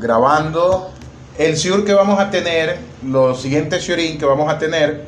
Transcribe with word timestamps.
grabando. 0.00 0.90
El 1.38 1.54
shiur 1.54 1.84
que 1.84 1.92
vamos 1.92 2.18
a 2.18 2.30
tener, 2.30 2.78
los 3.04 3.42
siguientes 3.42 3.82
shiurim 3.82 4.18
que 4.18 4.24
vamos 4.24 4.50
a 4.50 4.58
tener, 4.58 5.04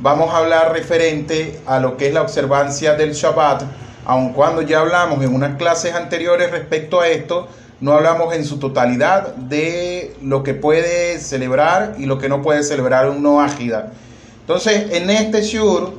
vamos 0.00 0.32
a 0.32 0.38
hablar 0.38 0.72
referente 0.72 1.60
a 1.66 1.80
lo 1.80 1.96
que 1.96 2.08
es 2.08 2.14
la 2.14 2.22
observancia 2.22 2.94
del 2.94 3.12
Shabbat, 3.12 3.62
aun 4.04 4.32
cuando 4.32 4.62
ya 4.62 4.80
hablamos 4.80 5.22
en 5.22 5.34
unas 5.34 5.56
clases 5.56 5.94
anteriores 5.94 6.50
respecto 6.50 7.00
a 7.00 7.08
esto, 7.08 7.48
no 7.80 7.92
hablamos 7.92 8.34
en 8.34 8.44
su 8.44 8.58
totalidad 8.58 9.34
de 9.36 10.14
lo 10.22 10.42
que 10.42 10.52
puede 10.52 11.18
celebrar 11.18 11.94
y 11.98 12.04
lo 12.04 12.18
que 12.18 12.28
no 12.28 12.42
puede 12.42 12.62
celebrar 12.62 13.08
un 13.08 13.22
no 13.22 13.40
ágida. 13.40 13.92
Entonces, 14.40 14.92
en 14.92 15.08
este 15.08 15.42
shiur 15.42 15.94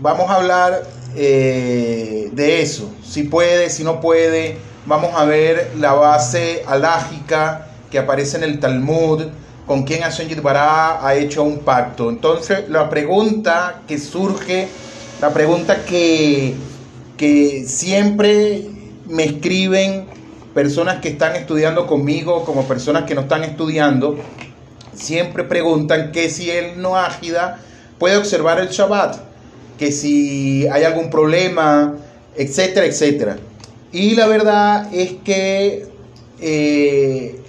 vamos 0.00 0.30
a 0.30 0.34
hablar 0.34 0.82
eh, 1.16 2.28
de 2.32 2.62
eso, 2.62 2.92
si 3.02 3.24
puede, 3.24 3.70
si 3.70 3.82
no 3.82 4.00
puede, 4.00 4.58
vamos 4.86 5.10
a 5.16 5.24
ver 5.24 5.72
la 5.76 5.94
base 5.94 6.62
alágica 6.68 7.67
que 7.90 7.98
aparece 7.98 8.36
en 8.36 8.44
el 8.44 8.60
Talmud, 8.60 9.24
con 9.66 9.82
quien 9.82 10.00
Hashem 10.00 10.28
Yitbará 10.28 11.06
ha 11.06 11.14
hecho 11.14 11.42
un 11.42 11.58
pacto. 11.58 12.08
Entonces, 12.08 12.68
la 12.68 12.88
pregunta 12.88 13.82
que 13.86 13.98
surge, 13.98 14.68
la 15.20 15.30
pregunta 15.30 15.84
que, 15.84 16.54
que 17.16 17.64
siempre 17.66 18.66
me 19.06 19.24
escriben 19.24 20.06
personas 20.54 21.00
que 21.00 21.10
están 21.10 21.36
estudiando 21.36 21.86
conmigo, 21.86 22.44
como 22.44 22.64
personas 22.64 23.04
que 23.04 23.14
no 23.14 23.22
están 23.22 23.44
estudiando, 23.44 24.18
siempre 24.94 25.44
preguntan 25.44 26.12
que 26.12 26.30
si 26.30 26.50
el 26.50 26.80
no 26.80 26.96
ágida 26.96 27.60
puede 27.98 28.16
observar 28.16 28.58
el 28.58 28.68
Shabbat, 28.68 29.16
que 29.78 29.92
si 29.92 30.66
hay 30.68 30.84
algún 30.84 31.10
problema, 31.10 31.94
etcétera, 32.36 32.86
etcétera. 32.86 33.36
Y 33.92 34.14
la 34.14 34.26
verdad 34.26 34.92
es 34.92 35.12
que 35.24 35.86
eh, 36.40 37.40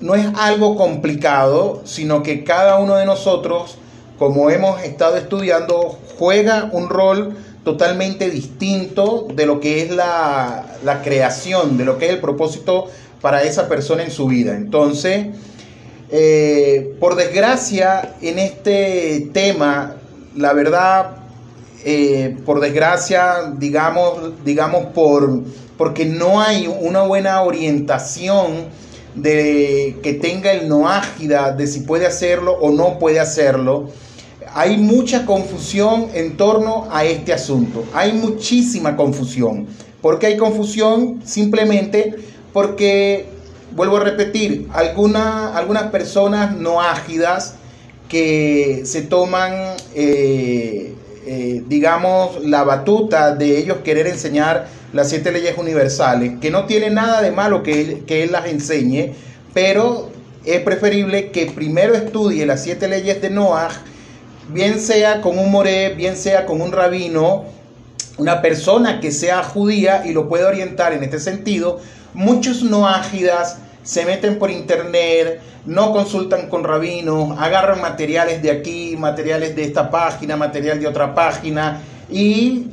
no 0.00 0.14
es 0.14 0.26
algo 0.36 0.76
complicado, 0.76 1.82
sino 1.84 2.22
que 2.22 2.44
cada 2.44 2.78
uno 2.78 2.96
de 2.96 3.06
nosotros, 3.06 3.78
como 4.18 4.50
hemos 4.50 4.82
estado 4.82 5.16
estudiando, 5.16 5.98
juega 6.18 6.68
un 6.72 6.88
rol 6.88 7.36
totalmente 7.64 8.30
distinto 8.30 9.26
de 9.34 9.46
lo 9.46 9.58
que 9.60 9.82
es 9.82 9.90
la, 9.90 10.76
la 10.84 11.02
creación, 11.02 11.76
de 11.76 11.84
lo 11.84 11.98
que 11.98 12.06
es 12.06 12.12
el 12.12 12.20
propósito 12.20 12.86
para 13.20 13.42
esa 13.42 13.68
persona 13.68 14.04
en 14.04 14.10
su 14.10 14.26
vida. 14.26 14.54
Entonces, 14.54 15.26
eh, 16.10 16.94
por 17.00 17.16
desgracia, 17.16 18.14
en 18.22 18.38
este 18.38 19.28
tema, 19.32 19.96
la 20.36 20.52
verdad, 20.52 21.15
eh, 21.88 22.36
por 22.44 22.58
desgracia, 22.58 23.54
digamos, 23.56 24.44
digamos 24.44 24.86
por, 24.86 25.44
porque 25.78 26.04
no 26.04 26.40
hay 26.40 26.66
una 26.66 27.02
buena 27.02 27.40
orientación 27.42 28.64
de 29.14 29.96
que 30.02 30.14
tenga 30.14 30.50
el 30.50 30.68
no 30.68 30.88
ágida 30.88 31.52
de 31.52 31.68
si 31.68 31.80
puede 31.80 32.04
hacerlo 32.04 32.58
o 32.60 32.72
no 32.72 32.98
puede 32.98 33.20
hacerlo. 33.20 33.90
Hay 34.52 34.78
mucha 34.78 35.24
confusión 35.24 36.08
en 36.12 36.36
torno 36.36 36.88
a 36.90 37.04
este 37.04 37.32
asunto. 37.32 37.84
Hay 37.94 38.12
muchísima 38.14 38.96
confusión. 38.96 39.68
¿Por 40.02 40.18
qué 40.18 40.26
hay 40.26 40.36
confusión? 40.36 41.20
Simplemente 41.24 42.16
porque 42.52 43.26
vuelvo 43.76 43.98
a 43.98 44.00
repetir, 44.00 44.66
algunas 44.72 45.84
personas 45.92 46.56
no 46.56 46.80
ágidas 46.80 47.54
que 48.08 48.82
se 48.84 49.02
toman, 49.02 49.76
eh, 49.94 50.94
eh, 51.26 51.62
digamos, 51.66 52.44
la 52.44 52.62
batuta 52.62 53.34
de 53.34 53.58
ellos 53.58 53.78
querer 53.84 54.06
enseñar 54.06 54.68
las 54.92 55.08
siete 55.08 55.32
leyes 55.32 55.58
universales, 55.58 56.34
que 56.40 56.50
no 56.50 56.66
tiene 56.66 56.90
nada 56.90 57.20
de 57.20 57.32
malo 57.32 57.62
que 57.62 58.04
que 58.06 58.22
él 58.22 58.32
las 58.32 58.46
enseñe, 58.46 59.12
pero 59.52 60.10
es 60.44 60.60
preferible 60.60 61.32
que 61.32 61.46
primero 61.46 61.94
estudie 61.94 62.46
las 62.46 62.62
siete 62.62 62.86
leyes 62.86 63.20
de 63.20 63.30
Noah, 63.30 63.70
bien 64.48 64.78
sea 64.78 65.20
con 65.20 65.38
un 65.38 65.50
moré, 65.50 65.94
bien 65.94 66.16
sea 66.16 66.46
con 66.46 66.60
un 66.60 66.70
rabino, 66.70 67.44
una 68.16 68.40
persona 68.40 69.00
que 69.00 69.10
sea 69.10 69.42
judía 69.42 70.06
y 70.06 70.12
lo 70.12 70.28
puede 70.28 70.44
orientar 70.44 70.92
en 70.92 71.02
este 71.02 71.18
sentido. 71.18 71.80
Muchos 72.14 72.62
noágidas 72.62 73.58
se 73.86 74.04
meten 74.04 74.38
por 74.38 74.50
internet, 74.50 75.40
no 75.64 75.92
consultan 75.92 76.48
con 76.48 76.64
rabinos, 76.64 77.38
agarran 77.38 77.80
materiales 77.80 78.42
de 78.42 78.50
aquí, 78.50 78.96
materiales 78.98 79.54
de 79.54 79.62
esta 79.62 79.90
página, 79.90 80.36
material 80.36 80.80
de 80.80 80.88
otra 80.88 81.14
página 81.14 81.80
y 82.10 82.66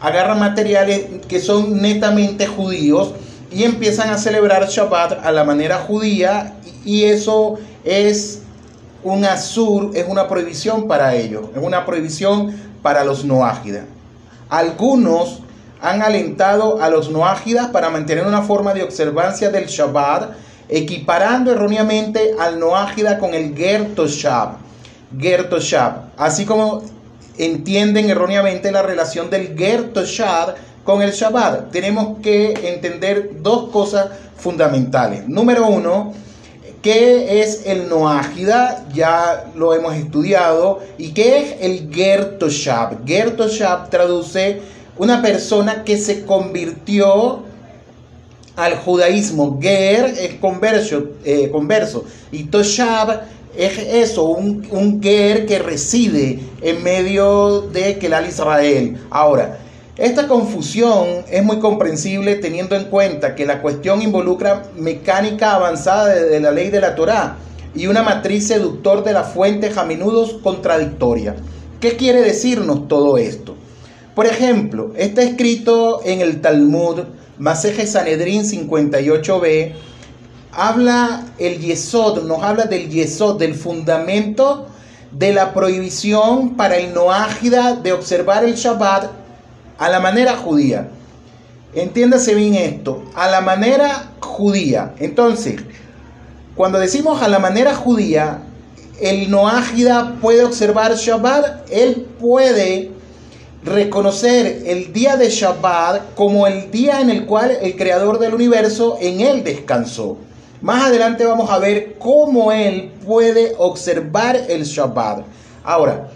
agarran 0.00 0.40
materiales 0.40 1.06
que 1.28 1.38
son 1.38 1.80
netamente 1.80 2.48
judíos 2.48 3.14
y 3.52 3.62
empiezan 3.62 4.10
a 4.10 4.18
celebrar 4.18 4.68
Shabbat 4.68 5.24
a 5.24 5.30
la 5.30 5.44
manera 5.44 5.78
judía 5.78 6.56
y 6.84 7.04
eso 7.04 7.54
es 7.84 8.42
un 9.04 9.24
azur, 9.24 9.92
es 9.94 10.06
una 10.08 10.28
prohibición 10.28 10.88
para 10.88 11.14
ellos, 11.14 11.46
es 11.54 11.62
una 11.62 11.86
prohibición 11.86 12.56
para 12.82 13.04
los 13.04 13.24
noágidas. 13.24 13.84
Algunos 14.48 15.42
han 15.80 16.02
alentado 16.02 16.82
a 16.82 16.88
los 16.88 17.08
noágidas 17.08 17.68
para 17.68 17.88
mantener 17.88 18.26
una 18.26 18.42
forma 18.42 18.74
de 18.74 18.82
observancia 18.82 19.50
del 19.50 19.66
Shabbat 19.66 20.45
equiparando 20.68 21.52
erróneamente 21.52 22.34
al 22.38 22.58
Noágida 22.58 23.18
con 23.18 23.34
el 23.34 23.56
Gertoshab. 23.56 24.56
Gertoshab. 25.18 26.10
Así 26.16 26.44
como 26.44 26.82
entienden 27.38 28.10
erróneamente 28.10 28.72
la 28.72 28.82
relación 28.82 29.30
del 29.30 29.56
Gertoshab 29.56 30.54
con 30.84 31.02
el 31.02 31.12
Shabbat. 31.12 31.70
Tenemos 31.70 32.18
que 32.22 32.52
entender 32.62 33.42
dos 33.42 33.70
cosas 33.70 34.10
fundamentales. 34.36 35.28
Número 35.28 35.66
uno, 35.66 36.12
¿qué 36.82 37.42
es 37.42 37.66
el 37.66 37.88
Noágida? 37.88 38.86
Ya 38.94 39.50
lo 39.54 39.74
hemos 39.74 39.94
estudiado. 39.96 40.80
¿Y 40.98 41.12
qué 41.12 41.38
es 41.38 41.56
el 41.60 41.92
Gertoshab? 41.92 43.04
Gertoshab 43.06 43.90
traduce 43.90 44.60
una 44.96 45.20
persona 45.20 45.84
que 45.84 45.98
se 45.98 46.24
convirtió 46.24 47.42
al 48.56 48.76
judaísmo. 48.76 49.58
Ger 49.60 50.14
es 50.18 50.34
converso, 50.34 51.10
eh, 51.24 51.50
converso 51.52 52.04
y 52.32 52.44
Toshab 52.44 53.22
es 53.56 53.78
eso, 53.78 54.24
un, 54.24 54.66
un, 54.70 55.00
que 55.00 55.60
reside 55.64 56.40
en 56.60 56.82
medio 56.82 57.62
de 57.62 57.98
Kelal 57.98 58.26
Israel. 58.26 58.98
Ahora, 59.10 59.58
esta 59.96 60.28
confusión 60.28 61.24
es 61.30 61.42
muy 61.42 61.58
comprensible 61.58 62.34
teniendo 62.34 62.76
en 62.76 62.84
cuenta 62.84 63.34
que 63.34 63.46
la 63.46 63.62
cuestión 63.62 64.02
involucra 64.02 64.64
mecánica 64.76 65.54
avanzada 65.54 66.14
de, 66.14 66.38
la 66.38 66.50
ley 66.50 66.68
de 66.68 66.82
la 66.82 66.94
Torá 66.94 67.36
y 67.74 67.86
una 67.86 68.02
matriz 68.02 68.46
seductor 68.46 69.04
de 69.04 69.14
la 69.14 69.24
fuente 69.24 69.72
a 69.74 69.84
menudo 69.84 70.42
contradictoria. 70.42 71.34
¿Qué 71.80 71.96
quiere 71.96 72.20
decirnos 72.20 72.88
todo 72.88 73.16
esto? 73.16 73.54
Por 74.14 74.26
ejemplo, 74.26 74.92
está 74.96 75.22
escrito 75.22 76.02
en 76.04 76.20
el 76.20 76.42
Talmud 76.42 77.00
Maseje 77.38 77.86
Sanedrín 77.86 78.44
58b, 78.44 79.72
habla 80.52 81.26
el 81.38 81.58
Yesod, 81.58 82.24
nos 82.24 82.42
habla 82.42 82.64
del 82.64 82.88
Yesod, 82.88 83.38
del 83.38 83.54
fundamento 83.54 84.68
de 85.12 85.32
la 85.32 85.52
prohibición 85.52 86.56
para 86.56 86.76
el 86.76 86.94
Noágida 86.94 87.76
de 87.76 87.92
observar 87.92 88.44
el 88.44 88.54
Shabbat 88.54 89.10
a 89.78 89.88
la 89.90 90.00
manera 90.00 90.36
judía. 90.36 90.88
Entiéndase 91.74 92.34
bien 92.34 92.54
esto, 92.54 93.04
a 93.14 93.28
la 93.28 93.42
manera 93.42 94.12
judía. 94.20 94.94
Entonces, 94.98 95.56
cuando 96.54 96.78
decimos 96.78 97.20
a 97.20 97.28
la 97.28 97.38
manera 97.38 97.74
judía, 97.74 98.38
el 98.98 99.30
Noágida 99.30 100.16
puede 100.22 100.42
observar 100.42 100.94
Shabbat, 100.94 101.70
él 101.70 102.06
puede 102.18 102.95
reconocer 103.66 104.62
el 104.64 104.92
día 104.92 105.16
de 105.16 105.28
Shabbat 105.28 106.14
como 106.14 106.46
el 106.46 106.70
día 106.70 107.00
en 107.00 107.10
el 107.10 107.26
cual 107.26 107.50
el 107.60 107.76
creador 107.76 108.20
del 108.20 108.32
universo 108.32 108.96
en 109.00 109.20
él 109.20 109.42
descansó. 109.42 110.18
Más 110.62 110.84
adelante 110.84 111.26
vamos 111.26 111.50
a 111.50 111.58
ver 111.58 111.96
cómo 111.98 112.52
él 112.52 112.92
puede 113.04 113.54
observar 113.58 114.36
el 114.48 114.62
Shabbat. 114.62 115.24
Ahora, 115.64 116.08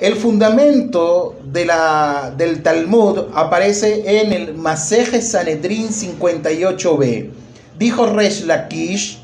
el 0.00 0.16
fundamento 0.16 1.36
de 1.44 1.64
la, 1.64 2.34
del 2.36 2.62
Talmud 2.62 3.20
aparece 3.34 4.20
en 4.20 4.32
el 4.32 4.54
Maseje 4.54 5.22
Sanedrin 5.22 5.88
58b. 5.88 7.30
Dijo 7.78 8.06
Resh 8.06 8.44
Lakish, 8.44 9.18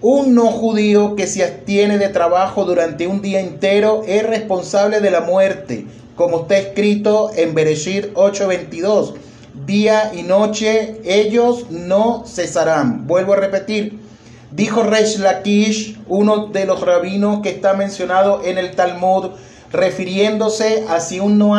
un 0.00 0.34
no 0.34 0.46
judío 0.46 1.14
que 1.14 1.28
se 1.28 1.44
abstiene 1.44 1.96
de 1.96 2.08
trabajo 2.08 2.64
durante 2.64 3.06
un 3.06 3.22
día 3.22 3.40
entero 3.40 4.02
es 4.06 4.26
responsable 4.26 5.00
de 5.00 5.10
la 5.10 5.20
muerte 5.20 5.86
como 6.16 6.42
está 6.42 6.58
escrito 6.58 7.30
en 7.36 7.54
Bereshit 7.54 8.14
8:22. 8.14 9.14
Día 9.66 10.12
y 10.14 10.22
noche 10.22 11.00
ellos 11.04 11.70
no 11.70 12.24
cesarán. 12.26 13.06
Vuelvo 13.06 13.34
a 13.34 13.36
repetir. 13.36 14.00
Dijo 14.50 14.82
Resh 14.82 15.18
Lakish, 15.18 15.98
uno 16.06 16.46
de 16.46 16.64
los 16.64 16.80
rabinos 16.80 17.40
que 17.40 17.50
está 17.50 17.74
mencionado 17.74 18.42
en 18.44 18.58
el 18.58 18.72
Talmud, 18.76 19.30
refiriéndose 19.72 20.84
a 20.88 21.00
si 21.00 21.18
un 21.18 21.38
no 21.38 21.54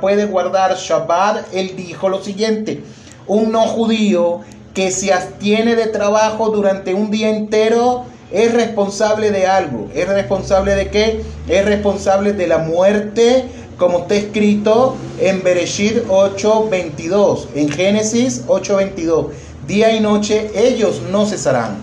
puede 0.00 0.24
guardar 0.26 0.76
Shabbat, 0.76 1.52
él 1.52 1.74
dijo 1.76 2.08
lo 2.08 2.22
siguiente: 2.22 2.82
un 3.26 3.52
no 3.52 3.62
judío 3.62 4.40
que 4.74 4.90
se 4.90 5.12
abstiene 5.12 5.74
de 5.74 5.86
trabajo 5.86 6.50
durante 6.50 6.94
un 6.94 7.10
día 7.10 7.30
entero 7.30 8.04
es 8.30 8.52
responsable 8.54 9.30
de 9.30 9.46
algo. 9.46 9.88
¿Es 9.94 10.08
responsable 10.08 10.74
de 10.74 10.88
qué? 10.88 11.22
Es 11.48 11.64
responsable 11.64 12.32
de 12.32 12.46
la 12.46 12.58
muerte, 12.58 13.46
como 13.80 14.00
está 14.00 14.14
escrito 14.14 14.94
en 15.18 15.42
Bereshit 15.42 16.04
8:22, 16.06 17.48
en 17.54 17.70
Génesis 17.70 18.44
8:22. 18.46 19.28
Día 19.66 19.96
y 19.96 20.00
noche 20.00 20.50
ellos 20.54 21.00
no 21.10 21.24
cesarán. 21.24 21.82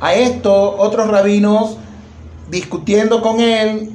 A 0.00 0.14
esto 0.14 0.76
otros 0.78 1.08
rabinos 1.08 1.76
discutiendo 2.50 3.20
con 3.20 3.40
él 3.40 3.90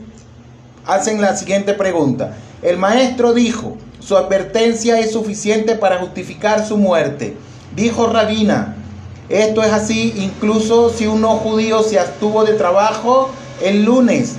hacen 0.86 1.20
la 1.22 1.36
siguiente 1.36 1.74
pregunta. 1.74 2.38
El 2.62 2.78
maestro 2.78 3.34
dijo, 3.34 3.78
su 4.00 4.16
advertencia 4.16 5.00
es 5.00 5.12
suficiente 5.12 5.76
para 5.76 5.98
justificar 5.98 6.68
su 6.68 6.78
muerte. 6.78 7.36
Dijo 7.76 8.08
Rabina, 8.08 8.76
esto 9.30 9.64
es 9.64 9.72
así 9.72 10.14
incluso 10.18 10.92
si 10.92 11.08
un 11.08 11.22
no 11.22 11.38
judío 11.38 11.82
se 11.82 11.98
abstuvo 11.98 12.44
de 12.44 12.54
trabajo 12.54 13.30
el 13.64 13.86
lunes. 13.86 14.36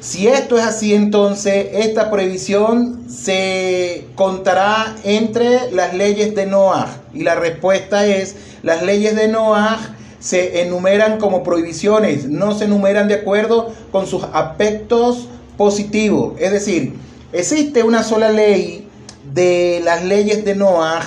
Si 0.00 0.28
esto 0.28 0.56
es 0.56 0.64
así, 0.64 0.94
entonces 0.94 1.68
esta 1.72 2.10
prohibición 2.10 3.06
se 3.10 4.04
contará 4.14 4.94
entre 5.02 5.72
las 5.72 5.92
leyes 5.92 6.36
de 6.36 6.46
Noah. 6.46 6.88
Y 7.12 7.24
la 7.24 7.34
respuesta 7.34 8.06
es, 8.06 8.36
las 8.62 8.82
leyes 8.82 9.16
de 9.16 9.26
Noah 9.26 9.96
se 10.20 10.62
enumeran 10.62 11.18
como 11.18 11.42
prohibiciones, 11.42 12.26
no 12.28 12.56
se 12.56 12.66
enumeran 12.66 13.08
de 13.08 13.14
acuerdo 13.14 13.72
con 13.90 14.06
sus 14.06 14.22
aspectos 14.32 15.28
positivos. 15.56 16.34
Es 16.38 16.52
decir, 16.52 16.94
existe 17.32 17.82
una 17.82 18.04
sola 18.04 18.30
ley 18.30 18.86
de 19.34 19.80
las 19.82 20.04
leyes 20.04 20.44
de 20.44 20.54
Noah 20.54 21.02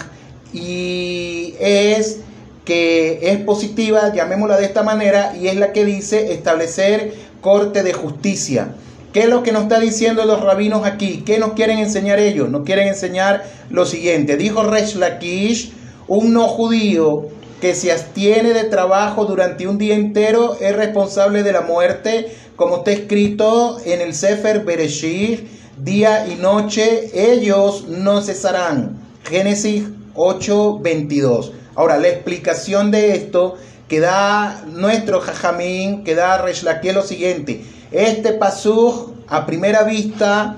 y 0.51 1.55
es 1.59 2.19
que 2.65 3.19
es 3.21 3.37
positiva, 3.39 4.13
llamémosla 4.13 4.57
de 4.57 4.65
esta 4.65 4.83
manera, 4.83 5.33
y 5.35 5.47
es 5.47 5.55
la 5.55 5.73
que 5.73 5.83
dice 5.83 6.31
establecer 6.33 7.30
corte 7.41 7.83
de 7.83 7.93
justicia. 7.93 8.75
¿Qué 9.13 9.21
es 9.21 9.29
lo 9.29 9.43
que 9.43 9.51
nos 9.51 9.63
está 9.63 9.79
diciendo 9.79 10.23
los 10.23 10.41
rabinos 10.41 10.85
aquí? 10.85 11.23
¿Qué 11.25 11.37
nos 11.37 11.53
quieren 11.53 11.79
enseñar 11.79 12.19
ellos? 12.19 12.49
Nos 12.49 12.63
quieren 12.63 12.87
enseñar 12.87 13.43
lo 13.69 13.85
siguiente. 13.85 14.37
Dijo 14.37 14.63
Resh 14.63 14.95
Lakish, 14.95 15.73
un 16.07 16.33
no 16.33 16.47
judío 16.47 17.27
que 17.59 17.75
se 17.75 17.91
abstiene 17.91 18.53
de 18.53 18.63
trabajo 18.63 19.25
durante 19.25 19.67
un 19.67 19.77
día 19.77 19.95
entero 19.95 20.57
es 20.59 20.75
responsable 20.75 21.43
de 21.43 21.51
la 21.51 21.61
muerte, 21.61 22.35
como 22.55 22.77
está 22.77 22.91
escrito 22.91 23.77
en 23.85 24.01
el 24.01 24.13
Sefer 24.13 24.63
Bereshit, 24.63 25.47
día 25.77 26.27
y 26.27 26.35
noche, 26.35 27.11
ellos 27.13 27.85
no 27.87 28.21
cesarán. 28.21 28.97
Génesis 29.29 29.83
8:22. 30.15 31.51
Ahora, 31.75 31.97
la 31.97 32.09
explicación 32.09 32.91
de 32.91 33.15
esto 33.15 33.55
que 33.91 33.99
da 33.99 34.63
nuestro 34.67 35.19
Jajamín, 35.19 36.05
que 36.05 36.15
da 36.15 36.37
Reshlaquiel 36.37 36.95
lo 36.95 37.01
siguiente. 37.01 37.65
Este 37.91 38.31
pasú, 38.31 39.15
a 39.27 39.45
primera 39.45 39.83
vista, 39.83 40.55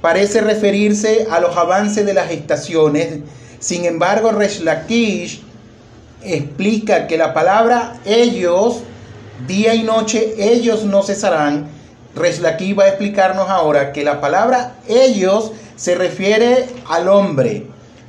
parece 0.00 0.40
referirse 0.40 1.26
a 1.30 1.40
los 1.40 1.54
avances 1.58 2.06
de 2.06 2.14
las 2.14 2.30
estaciones. 2.30 3.18
Sin 3.58 3.84
embargo, 3.84 4.32
Reshlakish 4.32 5.42
explica 6.22 7.06
que 7.06 7.18
la 7.18 7.34
palabra 7.34 8.00
ellos, 8.06 8.78
día 9.46 9.74
y 9.74 9.82
noche, 9.82 10.32
ellos 10.38 10.84
no 10.84 11.02
cesarán. 11.02 11.68
Reshlakish 12.14 12.78
va 12.78 12.84
a 12.84 12.88
explicarnos 12.88 13.50
ahora 13.50 13.92
que 13.92 14.04
la 14.04 14.22
palabra 14.22 14.76
ellos 14.88 15.52
se 15.76 15.96
refiere 15.96 16.64
al 16.88 17.08
hombre. 17.08 17.66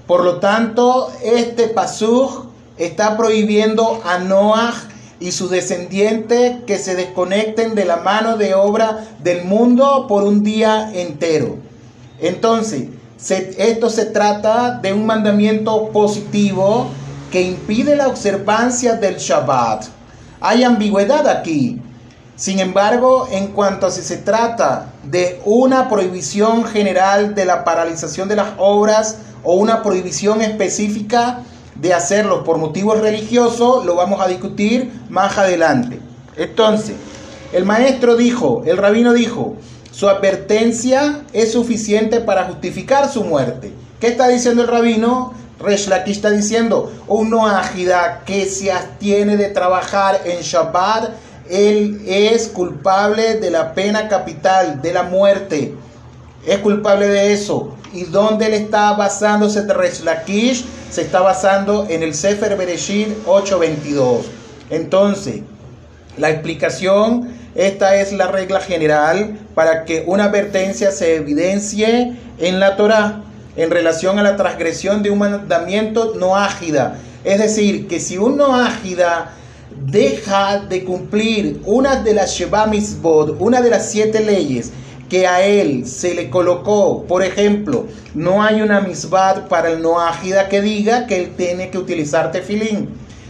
Por 0.07 0.23
lo 0.23 0.37
tanto, 0.37 1.11
este 1.21 1.67
pasú 1.67 2.50
está 2.85 3.15
prohibiendo 3.15 4.01
a 4.05 4.17
Noah 4.17 4.73
y 5.19 5.31
sus 5.31 5.51
descendientes 5.51 6.63
que 6.65 6.79
se 6.79 6.95
desconecten 6.95 7.75
de 7.75 7.85
la 7.85 7.97
mano 7.97 8.37
de 8.37 8.55
obra 8.55 9.07
del 9.19 9.45
mundo 9.45 10.07
por 10.07 10.23
un 10.23 10.43
día 10.43 10.91
entero. 10.93 11.57
Entonces, 12.19 12.89
esto 13.29 13.89
se 13.91 14.05
trata 14.05 14.79
de 14.79 14.93
un 14.93 15.05
mandamiento 15.05 15.89
positivo 15.89 16.87
que 17.31 17.43
impide 17.43 17.95
la 17.95 18.07
observancia 18.07 18.95
del 18.95 19.17
Shabbat. 19.17 19.85
Hay 20.39 20.63
ambigüedad 20.63 21.27
aquí. 21.27 21.79
Sin 22.35 22.59
embargo, 22.59 23.27
en 23.31 23.47
cuanto 23.49 23.85
a 23.85 23.91
si 23.91 24.01
se 24.01 24.17
trata 24.17 24.93
de 25.03 25.39
una 25.45 25.87
prohibición 25.87 26.65
general 26.65 27.35
de 27.35 27.45
la 27.45 27.63
paralización 27.63 28.27
de 28.27 28.37
las 28.37 28.53
obras 28.57 29.17
o 29.43 29.53
una 29.53 29.83
prohibición 29.83 30.41
específica, 30.41 31.43
de 31.81 31.93
hacerlo 31.93 32.43
por 32.43 32.57
motivos 32.57 32.99
religiosos, 32.99 33.85
lo 33.85 33.95
vamos 33.95 34.21
a 34.21 34.27
discutir 34.27 34.91
más 35.09 35.37
adelante. 35.37 35.99
Entonces, 36.37 36.95
el 37.51 37.65
maestro 37.65 38.15
dijo, 38.15 38.61
el 38.65 38.77
rabino 38.77 39.13
dijo, 39.13 39.55
su 39.91 40.07
advertencia 40.07 41.23
es 41.33 41.51
suficiente 41.51 42.21
para 42.21 42.45
justificar 42.45 43.11
su 43.11 43.23
muerte. 43.23 43.73
¿Qué 43.99 44.07
está 44.07 44.27
diciendo 44.27 44.61
el 44.61 44.67
rabino? 44.67 45.33
Reshlaki 45.59 46.11
está 46.11 46.29
diciendo, 46.29 46.91
uno 47.07 47.47
ágida 47.47 48.21
que 48.25 48.45
se 48.45 48.71
abstiene 48.71 49.35
de 49.35 49.49
trabajar 49.49 50.21
en 50.25 50.41
Shabbat, 50.41 51.09
él 51.49 52.01
es 52.07 52.47
culpable 52.47 53.35
de 53.35 53.49
la 53.49 53.73
pena 53.73 54.07
capital, 54.07 54.81
de 54.81 54.93
la 54.93 55.03
muerte. 55.03 55.75
Es 56.45 56.59
culpable 56.59 57.07
de 57.07 57.33
eso. 57.33 57.75
¿Y 57.91 58.05
dónde 58.05 58.49
le 58.49 58.57
está 58.57 58.93
basándose 58.93 59.65
Lakish? 60.03 60.65
Se 60.91 61.03
está 61.03 61.21
basando 61.21 61.87
en 61.89 62.03
el 62.03 62.13
Sefer 62.13 62.57
Bereshit 62.57 63.25
8:22. 63.25 64.25
Entonces, 64.69 65.39
la 66.17 66.29
explicación, 66.29 67.29
esta 67.55 67.95
es 67.95 68.11
la 68.11 68.27
regla 68.27 68.59
general 68.59 69.39
para 69.55 69.85
que 69.85 70.03
una 70.05 70.25
advertencia 70.25 70.91
se 70.91 71.15
evidencie 71.15 72.17
en 72.39 72.59
la 72.59 72.75
Torah 72.75 73.23
en 73.55 73.71
relación 73.71 74.19
a 74.19 74.23
la 74.23 74.35
transgresión 74.35 75.01
de 75.01 75.11
un 75.11 75.19
mandamiento 75.19 76.13
no 76.19 76.35
ágida. 76.35 76.97
Es 77.23 77.39
decir, 77.39 77.87
que 77.87 78.01
si 78.01 78.17
un 78.17 78.35
no 78.35 78.53
ágida 78.53 79.31
deja 79.85 80.59
de 80.59 80.83
cumplir 80.83 81.61
una 81.65 82.01
de 82.01 82.13
las 82.15 82.31
Sheba 82.31 82.65
Mitzvot, 82.65 83.37
una 83.39 83.61
de 83.61 83.69
las 83.69 83.89
siete 83.89 84.19
leyes, 84.19 84.73
que 85.11 85.27
a 85.27 85.45
él 85.45 85.85
se 85.85 86.13
le 86.13 86.29
colocó, 86.29 87.03
por 87.03 87.21
ejemplo, 87.21 87.85
no 88.15 88.41
hay 88.41 88.61
una 88.61 88.79
misbah 88.79 89.49
para 89.49 89.69
el 89.69 89.81
noágida 89.81 90.47
que 90.47 90.61
diga 90.61 91.05
que 91.05 91.17
él 91.17 91.33
tiene 91.35 91.69
que 91.69 91.77
utilizar 91.77 92.31
tefilín. 92.31 92.87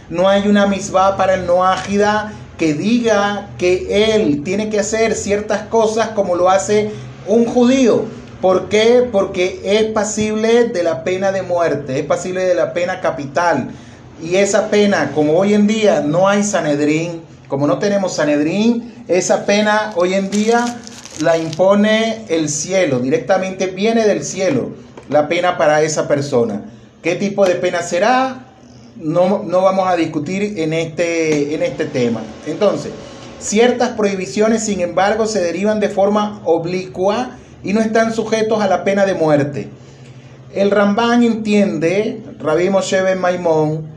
No 0.08 0.28
hay 0.28 0.46
una 0.46 0.68
misbah 0.68 1.16
para 1.16 1.34
el 1.34 1.44
noágida 1.44 2.34
que 2.56 2.74
diga 2.74 3.48
que 3.58 4.14
él 4.14 4.44
tiene 4.44 4.70
que 4.70 4.78
hacer 4.78 5.16
ciertas 5.16 5.62
cosas 5.62 6.10
como 6.10 6.36
lo 6.36 6.50
hace 6.50 6.92
un 7.26 7.46
judío. 7.46 8.04
¿Por 8.40 8.68
qué? 8.68 9.08
Porque 9.10 9.60
es 9.64 9.86
pasible 9.86 10.68
de 10.68 10.84
la 10.84 11.02
pena 11.02 11.32
de 11.32 11.42
muerte, 11.42 11.98
es 11.98 12.06
pasible 12.06 12.44
de 12.44 12.54
la 12.54 12.74
pena 12.74 13.00
capital. 13.00 13.70
Y 14.22 14.36
esa 14.36 14.70
pena, 14.70 15.10
como 15.16 15.36
hoy 15.36 15.52
en 15.54 15.66
día 15.66 16.00
no 16.00 16.28
hay 16.28 16.44
Sanedrín, 16.44 17.22
como 17.48 17.66
no 17.66 17.80
tenemos 17.80 18.14
Sanedrín, 18.14 19.04
esa 19.08 19.44
pena 19.46 19.90
hoy 19.96 20.14
en 20.14 20.30
día 20.30 20.64
la 21.20 21.36
impone 21.36 22.24
el 22.28 22.48
cielo, 22.48 22.98
directamente 22.98 23.66
viene 23.66 24.06
del 24.06 24.24
cielo 24.24 24.70
la 25.08 25.28
pena 25.28 25.58
para 25.58 25.82
esa 25.82 26.08
persona. 26.08 26.64
¿Qué 27.02 27.16
tipo 27.16 27.44
de 27.44 27.56
pena 27.56 27.82
será? 27.82 28.46
No, 28.96 29.42
no 29.42 29.62
vamos 29.62 29.88
a 29.88 29.96
discutir 29.96 30.58
en 30.58 30.72
este, 30.72 31.54
en 31.54 31.62
este 31.62 31.86
tema. 31.86 32.22
Entonces, 32.46 32.92
ciertas 33.40 33.90
prohibiciones, 33.90 34.64
sin 34.64 34.80
embargo, 34.80 35.26
se 35.26 35.40
derivan 35.40 35.80
de 35.80 35.88
forma 35.88 36.40
oblicua 36.44 37.36
y 37.62 37.72
no 37.72 37.80
están 37.80 38.12
sujetos 38.12 38.62
a 38.62 38.68
la 38.68 38.84
pena 38.84 39.04
de 39.04 39.14
muerte. 39.14 39.68
El 40.54 40.70
Rambán 40.70 41.22
entiende, 41.22 42.22
Rabbi 42.38 42.70
Moshe 42.70 43.00
Ben 43.02 43.18
Maimón, 43.18 43.91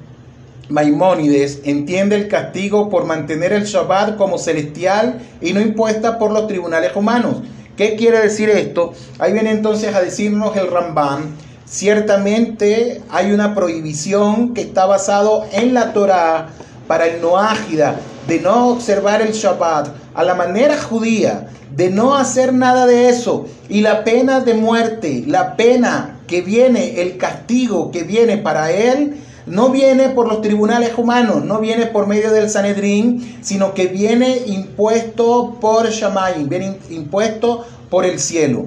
Maimónides 0.69 1.61
entiende 1.63 2.15
el 2.15 2.27
castigo 2.27 2.89
por 2.89 3.05
mantener 3.05 3.53
el 3.53 3.65
Shabbat 3.65 4.17
como 4.17 4.37
celestial 4.37 5.19
y 5.41 5.53
no 5.53 5.61
impuesta 5.61 6.17
por 6.17 6.31
los 6.31 6.47
tribunales 6.47 6.95
humanos. 6.95 7.43
¿Qué 7.77 7.95
quiere 7.95 8.19
decir 8.19 8.49
esto? 8.49 8.93
Ahí 9.19 9.33
viene 9.33 9.51
entonces 9.51 9.93
a 9.93 10.01
decirnos 10.01 10.55
el 10.55 10.71
Rambam, 10.71 11.35
ciertamente 11.65 13.01
hay 13.09 13.31
una 13.31 13.53
prohibición 13.53 14.53
que 14.53 14.61
está 14.61 14.85
basado 14.85 15.45
en 15.51 15.73
la 15.73 15.93
Torah 15.93 16.49
para 16.87 17.07
el 17.07 17.21
noágida 17.21 17.99
de 18.27 18.39
no 18.39 18.69
observar 18.69 19.21
el 19.21 19.33
Shabbat 19.33 19.89
a 20.13 20.23
la 20.23 20.35
manera 20.35 20.81
judía, 20.81 21.47
de 21.75 21.89
no 21.89 22.15
hacer 22.15 22.53
nada 22.53 22.85
de 22.85 23.09
eso 23.09 23.45
y 23.67 23.81
la 23.81 24.03
pena 24.03 24.39
de 24.39 24.53
muerte, 24.53 25.23
la 25.27 25.55
pena 25.55 26.19
que 26.27 26.41
viene, 26.41 27.01
el 27.01 27.17
castigo 27.17 27.91
que 27.91 28.03
viene 28.03 28.37
para 28.37 28.71
él, 28.71 29.17
no 29.45 29.69
viene 29.69 30.09
por 30.09 30.27
los 30.27 30.41
tribunales 30.41 30.97
humanos, 30.97 31.43
no 31.43 31.59
viene 31.59 31.85
por 31.85 32.07
medio 32.07 32.31
del 32.31 32.49
Sanedrín, 32.49 33.39
sino 33.41 33.73
que 33.73 33.87
viene 33.87 34.41
impuesto 34.45 35.57
por 35.61 35.89
Shammai, 35.89 36.43
viene 36.45 36.77
impuesto 36.89 37.65
por 37.89 38.05
el 38.05 38.19
cielo. 38.19 38.65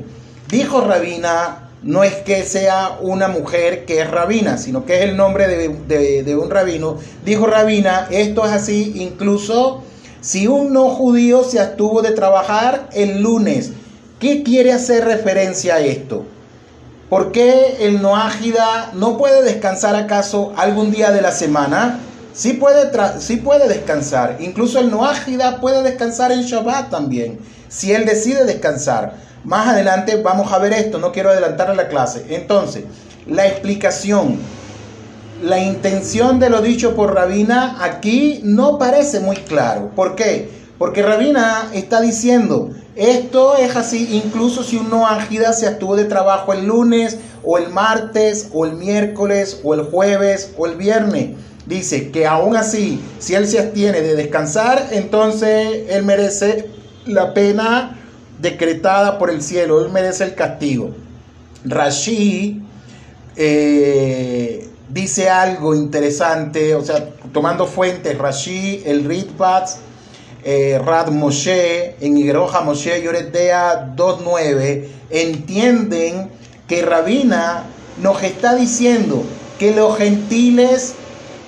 Dijo 0.49 0.81
Rabina, 0.81 1.69
no 1.83 2.03
es 2.03 2.15
que 2.17 2.43
sea 2.43 2.99
una 3.01 3.29
mujer 3.29 3.85
que 3.85 4.01
es 4.01 4.11
rabina, 4.11 4.59
sino 4.59 4.85
que 4.85 4.99
es 4.99 5.05
el 5.05 5.17
nombre 5.17 5.47
de, 5.47 6.37
un 6.37 6.51
rabino. 6.51 6.97
Dijo 7.25 7.47
rabina, 7.47 8.09
esto 8.11 8.45
es 8.45 8.53
así 8.53 8.95
incluso 8.97 9.83
si 10.21 10.49
un 10.49 10.73
no 10.73 10.89
judío 10.91 11.45
se 11.45 11.61
abstuvo 11.61 12.03
de 12.03 12.11
trabajar 12.13 12.89
el 12.93 13.21
lunes. 13.23 13.73
¿Qué 14.19 14.43
quiere 14.43 14.73
hacer 14.73 15.05
referencia 15.05 15.77
a 15.77 15.81
esto? 15.81 16.25
¿Por 17.09 17.33
qué 17.33 17.79
el 17.81 18.03
noágida 18.03 18.91
no 18.93 19.17
puede 19.17 19.43
descansar 19.43 19.97
acaso 19.97 20.53
algún 20.57 20.91
día 20.91 21.11
de 21.11 21.23
la 21.23 21.33
semana? 21.33 22.01
Sí 22.35 22.53
puede, 22.53 22.91
sí 23.19 23.37
puede 23.37 23.67
descansar. 23.67 24.37
Incluso 24.41 24.79
el 24.79 24.91
noágida 24.91 25.59
puede 25.59 25.83
descansar 25.83 26.33
en 26.33 26.43
Shabbat 26.43 26.91
también, 26.91 27.39
si 27.69 27.93
él 27.93 28.05
decide 28.05 28.45
descansar. 28.45 29.15
Más 29.43 29.69
adelante 29.69 30.21
vamos 30.23 30.53
a 30.53 30.59
ver 30.59 30.75
esto, 30.75 30.99
no 30.99 31.11
quiero 31.11 31.31
adelantar 31.31 31.75
la 31.75 31.89
clase. 31.89 32.27
Entonces, 32.29 32.85
la 33.27 33.47
explicación, 33.47 34.39
la 35.43 35.61
intención 35.61 36.39
de 36.39 36.51
lo 36.51 36.61
dicho 36.61 36.95
por 36.95 37.15
Rabina 37.15 37.79
aquí 37.81 38.43
no 38.45 38.77
parece 38.77 39.21
muy 39.21 39.37
claro. 39.37 39.93
¿Por 39.97 40.15
qué? 40.15 40.58
Porque 40.79 41.03
Rabina 41.03 41.71
está 41.75 42.01
diciendo, 42.01 42.71
esto 42.95 43.57
es 43.57 43.75
así, 43.75 44.21
incluso 44.25 44.63
si 44.63 44.77
uno 44.77 45.07
ágida 45.07 45.53
se 45.53 45.67
estuvo 45.67 45.97
de 45.97 46.05
trabajo 46.05 46.53
el 46.53 46.67
lunes 46.67 47.19
o 47.45 47.59
el 47.59 47.71
martes 47.71 48.49
o 48.53 48.65
el 48.65 48.73
miércoles 48.73 49.61
o 49.65 49.75
el 49.75 49.83
jueves 49.83 50.53
o 50.57 50.67
el 50.67 50.77
viernes. 50.77 51.31
Dice 51.67 52.11
que 52.11 52.27
aún 52.27 52.57
así, 52.57 53.01
si 53.19 53.35
él 53.35 53.47
se 53.47 53.59
abstiene 53.59 54.01
de 54.01 54.15
descansar, 54.15 54.89
entonces 54.93 55.85
él 55.91 56.05
merece 56.05 56.71
la 57.07 57.35
pena 57.35 57.99
decretada 58.41 59.19
por 59.19 59.31
el 59.31 59.43
cielo, 59.43 59.85
él 59.85 59.93
merece 59.93 60.25
el 60.25 60.35
castigo. 60.35 60.91
Rashi 61.65 62.63
eh, 63.37 64.69
dice 64.89 65.29
algo 65.29 65.75
interesante, 65.75 66.75
o 66.75 66.85
sea, 66.85 67.11
tomando 67.33 67.67
fuentes, 67.67 68.17
Rashi, 68.17 68.83
el 68.87 69.05
Ritbatz, 69.05 69.77
eh, 70.45 70.81
Rad 70.85 71.11
Moshe, 71.11 71.97
en 72.01 72.17
Igeroja 72.17 72.61
Moshe 72.61 73.03
Yoredea 73.03 73.95
2.9, 73.97 74.89
entienden 75.11 76.31
que 76.67 76.83
Rabina 76.83 77.65
nos 78.03 78.23
está 78.23 78.55
diciendo 78.55 79.23
que 79.59 79.75
los 79.75 79.97
gentiles, 79.97 80.95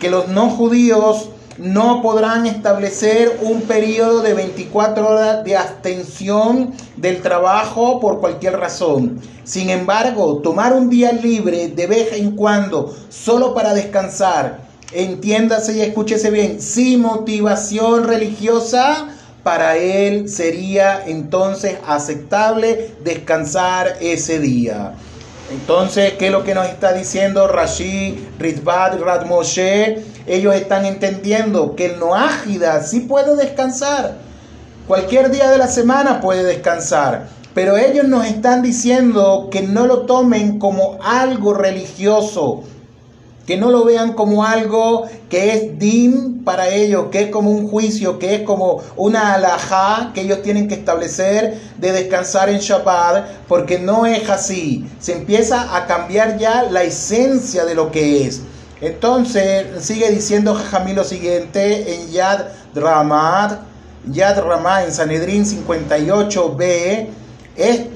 que 0.01 0.11
los 0.11 0.29
no 0.29 0.51
judíos, 0.51 1.31
no 1.61 2.01
podrán 2.01 2.47
establecer 2.47 3.39
un 3.43 3.63
periodo 3.63 4.23
de 4.23 4.33
24 4.33 5.07
horas 5.07 5.45
de 5.45 5.57
abstención 5.57 6.73
del 6.97 7.21
trabajo 7.21 8.01
por 8.01 8.19
cualquier 8.19 8.59
razón. 8.59 9.21
Sin 9.45 9.69
embargo, 9.69 10.39
tomar 10.39 10.73
un 10.73 10.89
día 10.89 11.13
libre 11.13 11.69
de 11.69 11.87
vez 11.87 12.15
en 12.15 12.35
cuando 12.35 12.95
solo 13.11 13.53
para 13.53 13.75
descansar, 13.75 14.70
entiéndase 14.93 15.77
y 15.77 15.81
escúchese 15.83 16.31
bien, 16.31 16.61
sin 16.61 17.03
motivación 17.03 18.05
religiosa, 18.05 19.09
para 19.43 19.77
él 19.77 20.29
sería 20.29 21.03
entonces 21.07 21.79
aceptable 21.87 22.95
descansar 23.03 23.97
ese 24.01 24.39
día. 24.39 24.95
Entonces, 25.51 26.13
¿qué 26.15 26.27
es 26.27 26.33
lo 26.33 26.45
que 26.45 26.55
nos 26.55 26.69
está 26.69 26.93
diciendo 26.93 27.49
Rashi, 27.49 28.29
Rizbat, 28.39 29.01
Radmoshe? 29.01 30.05
Ellos 30.27 30.55
están 30.55 30.85
entendiendo 30.85 31.75
que 31.75 31.87
el 31.87 31.99
Noágida 31.99 32.83
sí 32.83 33.01
puede 33.01 33.35
descansar. 33.35 34.19
Cualquier 34.87 35.31
día 35.31 35.51
de 35.51 35.59
la 35.59 35.67
semana 35.67 36.21
puede 36.21 36.45
descansar. 36.45 37.29
Pero 37.53 37.77
ellos 37.77 38.07
nos 38.07 38.27
están 38.27 38.63
diciendo 38.63 39.49
que 39.51 39.63
no 39.63 39.87
lo 39.87 40.03
tomen 40.03 40.61
como 40.61 40.99
algo 41.03 41.53
religioso, 41.53 42.63
que 43.51 43.57
no 43.57 43.73
lo 43.73 43.85
vean 43.85 44.13
como 44.13 44.45
algo 44.45 45.09
que 45.29 45.53
es 45.53 45.77
din 45.77 46.45
para 46.45 46.69
ellos, 46.69 47.07
que 47.11 47.23
es 47.23 47.31
como 47.31 47.51
un 47.51 47.67
juicio, 47.69 48.21
que 48.21 48.37
es 48.37 48.43
como 48.43 48.81
una 48.95 49.35
alajá 49.35 50.13
que 50.15 50.21
ellos 50.21 50.41
tienen 50.43 50.69
que 50.69 50.77
establecer 50.77 51.59
de 51.77 51.91
descansar 51.91 52.49
en 52.49 52.61
Shabbat, 52.61 53.27
porque 53.49 53.81
no 53.81 54.07
es 54.07 54.31
así. 54.31 54.89
Se 55.01 55.15
empieza 55.15 55.77
a 55.77 55.89
cambiar 55.89 56.39
ya 56.39 56.63
la 56.63 56.85
esencia 56.85 57.65
de 57.65 57.75
lo 57.75 57.91
que 57.91 58.25
es. 58.25 58.43
Entonces 58.81 59.67
sigue 59.85 60.09
diciendo 60.13 60.55
Jamí 60.55 60.93
lo 60.93 61.03
siguiente 61.03 61.93
en 61.93 62.13
Yad 62.13 62.45
Ramad, 62.77 63.59
Yad 64.13 64.45
Ramad 64.45 64.85
en 64.85 64.93
Sanedrín 64.93 65.45
58b, 65.45 67.09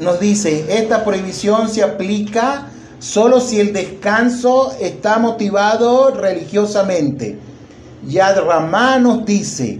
nos 0.01 0.19
dice, 0.19 0.65
esta 0.69 1.05
prohibición 1.05 1.69
se 1.69 1.85
aplica 1.85 2.71
solo 3.05 3.39
si 3.39 3.61
el 3.61 3.75
descanso 3.75 4.73
está 4.81 5.19
motivado 5.19 6.11
religiosamente. 6.11 7.39
Yad 8.09 8.39
Ramá 8.41 8.99
nos 8.99 9.27
dice 9.27 9.79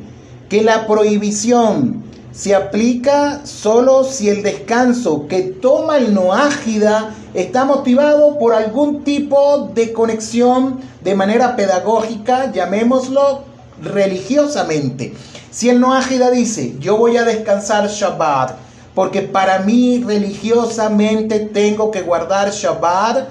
que 0.51 0.63
la 0.63 0.87
prohibición 0.87 2.05
se 2.33 2.55
aplica 2.55 3.47
solo 3.47 4.05
si 4.05 4.29
el 4.29 4.43
descanso 4.43 5.27
que 5.27 5.41
toma 5.41 5.97
el 5.97 6.13
noágida 6.13 7.15
está 7.33 7.65
motivado 7.65 8.39
por 8.39 8.53
algún 8.53 9.05
tipo 9.05 9.71
de 9.75 9.95
conexión 9.95 10.81
de 11.03 11.15
manera 11.15 11.57
pedagógica, 11.57 12.53
llamémoslo 12.53 13.45
religiosamente. 13.83 15.15
Si 15.51 15.71
el 15.71 15.81
noágida 15.81 16.31
dice, 16.31 16.77
yo 16.79 16.99
voy 16.99 17.17
a 17.17 17.25
descansar 17.25 17.89
Shabbat, 17.89 18.64
porque 18.95 19.23
para 19.23 19.61
mí 19.61 20.03
religiosamente 20.07 21.41
tengo 21.41 21.91
que 21.91 22.03
guardar 22.03 22.51
Shabbat, 22.51 23.29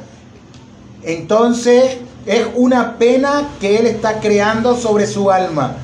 entonces 1.03 1.97
es 2.25 2.45
una 2.55 2.97
pena 2.97 3.49
que 3.59 3.77
él 3.77 3.87
está 3.87 4.19
creando 4.19 4.75
sobre 4.75 5.07
su 5.07 5.31
alma. 5.31 5.77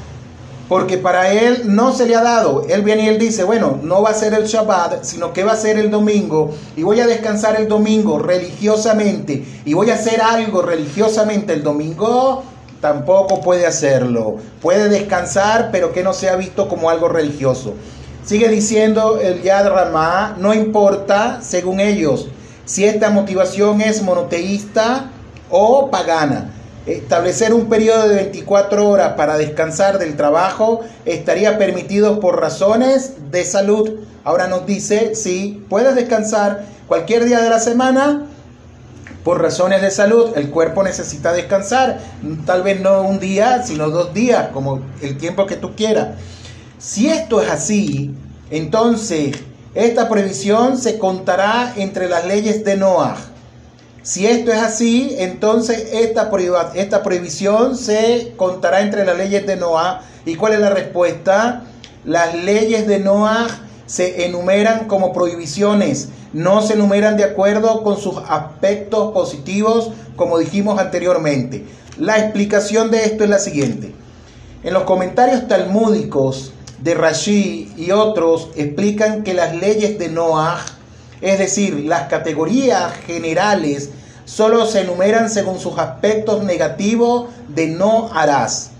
Porque 0.67 0.99
para 0.99 1.33
él 1.33 1.63
no 1.65 1.93
se 1.93 2.05
le 2.05 2.15
ha 2.15 2.21
dado. 2.21 2.63
Él 2.69 2.83
viene 2.83 3.05
y 3.05 3.07
él 3.07 3.17
dice, 3.17 3.43
bueno, 3.43 3.79
no 3.81 4.03
va 4.03 4.11
a 4.11 4.13
ser 4.13 4.35
el 4.35 4.45
Shabbat, 4.45 5.03
sino 5.03 5.33
que 5.33 5.43
va 5.43 5.53
a 5.53 5.57
ser 5.57 5.79
el 5.79 5.89
domingo. 5.89 6.53
Y 6.75 6.83
voy 6.83 6.99
a 6.99 7.07
descansar 7.07 7.59
el 7.59 7.67
domingo 7.67 8.19
religiosamente. 8.19 9.43
Y 9.65 9.73
voy 9.73 9.89
a 9.89 9.95
hacer 9.95 10.21
algo 10.21 10.61
religiosamente 10.61 11.53
el 11.53 11.63
domingo. 11.63 12.43
Tampoco 12.81 13.41
puede 13.41 13.65
hacerlo. 13.65 14.35
Puede 14.61 14.89
descansar, 14.89 15.69
pero 15.71 15.91
que 15.91 16.03
no 16.03 16.13
sea 16.13 16.35
visto 16.35 16.69
como 16.69 16.91
algo 16.91 17.07
religioso. 17.07 17.73
Sigue 18.29 18.47
diciendo 18.47 19.19
el 19.19 19.41
Yad 19.41 19.69
Ramá, 19.69 20.35
no 20.37 20.53
importa, 20.53 21.39
según 21.41 21.79
ellos, 21.79 22.27
si 22.63 22.85
esta 22.85 23.09
motivación 23.09 23.81
es 23.81 24.03
monoteísta 24.03 25.09
o 25.49 25.89
pagana. 25.89 26.51
Establecer 26.85 27.55
un 27.55 27.69
periodo 27.69 28.07
de 28.07 28.13
24 28.17 28.87
horas 28.87 29.13
para 29.13 29.35
descansar 29.35 29.97
del 29.97 30.15
trabajo 30.15 30.81
estaría 31.05 31.57
permitido 31.57 32.19
por 32.19 32.39
razones 32.39 33.15
de 33.31 33.43
salud. 33.45 34.01
Ahora 34.23 34.45
nos 34.45 34.67
dice, 34.67 35.15
sí, 35.15 35.65
puedes 35.67 35.95
descansar 35.95 36.65
cualquier 36.87 37.25
día 37.25 37.41
de 37.41 37.49
la 37.49 37.59
semana 37.59 38.27
por 39.23 39.41
razones 39.41 39.81
de 39.81 39.89
salud. 39.89 40.33
El 40.35 40.51
cuerpo 40.51 40.83
necesita 40.83 41.33
descansar, 41.33 41.97
tal 42.45 42.61
vez 42.61 42.79
no 42.79 43.01
un 43.01 43.19
día, 43.19 43.63
sino 43.63 43.89
dos 43.89 44.13
días, 44.13 44.49
como 44.53 44.81
el 45.01 45.17
tiempo 45.17 45.47
que 45.47 45.55
tú 45.55 45.75
quieras. 45.75 46.09
Si 46.79 47.09
esto 47.09 47.41
es 47.41 47.49
así, 47.49 48.15
entonces 48.49 49.35
esta 49.75 50.07
prohibición 50.07 50.77
se 50.77 50.97
contará 50.97 51.73
entre 51.75 52.07
las 52.07 52.25
leyes 52.25 52.63
de 52.63 52.77
Noah. 52.77 53.17
Si 54.01 54.25
esto 54.25 54.53
es 54.53 54.59
así, 54.59 55.13
entonces 55.19 55.89
esta, 55.91 56.31
esta 56.75 57.03
prohibición 57.03 57.75
se 57.75 58.31
contará 58.37 58.79
entre 58.79 59.03
las 59.03 59.17
leyes 59.17 59.45
de 59.45 59.57
Noah. 59.57 60.03
¿Y 60.25 60.35
cuál 60.35 60.53
es 60.53 60.61
la 60.61 60.69
respuesta? 60.69 61.63
Las 62.05 62.33
leyes 62.33 62.87
de 62.87 62.99
Noah 62.99 63.47
se 63.85 64.25
enumeran 64.25 64.87
como 64.87 65.11
prohibiciones, 65.11 66.07
no 66.31 66.61
se 66.61 66.75
enumeran 66.75 67.17
de 67.17 67.25
acuerdo 67.25 67.83
con 67.83 67.97
sus 67.97 68.19
aspectos 68.29 69.11
positivos, 69.11 69.91
como 70.15 70.37
dijimos 70.37 70.79
anteriormente. 70.79 71.65
La 71.97 72.19
explicación 72.19 72.89
de 72.89 73.03
esto 73.03 73.25
es 73.25 73.29
la 73.29 73.39
siguiente. 73.39 73.93
En 74.63 74.73
los 74.73 74.83
comentarios 74.83 75.47
talmúdicos 75.49 76.53
de 76.81 76.93
Rashi 76.93 77.73
y 77.77 77.91
otros 77.91 78.49
explican 78.55 79.23
que 79.23 79.33
las 79.33 79.55
leyes 79.55 79.99
de 79.99 80.09
Noah, 80.09 80.59
es 81.21 81.39
decir, 81.39 81.73
las 81.85 82.03
categorías 82.03 82.93
generales, 83.05 83.89
solo 84.25 84.65
se 84.65 84.81
enumeran 84.81 85.29
según 85.29 85.59
sus 85.59 85.77
aspectos 85.77 86.43
negativos 86.43 87.29
de 87.47 87.67
no 87.67 88.09
harás. 88.13 88.71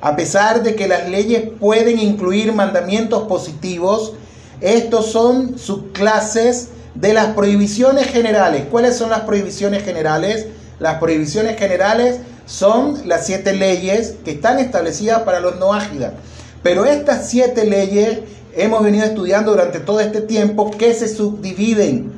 A 0.00 0.16
pesar 0.16 0.62
de 0.62 0.74
que 0.74 0.88
las 0.88 1.08
leyes 1.08 1.44
pueden 1.60 1.98
incluir 1.98 2.52
mandamientos 2.52 3.24
positivos, 3.24 4.14
estos 4.60 5.10
son 5.12 5.58
subclases 5.58 6.68
de 6.94 7.12
las 7.12 7.34
prohibiciones 7.34 8.06
generales. 8.08 8.64
¿Cuáles 8.70 8.96
son 8.96 9.10
las 9.10 9.20
prohibiciones 9.20 9.82
generales? 9.82 10.46
Las 10.78 10.98
prohibiciones 10.98 11.58
generales 11.58 12.20
son 12.46 13.08
las 13.08 13.26
siete 13.26 13.54
leyes 13.54 14.16
que 14.24 14.32
están 14.32 14.58
establecidas 14.58 15.22
para 15.22 15.40
los 15.40 15.56
no 15.56 15.72
ágidas. 15.72 16.12
Pero 16.64 16.86
estas 16.86 17.28
siete 17.28 17.66
leyes 17.66 18.20
hemos 18.56 18.82
venido 18.82 19.04
estudiando 19.04 19.50
durante 19.50 19.80
todo 19.80 20.00
este 20.00 20.22
tiempo 20.22 20.70
que 20.70 20.94
se 20.94 21.08
subdividen 21.08 22.10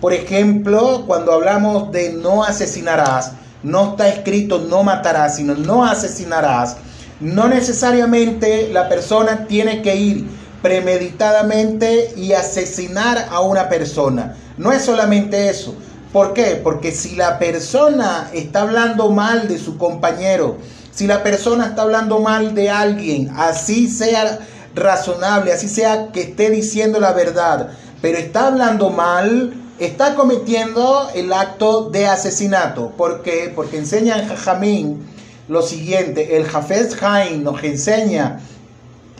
Por 0.00 0.12
ejemplo, 0.12 1.04
cuando 1.06 1.32
hablamos 1.32 1.92
de 1.92 2.12
no 2.12 2.42
asesinarás, 2.42 3.32
no 3.62 3.92
está 3.92 4.08
escrito 4.08 4.58
no 4.58 4.82
matarás, 4.82 5.36
sino 5.36 5.54
no 5.54 5.84
asesinarás. 5.84 6.76
No 7.20 7.46
necesariamente 7.46 8.68
la 8.72 8.88
persona 8.88 9.46
tiene 9.46 9.80
que 9.80 9.94
ir 9.94 10.26
premeditadamente 10.60 12.12
y 12.16 12.32
asesinar 12.32 13.28
a 13.30 13.40
una 13.40 13.68
persona. 13.68 14.34
No 14.58 14.72
es 14.72 14.82
solamente 14.82 15.48
eso. 15.48 15.74
¿Por 16.12 16.32
qué? 16.34 16.60
Porque 16.62 16.90
si 16.90 17.14
la 17.14 17.38
persona 17.38 18.28
está 18.34 18.62
hablando 18.62 19.10
mal 19.10 19.46
de 19.46 19.58
su 19.58 19.78
compañero, 19.78 20.58
si 20.94 21.06
la 21.06 21.22
persona 21.22 21.66
está 21.66 21.82
hablando 21.82 22.20
mal 22.20 22.54
de 22.54 22.70
alguien, 22.70 23.30
así 23.36 23.88
sea 23.88 24.38
razonable, 24.74 25.52
así 25.52 25.68
sea 25.68 26.12
que 26.12 26.20
esté 26.22 26.50
diciendo 26.50 27.00
la 27.00 27.12
verdad, 27.12 27.70
pero 28.00 28.18
está 28.18 28.46
hablando 28.46 28.90
mal, 28.90 29.54
está 29.80 30.14
cometiendo 30.14 31.08
el 31.14 31.32
acto 31.32 31.90
de 31.90 32.06
asesinato. 32.06 32.90
¿Por 32.96 33.22
qué? 33.22 33.52
Porque 33.54 33.78
enseña 33.78 34.18
en 34.18 34.28
Jajamín 34.28 35.06
lo 35.48 35.62
siguiente, 35.62 36.36
el 36.36 36.44
Jafez 36.44 37.02
Hain 37.02 37.42
nos 37.42 37.62
enseña 37.64 38.38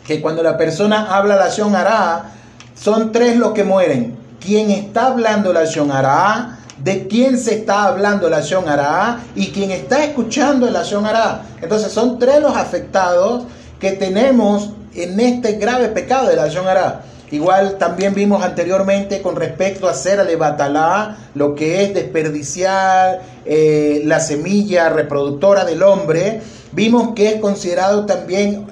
que 0.07 0.21
cuando 0.21 0.43
la 0.43 0.57
persona 0.57 1.15
habla 1.15 1.35
la 1.35 1.49
Shon 1.49 1.73
son 2.73 3.11
tres 3.11 3.35
los 3.35 3.51
que 3.51 3.63
mueren. 3.63 4.17
Quien 4.39 4.71
está 4.71 5.07
hablando 5.07 5.51
la 5.51 5.65
Shon 5.65 5.91
de 6.77 7.07
quién 7.07 7.37
se 7.37 7.55
está 7.55 7.85
hablando 7.85 8.29
la 8.29 8.41
Shon 8.41 8.65
y 9.35 9.47
quien 9.47 9.71
está 9.71 10.03
escuchando 10.03 10.69
la 10.69 10.83
Shon 10.83 11.05
Entonces 11.61 11.91
son 11.91 12.19
tres 12.19 12.41
los 12.41 12.55
afectados 12.55 13.45
que 13.79 13.91
tenemos 13.91 14.71
en 14.93 15.19
este 15.19 15.53
grave 15.53 15.89
pecado 15.89 16.27
de 16.27 16.35
la 16.35 16.47
Shon 16.47 16.65
Igual 17.31 17.77
también 17.77 18.13
vimos 18.13 18.43
anteriormente 18.43 19.21
con 19.21 19.35
respecto 19.35 19.87
a 19.87 19.91
hacer 19.91 20.25
de 20.25 20.35
batalá, 20.35 21.17
lo 21.33 21.55
que 21.55 21.83
es 21.83 21.93
desperdiciar 21.93 23.21
eh, 23.45 24.03
la 24.05 24.19
semilla 24.19 24.89
reproductora 24.89 25.65
del 25.65 25.81
hombre, 25.81 26.41
vimos 26.71 27.13
que 27.15 27.29
es 27.29 27.41
considerado 27.41 28.05
también 28.05 28.67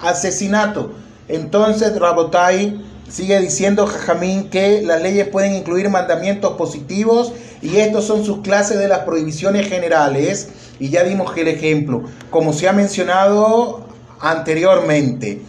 asesinato. 0.00 0.92
Entonces, 1.28 1.98
Rabotai, 1.98 2.82
Sigue 3.12 3.38
diciendo 3.40 3.86
Jajamín 3.86 4.48
que 4.48 4.80
las 4.80 5.02
leyes 5.02 5.28
pueden 5.28 5.54
incluir 5.54 5.90
mandamientos 5.90 6.54
positivos 6.56 7.34
y 7.60 7.76
estos 7.76 8.06
son 8.06 8.24
sus 8.24 8.38
clases 8.40 8.78
de 8.78 8.88
las 8.88 9.00
prohibiciones 9.00 9.68
generales. 9.68 10.48
Y 10.80 10.88
ya 10.88 11.04
dimos 11.04 11.36
el 11.36 11.48
ejemplo, 11.48 12.04
como 12.30 12.54
se 12.54 12.70
ha 12.70 12.72
mencionado 12.72 13.84
anteriormente. 14.18 15.42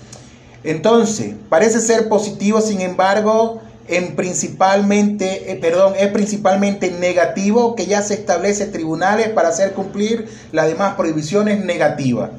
Entonces, 0.66 1.36
parece 1.48 1.80
ser 1.80 2.10
positivo, 2.10 2.60
sin 2.60 2.82
embargo, 2.82 3.62
en 3.88 4.18
principalmente, 4.18 5.50
eh, 5.50 5.56
perdón, 5.56 5.94
es 5.98 6.10
principalmente 6.10 6.92
negativo 6.92 7.76
que 7.76 7.86
ya 7.86 8.02
se 8.02 8.16
establece 8.16 8.66
tribunales 8.66 9.30
para 9.30 9.48
hacer 9.48 9.72
cumplir 9.72 10.28
las 10.52 10.68
demás 10.68 10.96
prohibiciones 10.96 11.64
negativas. 11.64 12.32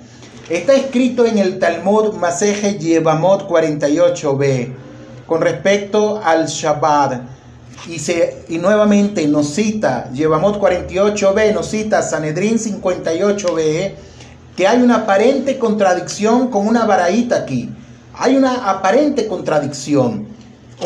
Está 0.50 0.74
escrito 0.74 1.24
en 1.24 1.38
el 1.38 1.58
Talmud 1.58 2.12
Maseje 2.12 2.78
Yevamot 2.78 3.48
48b 3.48 4.83
con 5.26 5.40
respecto 5.40 6.20
al 6.22 6.46
Shabbat. 6.46 7.22
Y, 7.88 7.98
se, 7.98 8.44
y 8.48 8.56
nuevamente 8.58 9.26
nos 9.26 9.48
cita 9.48 10.10
Llevamot 10.12 10.58
48b, 10.58 11.52
nos 11.52 11.66
cita 11.66 12.02
Sanedrín 12.02 12.58
58b, 12.58 13.92
que 14.56 14.66
hay 14.66 14.80
una 14.80 14.96
aparente 14.98 15.58
contradicción 15.58 16.48
con 16.48 16.66
una 16.66 16.86
varaíta 16.86 17.36
aquí. 17.36 17.68
Hay 18.16 18.36
una 18.36 18.70
aparente 18.70 19.26
contradicción. 19.26 20.28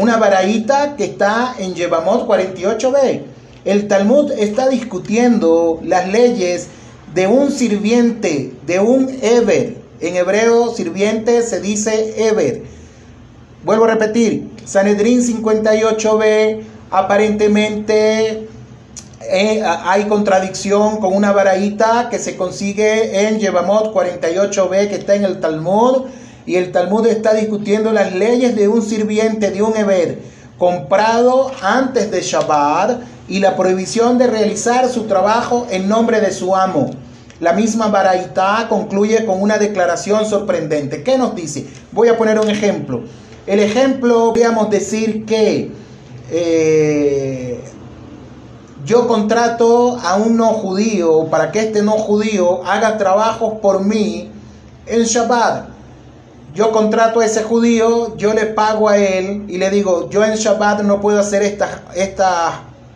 Una 0.00 0.16
varaíta 0.16 0.97
que 0.97 1.04
está 1.04 1.54
en 1.59 1.75
Yevamot 1.75 2.26
48b. 2.26 3.23
El 3.64 3.87
Talmud 3.87 4.33
está 4.33 4.68
discutiendo 4.68 5.80
las 5.85 6.09
leyes 6.09 6.68
de 7.14 7.26
un 7.26 7.50
sirviente, 7.50 8.54
de 8.66 8.80
un 8.80 9.09
Eber. 9.23 9.76
En 10.00 10.16
hebreo, 10.16 10.75
sirviente 10.75 11.42
se 11.42 11.61
dice 11.61 12.28
Eber 12.28 12.77
Vuelvo 13.64 13.86
a 13.86 13.88
repetir, 13.88 14.50
Sanedrín 14.64 15.21
58b, 15.21 16.60
aparentemente 16.92 18.49
eh, 19.21 19.62
hay 19.64 20.04
contradicción 20.04 20.99
con 20.99 21.12
una 21.12 21.32
varaíta 21.32 22.06
que 22.08 22.21
se 22.21 22.36
consigue 22.36 23.26
en 23.26 23.40
Yevamot 23.40 23.92
48b 23.92 24.88
que 24.88 24.94
está 24.94 25.16
en 25.16 25.25
el 25.25 25.40
Talmud 25.40 26.04
y 26.47 26.54
el 26.54 26.71
Talmud 26.71 27.04
está 27.08 27.34
discutiendo 27.34 27.92
las 27.92 28.14
leyes 28.14 28.54
de 28.54 28.68
un 28.68 28.80
sirviente, 28.80 29.50
de 29.50 29.60
un 29.60 29.76
Eber, 29.76 30.21
comprado 30.56 31.50
antes 31.60 32.12
de 32.12 32.21
Shabbat 32.21 33.00
y 33.26 33.40
la 33.40 33.56
prohibición 33.56 34.18
de 34.18 34.28
realizar 34.28 34.88
su 34.88 35.08
trabajo 35.08 35.66
en 35.68 35.88
nombre 35.88 36.21
de 36.21 36.30
su 36.30 36.54
amo. 36.54 36.90
La 37.40 37.54
misma 37.54 37.88
Baraita 37.88 38.66
concluye 38.68 39.26
con 39.26 39.42
una 39.42 39.58
declaración 39.58 40.26
sorprendente. 40.26 41.02
¿Qué 41.02 41.18
nos 41.18 41.34
dice? 41.34 41.66
Voy 41.90 42.06
a 42.06 42.16
poner 42.16 42.38
un 42.38 42.50
ejemplo. 42.50 43.02
El 43.49 43.61
ejemplo, 43.61 44.26
podríamos 44.26 44.69
decir 44.69 45.25
que 45.25 45.71
eh, 46.30 47.58
yo 48.84 49.08
contrato 49.08 49.99
a 50.04 50.17
un 50.17 50.37
no 50.37 50.49
judío 50.49 51.28
para 51.30 51.50
que 51.50 51.61
este 51.61 51.82
no 51.82 51.93
judío 51.93 52.63
haga 52.67 52.99
trabajos 52.99 53.54
por 53.63 53.82
mí 53.82 54.30
en 54.87 55.02
Shabbat. 55.02 55.67
Yo 56.54 56.73
contrato 56.73 57.21
a 57.21 57.25
ese 57.25 57.43
judío, 57.43 58.19
yo 58.19 58.34
le 58.34 58.45
pago 58.45 58.91
a 58.91 58.99
él 58.99 59.47
y 59.49 59.56
le 59.56 59.71
digo, 59.71 60.11
yo 60.11 60.23
en 60.23 60.34
Shabbat 60.34 60.82
no 60.82 61.00
puedo 61.00 61.19
hacer 61.19 61.41
estas, 61.43 61.71
estas, 61.97 62.52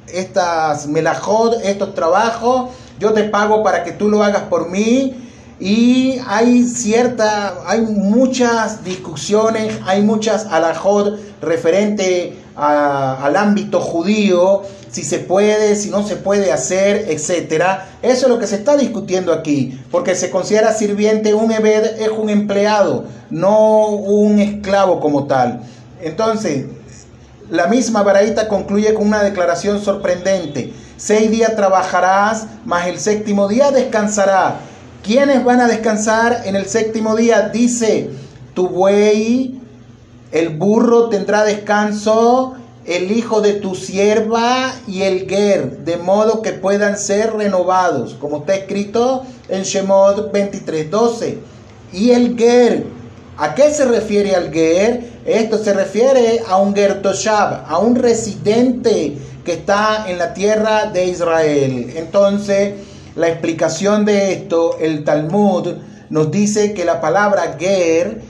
estas 0.06 0.86
melajot, 0.86 1.64
estos 1.64 1.94
trabajos, 1.94 2.72
yo 2.98 3.14
te 3.14 3.24
pago 3.24 3.62
para 3.62 3.84
que 3.84 3.92
tú 3.92 4.10
lo 4.10 4.22
hagas 4.22 4.42
por 4.42 4.68
mí 4.68 5.31
y 5.62 6.18
hay 6.26 6.64
cierta, 6.64 7.54
hay 7.68 7.82
muchas 7.82 8.82
discusiones, 8.82 9.78
hay 9.86 10.02
muchas 10.02 10.46
alajot 10.46 11.20
referente 11.40 12.36
al 12.56 13.36
ámbito 13.36 13.78
judío, 13.78 14.62
si 14.90 15.04
se 15.04 15.20
puede, 15.20 15.76
si 15.76 15.88
no 15.88 16.04
se 16.04 16.16
puede 16.16 16.50
hacer, 16.50 17.06
etcétera. 17.08 17.90
Eso 18.02 18.26
es 18.26 18.32
lo 18.32 18.40
que 18.40 18.48
se 18.48 18.56
está 18.56 18.76
discutiendo 18.76 19.32
aquí, 19.32 19.80
porque 19.92 20.16
se 20.16 20.30
considera 20.30 20.74
sirviente 20.74 21.32
un 21.32 21.52
ebed 21.52 22.00
es 22.00 22.08
un 22.08 22.28
empleado, 22.28 23.04
no 23.30 23.86
un 23.86 24.40
esclavo 24.40 24.98
como 24.98 25.28
tal. 25.28 25.60
Entonces, 26.00 26.66
la 27.50 27.68
misma 27.68 28.02
Baraita 28.02 28.48
concluye 28.48 28.94
con 28.94 29.06
una 29.06 29.22
declaración 29.22 29.80
sorprendente. 29.80 30.72
Seis 30.96 31.30
días 31.30 31.54
trabajarás, 31.54 32.48
mas 32.64 32.88
el 32.88 32.98
séptimo 32.98 33.46
día 33.46 33.70
descansará 33.70 34.56
¿Quiénes 35.02 35.42
van 35.42 35.60
a 35.60 35.66
descansar 35.66 36.42
en 36.44 36.54
el 36.54 36.66
séptimo 36.66 37.16
día? 37.16 37.48
Dice, 37.48 38.10
tu 38.54 38.68
buey, 38.68 39.60
el 40.30 40.50
burro 40.50 41.08
tendrá 41.08 41.42
descanso, 41.42 42.54
el 42.86 43.10
hijo 43.10 43.40
de 43.40 43.54
tu 43.54 43.74
sierva 43.74 44.72
y 44.86 45.02
el 45.02 45.28
ger, 45.28 45.78
de 45.78 45.96
modo 45.96 46.40
que 46.40 46.52
puedan 46.52 46.96
ser 46.96 47.32
renovados, 47.34 48.14
como 48.14 48.38
está 48.38 48.54
escrito 48.54 49.24
en 49.48 49.64
Shemot 49.64 50.32
23:12. 50.32 51.38
Y 51.92 52.12
el 52.12 52.36
ger, 52.38 52.86
¿a 53.38 53.56
qué 53.56 53.72
se 53.72 53.86
refiere 53.86 54.36
al 54.36 54.52
ger? 54.52 55.10
Esto 55.26 55.58
se 55.58 55.72
refiere 55.72 56.42
a 56.48 56.58
un 56.58 56.76
gertoshab, 56.76 57.64
a 57.66 57.78
un 57.78 57.96
residente 57.96 59.16
que 59.44 59.54
está 59.54 60.08
en 60.08 60.18
la 60.18 60.32
tierra 60.32 60.86
de 60.86 61.06
Israel. 61.06 61.92
Entonces, 61.96 62.74
la 63.14 63.28
explicación 63.28 64.04
de 64.04 64.32
esto, 64.32 64.78
el 64.80 65.04
Talmud 65.04 65.74
nos 66.08 66.30
dice 66.30 66.72
que 66.72 66.84
la 66.84 67.00
palabra 67.00 67.56
ger 67.58 68.22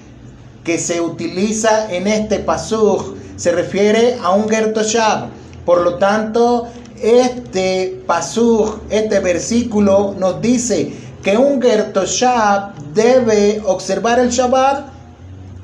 que 0.65 0.79
se 0.79 1.01
utiliza 1.01 1.93
en 1.93 2.07
este 2.07 2.39
pasuj 2.39 3.15
se 3.37 3.53
refiere 3.53 4.19
a 4.23 4.31
un 4.31 4.49
gertoshab. 4.49 5.29
Por 5.65 5.83
lo 5.83 5.97
tanto, 5.97 6.69
este 7.01 8.03
pasuj, 8.07 8.79
este 8.91 9.21
versículo 9.21 10.15
nos 10.19 10.41
dice 10.41 10.93
que 11.23 11.37
un 11.37 11.63
gertoshab 11.63 12.75
debe 12.95 13.63
observar 13.65 14.19
el 14.19 14.31
Shabbat. 14.31 14.87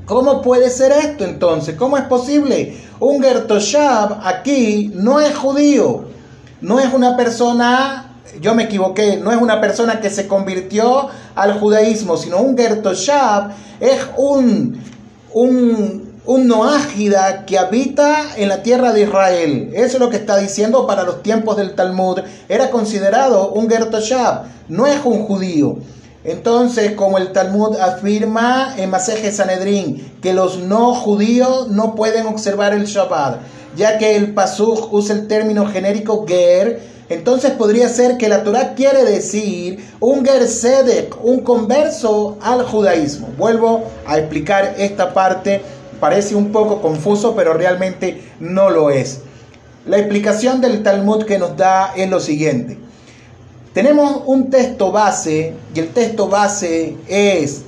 ¿Cómo 0.06 0.40
puede 0.42 0.70
ser 0.70 0.92
esto 0.92 1.24
entonces? 1.24 1.76
¿Cómo 1.76 1.96
es 1.96 2.04
posible? 2.04 2.76
Un 3.00 3.22
gertoshab 3.22 4.20
aquí 4.24 4.90
no 4.94 5.20
es 5.20 5.36
judío, 5.36 6.04
no 6.60 6.80
es 6.80 6.92
una 6.94 7.16
persona 7.16 8.07
yo 8.40 8.54
me 8.54 8.64
equivoqué, 8.64 9.16
no 9.16 9.32
es 9.32 9.38
una 9.38 9.60
persona 9.60 10.00
que 10.00 10.10
se 10.10 10.26
convirtió 10.26 11.08
al 11.34 11.58
judaísmo, 11.58 12.16
sino 12.16 12.38
un 12.38 12.56
Gertoshab, 12.56 13.50
es 13.80 13.98
un, 14.16 14.82
un, 15.32 16.12
un 16.24 16.46
noágida 16.46 17.46
que 17.46 17.58
habita 17.58 18.36
en 18.36 18.48
la 18.48 18.62
tierra 18.62 18.92
de 18.92 19.02
Israel. 19.02 19.70
Eso 19.74 19.96
es 19.96 20.00
lo 20.00 20.10
que 20.10 20.16
está 20.16 20.36
diciendo 20.36 20.86
para 20.86 21.04
los 21.04 21.22
tiempos 21.22 21.56
del 21.56 21.74
Talmud. 21.74 22.20
Era 22.48 22.70
considerado 22.70 23.50
un 23.52 23.68
Gertoshab, 23.68 24.44
no 24.68 24.86
es 24.86 24.98
un 25.04 25.24
judío. 25.24 25.78
Entonces, 26.24 26.92
como 26.92 27.16
el 27.16 27.32
Talmud 27.32 27.76
afirma 27.76 28.74
en 28.76 28.90
Maseje 28.90 29.32
Sanedrín, 29.32 30.12
que 30.20 30.34
los 30.34 30.58
no 30.58 30.94
judíos 30.94 31.68
no 31.68 31.94
pueden 31.94 32.26
observar 32.26 32.74
el 32.74 32.84
Shabbat. 32.84 33.38
ya 33.76 33.96
que 33.96 34.16
el 34.16 34.34
pasuj 34.34 34.92
usa 34.92 35.14
el 35.14 35.28
término 35.28 35.66
genérico 35.66 36.26
ger, 36.26 36.80
entonces 37.08 37.52
podría 37.52 37.88
ser 37.88 38.18
que 38.18 38.28
la 38.28 38.44
Torah 38.44 38.74
quiere 38.74 39.04
decir 39.04 39.84
un 39.98 40.24
ger 40.24 40.46
sedek, 40.46 41.16
un 41.24 41.40
converso 41.40 42.36
al 42.42 42.64
judaísmo. 42.64 43.28
Vuelvo 43.38 43.84
a 44.06 44.18
explicar 44.18 44.74
esta 44.76 45.14
parte, 45.14 45.62
parece 46.00 46.34
un 46.34 46.52
poco 46.52 46.82
confuso, 46.82 47.34
pero 47.34 47.54
realmente 47.54 48.22
no 48.40 48.68
lo 48.68 48.90
es. 48.90 49.20
La 49.86 49.98
explicación 49.98 50.60
del 50.60 50.82
Talmud 50.82 51.24
que 51.24 51.38
nos 51.38 51.56
da 51.56 51.94
es 51.96 52.10
lo 52.10 52.20
siguiente. 52.20 52.78
Tenemos 53.72 54.22
un 54.26 54.50
texto 54.50 54.92
base 54.92 55.54
y 55.74 55.80
el 55.80 55.88
texto 55.88 56.28
base 56.28 56.96
es 57.06 57.62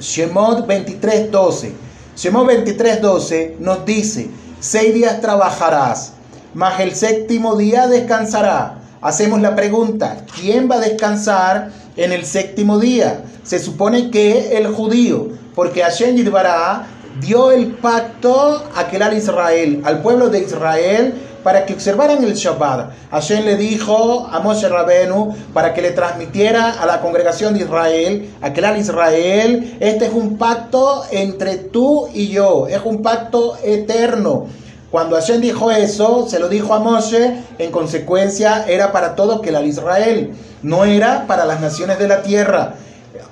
Shemot 0.00 0.66
23:12. 0.66 1.72
Shemot 2.16 2.46
23:12 2.46 3.56
nos 3.60 3.86
dice, 3.86 4.28
seis 4.60 4.92
días 4.92 5.20
trabajarás, 5.20 6.12
mas 6.54 6.80
el 6.80 6.94
séptimo 6.94 7.56
día 7.56 7.86
descansará. 7.86 8.78
Hacemos 9.00 9.40
la 9.40 9.54
pregunta, 9.54 10.24
¿quién 10.40 10.68
va 10.70 10.76
a 10.76 10.80
descansar 10.80 11.70
en 11.96 12.12
el 12.12 12.24
séptimo 12.24 12.78
día? 12.78 13.22
Se 13.44 13.58
supone 13.58 14.10
que 14.10 14.56
el 14.58 14.68
judío, 14.68 15.28
porque 15.54 15.82
Hashem 15.82 16.16
Yidbará 16.16 16.86
dio 17.20 17.50
el 17.52 17.72
pacto 17.72 18.64
a 18.74 18.80
aquel 18.80 19.16
Israel, 19.16 19.82
al 19.84 20.02
pueblo 20.02 20.28
de 20.28 20.40
Israel, 20.40 21.14
para 21.42 21.64
que 21.64 21.74
observaran 21.74 22.22
el 22.24 22.34
Shabbat. 22.34 22.90
Hashem 23.10 23.44
le 23.44 23.56
dijo 23.56 24.28
a 24.30 24.40
Moshe 24.40 24.68
Rabenu 24.68 25.34
para 25.54 25.72
que 25.72 25.80
le 25.80 25.92
transmitiera 25.92 26.72
a 26.72 26.86
la 26.86 27.00
congregación 27.00 27.54
de 27.54 27.60
Israel, 27.60 28.30
a 28.42 28.46
aquel 28.48 28.76
Israel, 28.76 29.76
este 29.80 30.06
es 30.06 30.12
un 30.12 30.36
pacto 30.36 31.04
entre 31.10 31.56
tú 31.56 32.08
y 32.12 32.28
yo, 32.28 32.66
es 32.66 32.80
un 32.84 33.02
pacto 33.02 33.56
eterno. 33.64 34.46
Cuando 34.90 35.16
Hashem 35.16 35.40
dijo 35.40 35.70
eso, 35.70 36.26
se 36.28 36.38
lo 36.38 36.48
dijo 36.48 36.74
a 36.74 36.80
Moshe, 36.80 37.42
en 37.58 37.70
consecuencia 37.70 38.64
era 38.66 38.90
para 38.90 39.14
todo 39.14 39.42
que 39.42 39.50
Israel, 39.64 40.32
no 40.62 40.84
era 40.84 41.26
para 41.26 41.44
las 41.44 41.60
naciones 41.60 41.98
de 41.98 42.08
la 42.08 42.22
tierra. 42.22 42.74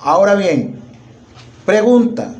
Ahora 0.00 0.34
bien, 0.34 0.80
pregunta, 1.64 2.34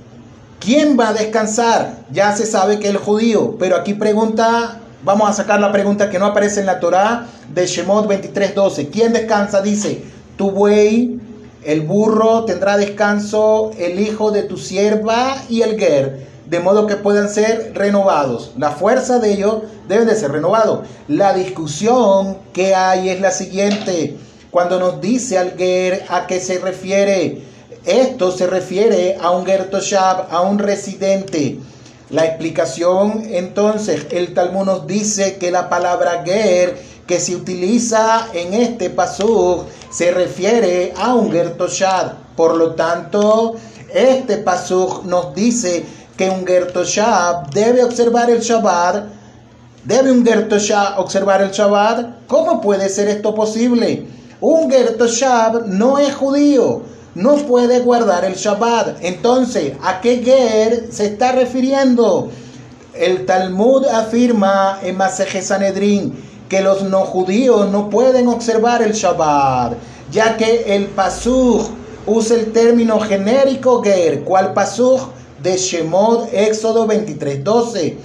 ¿quién 0.61 0.99
va 0.99 1.09
a 1.09 1.15
descansar? 1.15 2.05
Ya 2.11 2.37
se 2.37 2.47
sabe 2.47 2.79
que 2.79 2.89
el 2.89 2.99
judío, 2.99 3.57
pero 3.59 3.77
aquí 3.77 3.95
pregunta 3.95 4.81
Vamos 5.07 5.31
a 5.31 5.33
sacar 5.33 5.61
la 5.61 5.71
pregunta 5.71 6.11
que 6.11 6.19
no 6.19 6.27
aparece 6.27 6.59
en 6.59 6.67
la 6.67 6.81
Torá 6.81 7.29
de 7.55 7.65
Shemot 7.65 8.09
23:12. 8.09 8.91
¿Quién 8.91 9.13
descansa? 9.13 9.63
Dice, 9.63 10.03
tu 10.37 10.51
buey, 10.51 11.21
el 11.63 11.83
burro 11.83 12.45
tendrá 12.45 12.77
descanso, 12.77 13.71
el 13.79 14.01
hijo 14.01 14.33
de 14.33 14.43
tu 14.43 14.57
sierva 14.57 15.37
y 15.49 15.63
el 15.63 15.79
ger, 15.79 16.27
de 16.47 16.61
modo 16.61 16.87
que 16.87 16.97
puedan 16.97 17.29
ser 17.29 17.73
renovados. 17.75 18.53
La 18.57 18.71
fuerza 18.71 19.19
de 19.19 19.33
ellos 19.33 19.63
debe 19.89 20.05
de 20.05 20.15
ser 20.15 20.33
renovado. 20.33 20.85
La 21.09 21.35
discusión 21.35 22.39
que 22.53 22.75
hay 22.75 23.09
es 23.09 23.21
la 23.21 23.31
siguiente. 23.31 24.17
Cuando 24.51 24.79
nos 24.79 25.01
dice 25.01 25.39
al 25.39 25.53
ger, 25.57 26.05
¿a 26.09 26.27
qué 26.27 26.41
se 26.41 26.59
refiere? 26.59 27.43
Esto 27.85 28.33
se 28.33 28.47
refiere 28.47 29.17
a 29.21 29.31
un 29.31 29.45
ger 29.45 29.71
toshab, 29.71 30.27
a 30.31 30.41
un 30.41 30.59
residente. 30.59 31.59
La 32.11 32.25
explicación 32.25 33.25
entonces, 33.31 34.07
el 34.11 34.33
Talmud 34.33 34.65
nos 34.65 34.87
dice 34.87 35.37
que 35.37 35.51
la 35.51 35.69
palabra 35.69 36.23
ger 36.25 36.77
que 37.07 37.21
se 37.21 37.37
utiliza 37.37 38.29
en 38.33 38.55
este 38.55 38.91
pasuk 38.91 39.67
se 39.91 40.11
refiere 40.11 40.93
a 40.97 41.15
un 41.15 41.31
ger 41.31 41.57
toshad. 41.57 42.13
Por 42.37 42.57
lo 42.57 42.75
tanto, 42.75 43.57
este 43.95 44.39
pasuk 44.39 45.05
nos 45.05 45.35
dice 45.35 45.85
que 46.17 46.31
un 46.31 46.47
ger 46.47 46.73
toshad 46.73 47.47
debe 47.53 47.85
observar 47.85 48.31
el 48.31 48.41
Shabbat. 48.41 49.05
¿Debe 49.85 50.11
un 50.11 50.25
ger 50.25 50.49
toshad 50.49 50.99
observar 50.99 51.43
el 51.43 51.51
Shabbat? 51.51 52.27
¿Cómo 52.27 52.61
puede 52.61 52.89
ser 52.89 53.09
esto 53.09 53.35
posible? 53.35 54.07
Un 54.41 54.71
ger 54.71 54.97
toshad 54.97 55.67
no 55.67 55.99
es 55.99 56.15
judío 56.15 56.83
no 57.17 57.35
puede 57.37 57.81
guardar 57.81 58.27
el 58.27 58.35
Shabbat. 58.35 58.99
Entonces, 59.01 59.73
¿a 59.83 60.03
qué 60.03 60.19
Ger 60.23 60.89
se 60.93 61.07
está 61.07 61.33
refiriendo? 61.33 62.31
El 62.93 63.25
Talmud 63.25 63.87
afirma 63.87 64.79
en 64.83 64.99
Maseje 64.99 65.41
Sanedrin 65.41 66.15
que 66.51 66.61
los 66.61 66.83
no 66.83 67.07
judíos 67.07 67.71
no 67.71 67.89
pueden 67.89 68.29
observar 68.29 68.83
el 68.83 68.93
Shabbat, 68.93 69.79
ya 70.13 70.37
que 70.37 70.77
el 70.77 70.89
Pasuj 70.89 71.71
usa 72.07 72.37
el 72.37 72.53
término 72.53 73.01
genérico 73.01 73.83
Ger. 73.83 74.23
¿Cuál 74.23 74.53
Pasuj? 74.53 75.16
De 75.43 75.57
Shemot, 75.57 76.33
Éxodo 76.33 76.87
23:12. 76.87 77.97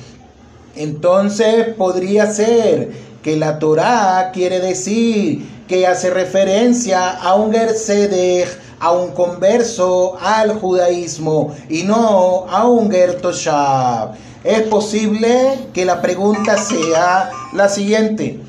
Entonces 0.75 1.73
podría 1.75 2.31
ser 2.31 2.91
que 3.23 3.37
la 3.37 3.59
Torah 3.59 4.31
quiere 4.33 4.59
decir 4.59 5.47
que 5.67 5.87
hace 5.87 6.09
referencia 6.09 7.09
a 7.09 7.35
un 7.35 7.51
Ger 7.51 7.75
Sedech 7.75 8.49
a 8.81 8.91
un 8.91 9.11
converso 9.11 10.17
al 10.19 10.59
judaísmo 10.59 11.55
y 11.69 11.83
no 11.83 12.47
a 12.49 12.67
un 12.67 12.89
Gertoshab. 12.89 14.15
Es 14.43 14.63
posible 14.63 15.67
que 15.71 15.85
la 15.85 16.01
pregunta 16.01 16.57
sea 16.57 17.29
la 17.53 17.69
siguiente. 17.69 18.39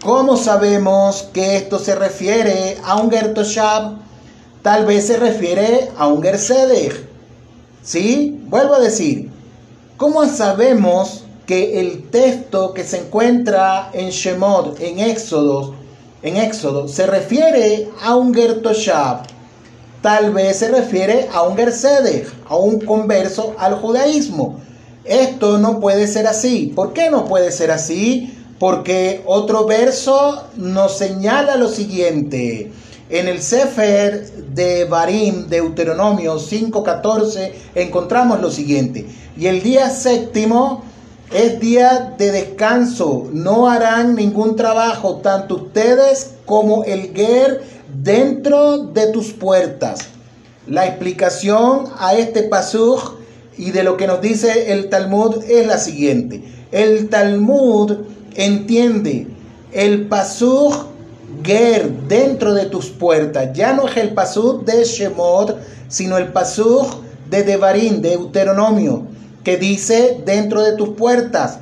¿Cómo 0.00 0.36
sabemos 0.36 1.28
que 1.34 1.56
esto 1.56 1.80
se 1.80 1.96
refiere 1.96 2.78
a 2.84 2.96
un 2.96 3.10
Gertoshab? 3.10 3.96
Tal 4.62 4.86
vez 4.86 5.08
se 5.08 5.16
refiere 5.16 5.90
a 5.98 6.06
un 6.06 6.22
Gersedech. 6.22 7.09
¿Sí? 7.82 8.38
Vuelvo 8.48 8.74
a 8.74 8.80
decir, 8.80 9.30
¿cómo 9.96 10.26
sabemos 10.26 11.24
que 11.46 11.80
el 11.80 12.10
texto 12.10 12.74
que 12.74 12.84
se 12.84 12.98
encuentra 12.98 13.90
en 13.94 14.10
Shemot, 14.10 14.78
en 14.80 14.98
Éxodo, 14.98 15.74
en 16.22 16.36
Éxodo, 16.36 16.88
se 16.88 17.06
refiere 17.06 17.88
a 18.02 18.16
un 18.16 18.34
Gertoshab? 18.34 19.22
Tal 20.02 20.32
vez 20.32 20.58
se 20.58 20.68
refiere 20.68 21.28
a 21.32 21.42
un 21.42 21.56
Gersede, 21.56 22.26
a 22.48 22.56
un 22.56 22.80
converso 22.80 23.54
al 23.58 23.74
judaísmo. 23.76 24.58
Esto 25.04 25.58
no 25.58 25.80
puede 25.80 26.06
ser 26.06 26.26
así. 26.26 26.72
¿Por 26.74 26.92
qué 26.92 27.10
no 27.10 27.26
puede 27.26 27.50
ser 27.52 27.70
así? 27.70 28.34
Porque 28.58 29.22
otro 29.26 29.66
verso 29.66 30.44
nos 30.56 30.96
señala 30.96 31.56
lo 31.56 31.68
siguiente. 31.68 32.72
En 33.10 33.26
el 33.26 33.42
Sefer 33.42 34.30
de 34.54 34.84
Barim, 34.84 35.48
Deuteronomio 35.48 36.38
5:14, 36.38 37.52
encontramos 37.74 38.40
lo 38.40 38.52
siguiente. 38.52 39.04
Y 39.36 39.46
el 39.46 39.64
día 39.64 39.90
séptimo 39.90 40.84
es 41.32 41.58
día 41.58 42.14
de 42.16 42.30
descanso. 42.30 43.28
No 43.32 43.68
harán 43.68 44.14
ningún 44.14 44.54
trabajo, 44.54 45.16
tanto 45.16 45.56
ustedes 45.56 46.34
como 46.46 46.84
el 46.84 47.12
Ger 47.12 47.62
dentro 48.00 48.78
de 48.78 49.08
tus 49.08 49.32
puertas. 49.32 50.02
La 50.68 50.86
explicación 50.86 51.86
a 51.98 52.14
este 52.14 52.44
pasuj 52.44 53.14
y 53.58 53.72
de 53.72 53.82
lo 53.82 53.96
que 53.96 54.06
nos 54.06 54.20
dice 54.20 54.72
el 54.72 54.88
Talmud 54.88 55.42
es 55.48 55.66
la 55.66 55.78
siguiente. 55.78 56.44
El 56.70 57.08
Talmud 57.08 57.92
entiende 58.36 59.26
el 59.72 60.06
pasuj 60.06 60.89
ger 61.42 61.90
dentro 62.08 62.54
de 62.54 62.66
tus 62.66 62.86
puertas. 62.90 63.50
Ya 63.54 63.72
no 63.72 63.88
es 63.88 63.96
el 63.96 64.14
pasuj 64.14 64.64
de 64.64 64.84
Shemot, 64.84 65.56
sino 65.88 66.16
el 66.18 66.32
pasuj 66.32 67.02
de 67.28 67.42
Devarim, 67.42 68.00
de 68.00 68.10
Deuteronomio, 68.10 69.04
que 69.44 69.56
dice 69.56 70.20
dentro 70.24 70.62
de 70.62 70.72
tus 70.72 70.90
puertas, 70.90 71.58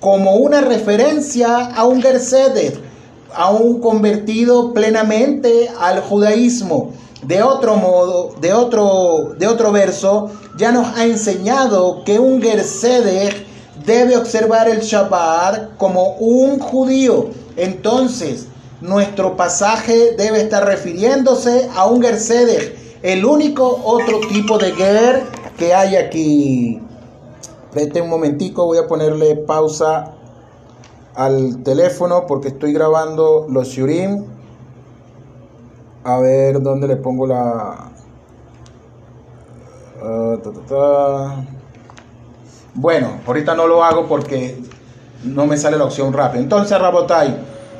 como 0.00 0.36
una 0.36 0.60
referencia 0.60 1.66
a 1.66 1.84
un 1.84 2.00
Gersedet 2.02 2.88
aún 3.34 3.80
convertido 3.80 4.72
plenamente 4.72 5.70
al 5.80 6.00
judaísmo. 6.00 6.92
De 7.22 7.42
otro 7.42 7.76
modo, 7.76 8.34
de 8.40 8.52
otro, 8.52 9.34
de 9.38 9.46
otro 9.46 9.72
verso, 9.72 10.30
ya 10.56 10.72
nos 10.72 10.96
ha 10.96 11.04
enseñado 11.04 12.04
que 12.04 12.18
un 12.18 12.40
Gersedech 12.40 13.46
debe 13.84 14.16
observar 14.16 14.68
el 14.68 14.80
Shabbat 14.80 15.76
como 15.76 16.14
un 16.18 16.58
judío. 16.58 17.30
Entonces, 17.56 18.46
nuestro 18.80 19.36
pasaje 19.36 20.14
debe 20.16 20.40
estar 20.40 20.64
refiriéndose 20.64 21.68
a 21.74 21.86
un 21.86 22.02
Gersedech, 22.02 22.76
el 23.02 23.24
único 23.24 23.80
otro 23.84 24.20
tipo 24.28 24.58
de 24.58 24.72
Ger 24.72 25.22
que 25.56 25.74
hay 25.74 25.96
aquí. 25.96 26.80
Vete 27.74 28.00
un 28.00 28.08
momentico, 28.08 28.64
voy 28.66 28.78
a 28.78 28.86
ponerle 28.86 29.36
pausa 29.36 30.14
al 31.14 31.62
teléfono 31.62 32.26
porque 32.26 32.48
estoy 32.48 32.72
grabando 32.72 33.46
los 33.48 33.68
shurim. 33.68 34.24
A 36.04 36.18
ver 36.20 36.62
dónde 36.62 36.88
le 36.88 36.96
pongo 36.96 37.26
la... 37.26 37.90
Ah, 40.00 41.44
bueno, 42.74 43.20
ahorita 43.26 43.54
no 43.54 43.66
lo 43.66 43.82
hago 43.82 44.06
porque 44.06 44.62
no 45.24 45.46
me 45.46 45.56
sale 45.56 45.76
la 45.76 45.84
opción 45.84 46.12
rápida. 46.12 46.40
Entonces, 46.40 46.78
Rabotai, 46.80 47.36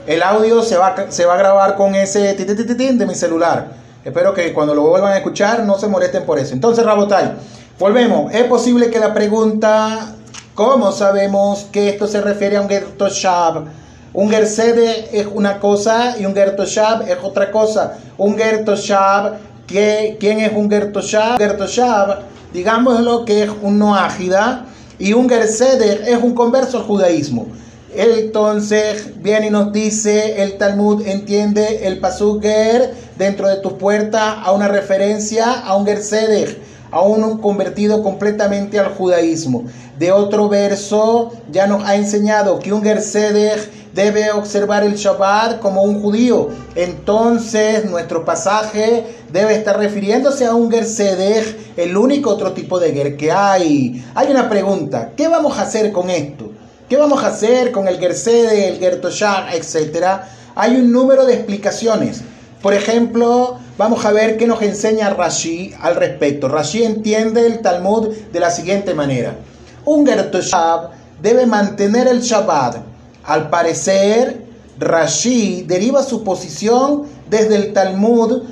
el 0.09 0.23
audio 0.23 0.62
se 0.62 0.77
va, 0.77 0.94
se 1.09 1.25
va 1.25 1.35
a 1.35 1.38
grabar 1.38 1.77
con 1.77 1.94
ese 1.94 2.35
de 2.35 3.07
mi 3.07 3.14
celular. 3.14 3.68
Espero 4.05 4.35
que 4.35 4.53
cuando 4.53 4.75
lo 4.75 4.83
vuelvan 4.83 5.12
a 5.12 5.18
escuchar 5.18 5.64
no 5.64 5.79
se 5.79 5.87
molesten 5.87 6.25
por 6.25 6.38
eso. 6.38 6.55
Entonces, 6.55 6.85
Rabotai, 6.85 7.35
volvemos. 7.79 8.33
Es 8.33 8.44
posible 8.44 8.90
que 8.90 8.99
la 8.99 9.14
pregunta 9.14 10.14
¿Cómo 10.59 10.90
sabemos 10.90 11.68
que 11.71 11.88
esto 11.88 12.09
se 12.09 12.21
refiere 12.21 12.57
a 12.57 12.61
un 12.61 12.68
Gertoshab? 12.68 13.66
Un 14.12 14.29
Gersede 14.29 15.09
es 15.12 15.29
una 15.33 15.61
cosa 15.61 16.16
y 16.18 16.27
un 16.27 16.35
Gertoshab 16.35 17.09
es 17.09 17.16
otra 17.23 17.53
cosa. 17.53 17.97
Un 18.16 18.37
Gertoshab, 18.37 19.35
¿quién 19.68 20.40
es 20.40 20.51
un 20.53 20.68
Gertoshab? 20.68 21.38
Gertoshab, 21.38 22.23
digamos 22.53 22.99
lo 23.03 23.25
que 23.25 23.44
es 23.44 23.51
un 23.62 23.79
Noágida 23.79 24.64
y 24.99 25.12
un 25.12 25.29
Gersede 25.29 26.11
es 26.12 26.21
un 26.21 26.35
converso 26.35 26.79
al 26.79 26.83
judaísmo. 26.83 27.47
Entonces 27.94 29.22
viene 29.22 29.46
y 29.46 29.51
nos 29.51 29.72
dice, 29.72 30.42
el 30.42 30.59
Talmud 30.59 31.07
entiende 31.07 31.87
el 31.87 32.01
Pasuk 32.01 32.42
Ger 32.42 32.92
dentro 33.16 33.48
de 33.48 33.57
tus 33.57 33.74
puertas 33.74 34.37
a 34.42 34.53
una 34.53 34.68
referencia 34.68 35.53
a 35.53 35.74
un 35.74 35.87
Gersedech, 35.87 36.59
a 36.90 37.01
un 37.01 37.38
convertido 37.38 38.03
completamente 38.03 38.79
al 38.79 38.94
judaísmo. 38.94 39.64
De 39.98 40.12
otro 40.12 40.48
verso 40.48 41.33
ya 41.51 41.66
nos 41.66 41.83
ha 41.85 41.96
enseñado 41.96 42.59
que 42.59 42.72
un 42.72 42.83
Gersedech 42.83 43.70
debe 43.94 44.31
observar 44.33 44.85
el 44.85 44.94
Shabbat 44.94 45.59
como 45.59 45.83
un 45.83 46.01
judío. 46.01 46.51
Entonces 46.74 47.87
nuestro 47.87 48.24
pasaje 48.24 49.07
debe 49.33 49.55
estar 49.55 49.79
refiriéndose 49.79 50.44
a 50.44 50.55
un 50.55 50.70
Gersedech, 50.70 51.57
el 51.77 51.96
único 51.96 52.31
otro 52.31 52.53
tipo 52.53 52.79
de 52.79 52.92
Ger 52.92 53.16
que 53.16 53.33
hay. 53.33 54.05
Hay 54.14 54.31
una 54.31 54.51
pregunta, 54.51 55.12
¿qué 55.16 55.27
vamos 55.27 55.59
a 55.59 55.62
hacer 55.62 55.90
con 55.90 56.11
esto? 56.11 56.53
¿Qué 56.88 56.96
vamos 56.96 57.22
a 57.22 57.27
hacer 57.27 57.70
con 57.70 57.87
el 57.87 57.98
Gersede, 57.98 58.68
el 58.68 58.79
Gertoshar, 58.79 59.55
etcétera? 59.55 60.27
Hay 60.55 60.77
un 60.77 60.90
número 60.90 61.27
de 61.27 61.35
explicaciones. 61.35 62.22
Por 62.62 62.72
ejemplo, 62.72 63.59
vamos 63.77 64.07
a 64.07 64.12
ver 64.12 64.38
qué 64.38 64.46
nos 64.46 64.62
enseña 64.62 65.11
Rashi 65.11 65.74
al 65.83 65.96
respecto. 65.96 66.48
Rashi 66.48 66.85
entiende 66.85 67.46
el 67.46 67.59
Talmud 67.59 68.09
de 68.33 68.40
la 68.40 68.51
siguiente 68.51 68.94
manera. 68.94 69.37
Un 69.85 70.07
Gertoshab 70.07 70.92
debe 71.20 71.44
mantener 71.44 72.09
el 72.09 72.22
Shabbat. 72.22 72.77
Al 73.24 73.51
parecer, 73.51 74.40
Rashi 74.79 75.64
deriva 75.68 76.03
su 76.03 76.24
posición 76.24 77.03
desde 77.29 77.57
el 77.57 77.74
Talmud 77.74 78.44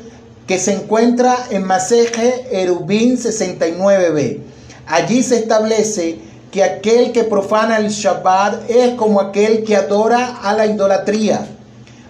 que 0.47 0.59
se 0.59 0.75
encuentra 0.75 1.39
en 1.49 1.65
Maseje 1.65 2.49
Erubin 2.53 3.17
69b. 3.17 4.41
Allí 4.89 5.23
se 5.23 5.37
establece 5.37 6.26
que 6.57 6.65
aquel 6.65 7.13
que 7.13 7.25
profana 7.25 7.77
el 7.77 7.91
Shabbat 7.91 8.71
es 8.71 8.95
como 8.95 9.21
aquel 9.21 9.63
que 9.63 9.77
adora 9.77 10.39
a 10.43 10.55
la 10.55 10.65
idolatría. 10.65 11.47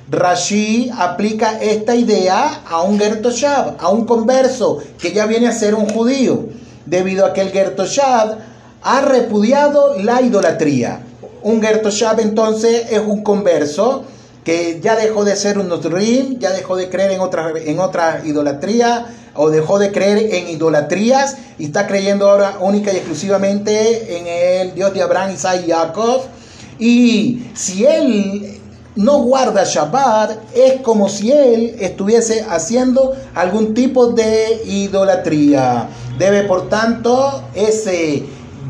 Rashi 0.09 0.89
aplica 0.97 1.59
esta 1.61 1.97
idea 1.97 2.61
a 2.65 2.83
un 2.83 2.97
Gertoshab, 2.97 3.75
a 3.81 3.89
un 3.89 4.05
converso 4.05 4.79
que 5.01 5.11
ya 5.11 5.27
viene 5.27 5.49
a 5.49 5.53
ser 5.53 5.75
un 5.75 5.89
judío, 5.89 6.45
debido 6.85 7.27
a 7.27 7.33
que 7.33 7.41
el 7.41 7.51
Gertoshab 7.51 8.39
ha 8.83 9.01
repudiado 9.01 9.99
la 9.99 10.23
idolatría. 10.23 11.01
Un 11.43 11.61
Gertoshab 11.61 12.21
entonces 12.21 12.93
es 12.93 13.01
un 13.01 13.25
converso 13.25 14.05
que 14.47 14.79
ya 14.81 14.95
dejó 14.95 15.25
de 15.25 15.35
ser 15.35 15.59
un 15.59 15.69
Notrim, 15.69 16.39
ya 16.39 16.53
dejó 16.53 16.77
de 16.77 16.89
creer 16.89 17.11
en 17.11 17.21
otra, 17.21 17.53
en 17.57 17.81
otra 17.81 18.23
idolatría, 18.25 19.07
o 19.35 19.51
dejó 19.51 19.81
de 19.81 19.91
creer 19.91 20.33
en 20.33 20.51
idolatrías 20.51 21.37
y 21.59 21.65
está 21.65 21.89
creyendo 21.89 22.31
ahora 22.31 22.59
única 22.61 22.93
y 22.93 22.97
exclusivamente 22.97 24.17
en 24.17 24.27
el 24.29 24.75
Dios 24.77 24.95
de 24.95 25.03
Abraham, 25.03 25.33
Isaac 25.35 25.65
y 25.67 25.73
Jacob. 25.73 26.21
Y 26.79 27.51
si 27.55 27.87
él 27.87 28.61
no 28.95 29.19
guarda 29.25 29.65
Shabbat, 29.65 30.39
es 30.55 30.81
como 30.81 31.09
si 31.09 31.33
él 31.33 31.75
estuviese 31.81 32.47
haciendo 32.49 33.17
algún 33.35 33.75
tipo 33.75 34.13
de 34.13 34.63
idolatría. 34.65 35.89
Debe, 36.21 36.45
por 36.45 36.69
tanto, 36.69 37.43
ese 37.53 38.23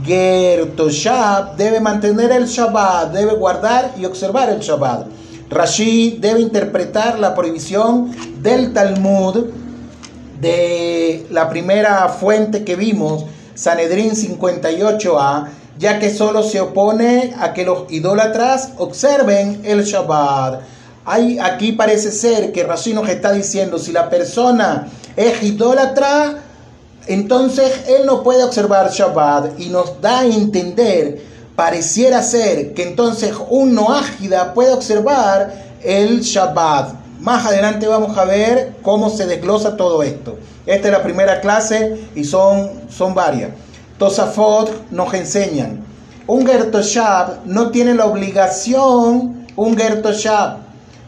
Gertoshab 0.07 1.55
debe 1.57 1.81
mantener 1.81 2.33
el 2.33 2.47
Shabbat, 2.47 3.13
debe 3.13 3.35
guardar 3.35 3.93
y 4.01 4.07
observar 4.07 4.49
el 4.49 4.61
Shabbat. 4.61 5.26
Rashi 5.51 6.19
debe 6.21 6.41
interpretar 6.41 7.19
la 7.19 7.35
prohibición 7.35 8.11
del 8.43 8.73
Talmud 8.73 9.47
de 10.41 11.27
la 11.31 11.49
primera 11.49 12.09
fuente 12.09 12.65
que 12.65 12.77
vimos, 12.77 13.25
Sanedrín 13.55 14.11
58a, 14.13 15.49
ya 15.79 15.99
que 15.99 16.11
solo 16.11 16.43
se 16.43 16.61
opone 16.61 17.35
a 17.39 17.53
que 17.53 17.65
los 17.65 17.91
idólatras 17.91 18.73
observen 18.79 19.61
el 19.65 19.85
Shabbat. 19.85 20.63
Hay, 21.05 21.39
aquí 21.39 21.73
parece 21.73 22.11
ser 22.11 22.53
que 22.53 22.65
Rashi 22.65 22.93
nos 22.93 23.09
está 23.09 23.33
diciendo, 23.33 23.79
si 23.79 23.93
la 23.93 24.11
persona 24.11 24.89
es 25.15 25.43
idólatra, 25.43 26.43
entonces 27.07 27.85
él 27.89 28.05
no 28.05 28.23
puede 28.25 28.43
observar 28.43 28.91
Shabbat 28.91 29.61
y 29.61 29.69
nos 29.69 30.01
da 30.01 30.21
a 30.21 30.27
entender, 30.27 31.23
pareciera 31.57 32.23
ser 32.23 32.75
que 32.75 32.83
entonces 32.83 33.33
un 33.49 33.75
noágida 33.75 34.53
puede 34.53 34.73
observar 34.73 35.53
el 35.83 36.21
Shabbat. 36.21 36.93
Más 37.21 37.47
adelante 37.47 37.89
vamos 37.89 38.17
a 38.19 38.27
ver 38.27 38.75
cómo 38.83 39.09
se 39.09 39.27
desglosa 39.27 39.77
todo 39.77 40.03
esto. 40.03 40.39
Esta 40.67 40.89
es 40.89 40.93
la 40.93 41.03
primera 41.03 41.41
clase 41.41 42.09
y 42.15 42.25
son, 42.25 42.71
son 42.91 43.15
varias. 43.15 43.51
Tosafot 43.99 44.91
nos 44.91 45.15
enseñan. 45.15 45.81
Un 46.27 46.47
Gertoshab 46.47 47.47
no 47.47 47.71
tiene 47.71 47.95
la 47.95 48.05
obligación, 48.05 49.47
un 49.57 49.77
Gertoshab 49.77 50.59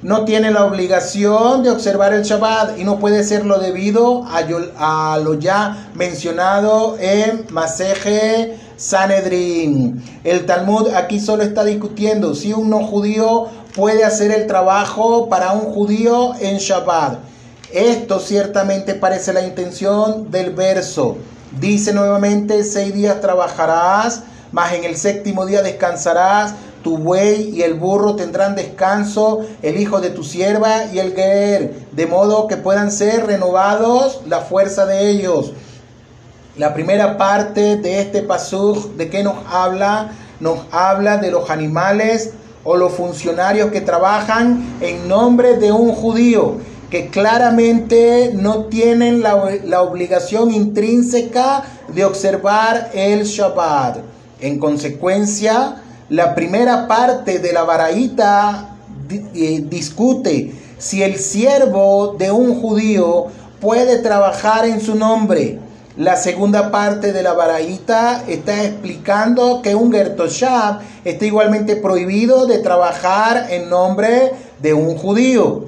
no 0.00 0.24
tiene 0.24 0.52
la 0.52 0.64
obligación 0.64 1.64
de 1.64 1.70
observar 1.70 2.14
el 2.14 2.22
Shabbat 2.22 2.78
y 2.78 2.84
no 2.84 2.98
puede 2.98 3.24
serlo 3.24 3.58
debido 3.58 4.24
a, 4.24 5.12
a 5.12 5.18
lo 5.18 5.34
ya 5.34 5.90
mencionado 5.94 6.96
en 7.00 7.46
Maseje 7.50 8.56
Sanedrin. 8.78 10.02
El 10.22 10.46
Talmud 10.46 10.88
aquí 10.94 11.18
solo 11.18 11.42
está 11.42 11.64
discutiendo 11.64 12.34
si 12.34 12.52
un 12.52 12.70
no 12.70 12.86
judío 12.86 13.48
puede 13.74 14.04
hacer 14.04 14.30
el 14.30 14.46
trabajo 14.46 15.28
para 15.28 15.52
un 15.52 15.72
judío 15.72 16.34
en 16.40 16.58
Shabbat. 16.58 17.18
Esto 17.72 18.20
ciertamente 18.20 18.94
parece 18.94 19.32
la 19.32 19.44
intención 19.44 20.30
del 20.30 20.54
verso. 20.54 21.18
Dice 21.60 21.92
nuevamente, 21.92 22.62
seis 22.62 22.94
días 22.94 23.20
trabajarás, 23.20 24.22
mas 24.52 24.72
en 24.72 24.84
el 24.84 24.96
séptimo 24.96 25.44
día 25.44 25.60
descansarás. 25.60 26.54
Tu 26.84 26.96
buey 26.96 27.50
y 27.56 27.62
el 27.62 27.74
burro 27.74 28.14
tendrán 28.14 28.54
descanso, 28.54 29.40
el 29.62 29.80
hijo 29.80 30.00
de 30.00 30.10
tu 30.10 30.22
sierva 30.22 30.84
y 30.92 31.00
el 31.00 31.12
guer, 31.12 31.74
de 31.90 32.06
modo 32.06 32.46
que 32.46 32.56
puedan 32.56 32.92
ser 32.92 33.26
renovados 33.26 34.20
la 34.28 34.40
fuerza 34.40 34.86
de 34.86 35.10
ellos. 35.10 35.52
La 36.58 36.74
primera 36.74 37.16
parte 37.16 37.76
de 37.76 38.00
este 38.00 38.20
pasuk, 38.22 38.96
¿de 38.96 39.08
qué 39.08 39.22
nos 39.22 39.36
habla? 39.48 40.10
Nos 40.40 40.58
habla 40.72 41.18
de 41.18 41.30
los 41.30 41.50
animales 41.50 42.32
o 42.64 42.76
los 42.76 42.94
funcionarios 42.94 43.70
que 43.70 43.80
trabajan 43.80 44.76
en 44.80 45.06
nombre 45.06 45.56
de 45.58 45.70
un 45.70 45.92
judío, 45.92 46.56
que 46.90 47.10
claramente 47.10 48.32
no 48.34 48.64
tienen 48.64 49.22
la, 49.22 49.36
obligación 49.36 50.52
intrínseca 50.52 51.62
de 51.94 52.04
observar 52.04 52.90
el 52.92 53.22
Shabbat. 53.22 53.98
En 54.40 54.58
consecuencia, 54.58 55.76
la 56.08 56.34
primera 56.34 56.88
parte 56.88 57.38
de 57.38 57.52
la 57.52 57.62
baraíta 57.62 58.74
eh, 59.08 59.64
discute 59.70 60.52
si 60.76 61.04
el 61.04 61.20
siervo 61.20 62.16
de 62.18 62.32
un 62.32 62.60
judío 62.60 63.26
puede 63.60 63.98
trabajar 63.98 64.66
en 64.66 64.80
su 64.80 64.96
nombre 64.96 65.60
la 65.98 66.14
segunda 66.14 66.70
parte 66.70 67.12
de 67.12 67.24
la 67.24 67.32
Baraíta 67.32 68.22
está 68.28 68.62
explicando 68.62 69.62
que 69.62 69.74
un 69.74 69.92
Gertoshab 69.92 70.78
está 71.04 71.26
igualmente 71.26 71.74
prohibido 71.74 72.46
de 72.46 72.58
trabajar 72.58 73.48
en 73.50 73.68
nombre 73.68 74.30
de 74.62 74.74
un 74.74 74.96
judío. 74.96 75.64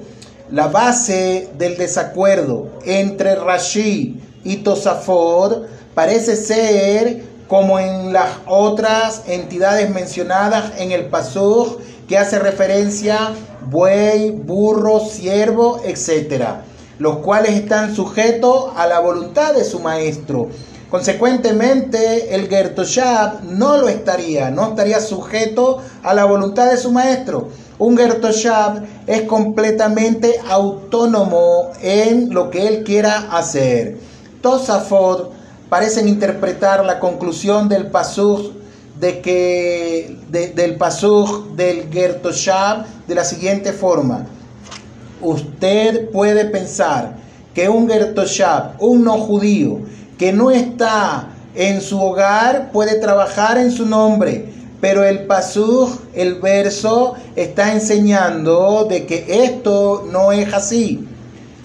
La 0.53 0.69
base 0.69 1.49
del 1.59 1.77
desacuerdo 1.77 2.69
entre 2.85 3.35
Rashi 3.35 4.21
y 4.45 4.59
Tosafot 4.59 5.67
parece 5.97 6.37
ser 6.37 7.25
como 7.49 7.81
en 7.81 8.13
las 8.13 8.31
otras 8.47 9.23
entidades 9.27 9.91
mencionadas 9.91 10.75
en 10.79 10.93
el 10.93 11.07
Pasuk 11.07 11.81
que 12.09 12.17
hace 12.17 12.39
referencia 12.39 13.33
buey, 13.69 14.31
burro, 14.31 15.01
siervo, 15.01 15.81
etcétera 15.85 16.63
los 17.01 17.17
cuales 17.17 17.53
están 17.53 17.97
sujetos 17.97 18.73
a 18.77 18.87
la 18.87 19.01
voluntad 19.01 19.55
de 19.55 19.65
su 19.65 19.81
maestro. 19.81 20.49
Consecuentemente, 20.91 22.35
el 22.35 22.47
Gertoshab 22.47 23.43
no 23.45 23.79
lo 23.79 23.89
estaría, 23.89 24.51
no 24.51 24.69
estaría 24.69 25.01
sujeto 25.01 25.79
a 26.03 26.13
la 26.13 26.27
voluntad 26.27 26.71
de 26.71 26.77
su 26.77 26.93
maestro. 26.93 27.49
Un 27.79 27.97
Gertoshab 27.97 28.85
es 29.07 29.23
completamente 29.23 30.39
autónomo 30.47 31.71
en 31.81 32.35
lo 32.35 32.51
que 32.51 32.69
él 32.69 32.85
quiera 32.85 33.29
hacer. 33.33 33.97
Tosafot 34.43 35.33
parecen 35.71 36.07
interpretar 36.07 36.85
la 36.85 37.01
conclusión 37.01 37.71
del 37.71 37.87
pasuk 37.87 38.53
de 39.01 39.23
que 39.23 40.19
del 40.29 40.77
pasuk 40.77 41.55
del 41.57 41.89
Gertoshab 41.91 42.85
de 43.07 43.15
la 43.15 43.25
siguiente 43.25 43.73
forma 43.73 44.27
usted 45.21 46.11
puede 46.11 46.45
pensar 46.47 47.17
que 47.55 47.69
un 47.69 47.89
Gertoshab, 47.89 48.75
un 48.79 49.05
no 49.05 49.19
judío, 49.19 49.81
que 50.19 50.33
no 50.33 50.51
está 50.51 51.29
en 51.55 51.81
su 51.81 52.01
hogar 52.01 52.71
puede 52.73 52.97
trabajar 53.01 53.59
en 53.59 53.73
su 53.73 53.87
nombre, 53.87 54.53
pero 54.81 55.05
el 55.05 55.27
pasuj, 55.27 55.99
el 56.15 56.37
verso, 56.37 57.15
está 57.37 57.73
enseñando 57.73 58.87
de 58.89 59.07
que 59.07 59.45
esto 59.45 60.07
no 60.11 60.33
es 60.33 60.53
así. 60.55 61.07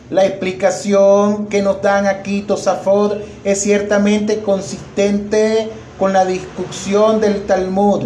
La 0.09 0.25
explicación 0.25 1.47
que 1.47 1.61
nos 1.61 1.81
dan 1.81 2.05
aquí 2.07 2.41
Tosafot 2.41 3.23
es 3.43 3.61
ciertamente 3.61 4.41
consistente 4.41 5.69
con 5.97 6.13
la 6.13 6.25
discusión 6.25 7.21
del 7.21 7.45
Talmud. 7.45 8.05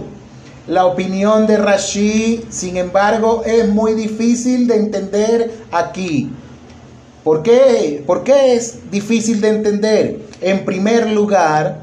La 0.70 0.86
opinión 0.86 1.48
de 1.48 1.58
Rashi, 1.58 2.46
sin 2.52 2.78
embargo, 2.78 3.42
es 3.44 3.68
muy 3.70 3.96
difícil 3.96 4.68
de 4.68 4.76
entender 4.76 5.52
aquí. 5.72 6.30
¿Por 7.24 7.42
qué? 7.42 8.04
¿Por 8.06 8.24
qué 8.24 8.54
es 8.54 8.92
difícil 8.92 9.42
de 9.42 9.48
entender? 9.48 10.20
En 10.42 10.66
primer 10.66 11.10
lugar, 11.10 11.80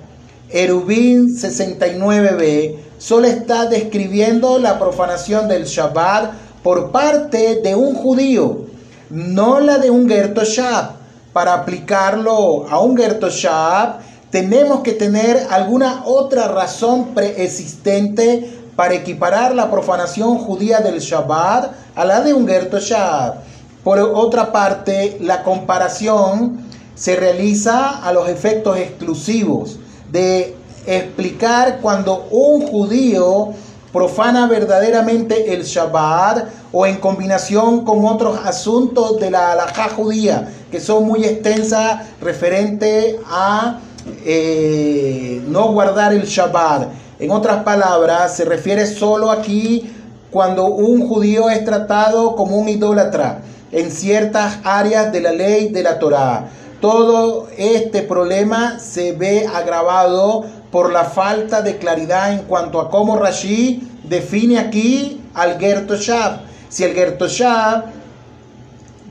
Erubín 0.51 1.37
69b 1.37 2.77
solo 2.96 3.27
está 3.27 3.66
describiendo 3.66 4.61
la 4.61 4.79
profanación 4.79 5.49
del 5.49 5.64
Shabbat 5.64 6.35
por 6.62 6.92
parte 6.92 7.61
de 7.64 7.75
un 7.75 7.92
judío, 7.92 8.66
no 9.11 9.59
la 9.59 9.79
de 9.79 9.90
un 9.90 10.09
Gertoshab. 10.09 10.90
Para 11.33 11.55
aplicarlo 11.55 12.68
a 12.70 12.79
un 12.79 12.96
Gertoshab, 12.96 13.99
tenemos 14.31 14.83
que 14.83 14.92
tener 14.92 15.49
alguna 15.51 16.03
otra 16.05 16.46
razón 16.46 17.14
preexistente 17.14 18.62
para 18.77 18.95
equiparar 18.95 19.55
la 19.55 19.71
profanación 19.71 20.39
judía 20.39 20.81
del 20.81 21.01
Shabbat 21.01 21.73
a 21.95 22.05
la 22.05 22.21
de 22.21 22.35
un 22.35 22.47
Gertoshab. 22.47 23.37
Por 23.83 23.99
otra 23.99 24.53
parte, 24.53 25.17
la 25.21 25.43
comparación 25.43 26.67
se 26.95 27.17
realiza 27.17 28.07
a 28.07 28.12
los 28.12 28.29
efectos 28.29 28.77
exclusivos 28.77 29.79
de 30.12 30.55
explicar 30.87 31.79
cuando 31.81 32.29
un 32.31 32.67
judío 32.67 33.55
profana 33.93 34.47
verdaderamente 34.47 35.55
el 35.55 35.62
Shabbat 35.62 36.49
o 36.71 36.85
en 36.85 36.97
combinación 36.97 37.85
con 37.85 38.05
otros 38.05 38.39
asuntos 38.45 39.19
de 39.19 39.31
la 39.31 39.53
halajá 39.53 39.89
judía 39.89 40.49
que 40.71 40.81
son 40.81 41.07
muy 41.07 41.25
extensas 41.25 42.03
referente 42.21 43.19
a 43.27 43.81
eh, 44.25 45.43
no 45.49 45.73
guardar 45.73 46.12
el 46.12 46.25
Shabbat. 46.25 47.06
En 47.19 47.31
otras 47.31 47.63
palabras, 47.63 48.37
se 48.37 48.45
refiere 48.45 48.87
solo 48.87 49.31
aquí 49.31 49.91
cuando 50.31 50.67
un 50.67 51.09
judío 51.09 51.49
es 51.49 51.65
tratado 51.65 52.37
como 52.37 52.59
un 52.59 52.69
idólatra 52.69 53.39
en 53.73 53.91
ciertas 53.91 54.59
áreas 54.65 55.13
de 55.13 55.23
la 55.23 55.33
ley 55.33 55.69
de 55.69 55.83
la 55.83 55.99
Torá. 55.99 56.49
Todo 56.81 57.49
este 57.57 58.03
problema 58.03 58.79
se 58.79 59.13
ve 59.13 59.47
agravado 59.47 60.45
por 60.71 60.93
la 60.93 61.05
falta 61.05 61.63
de 61.63 61.79
claridad 61.79 62.33
en 62.33 62.41
cuanto 62.41 62.81
a 62.81 62.91
cómo 62.91 63.17
Rashi 63.17 63.89
define 64.05 64.59
aquí 64.59 65.23
al 65.33 65.59
Gertoshab. 65.59 66.41
Si 66.69 66.85
el 66.85 66.93
Gertoshab 66.93 67.85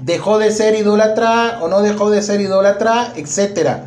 dejó 0.03 0.37
de 0.37 0.51
ser 0.51 0.75
idólatra 0.75 1.57
o 1.63 1.67
no 1.67 1.81
dejó 1.81 2.11
de 2.11 2.21
ser 2.21 2.39
idólatra, 2.39 3.13
etc. 3.15 3.77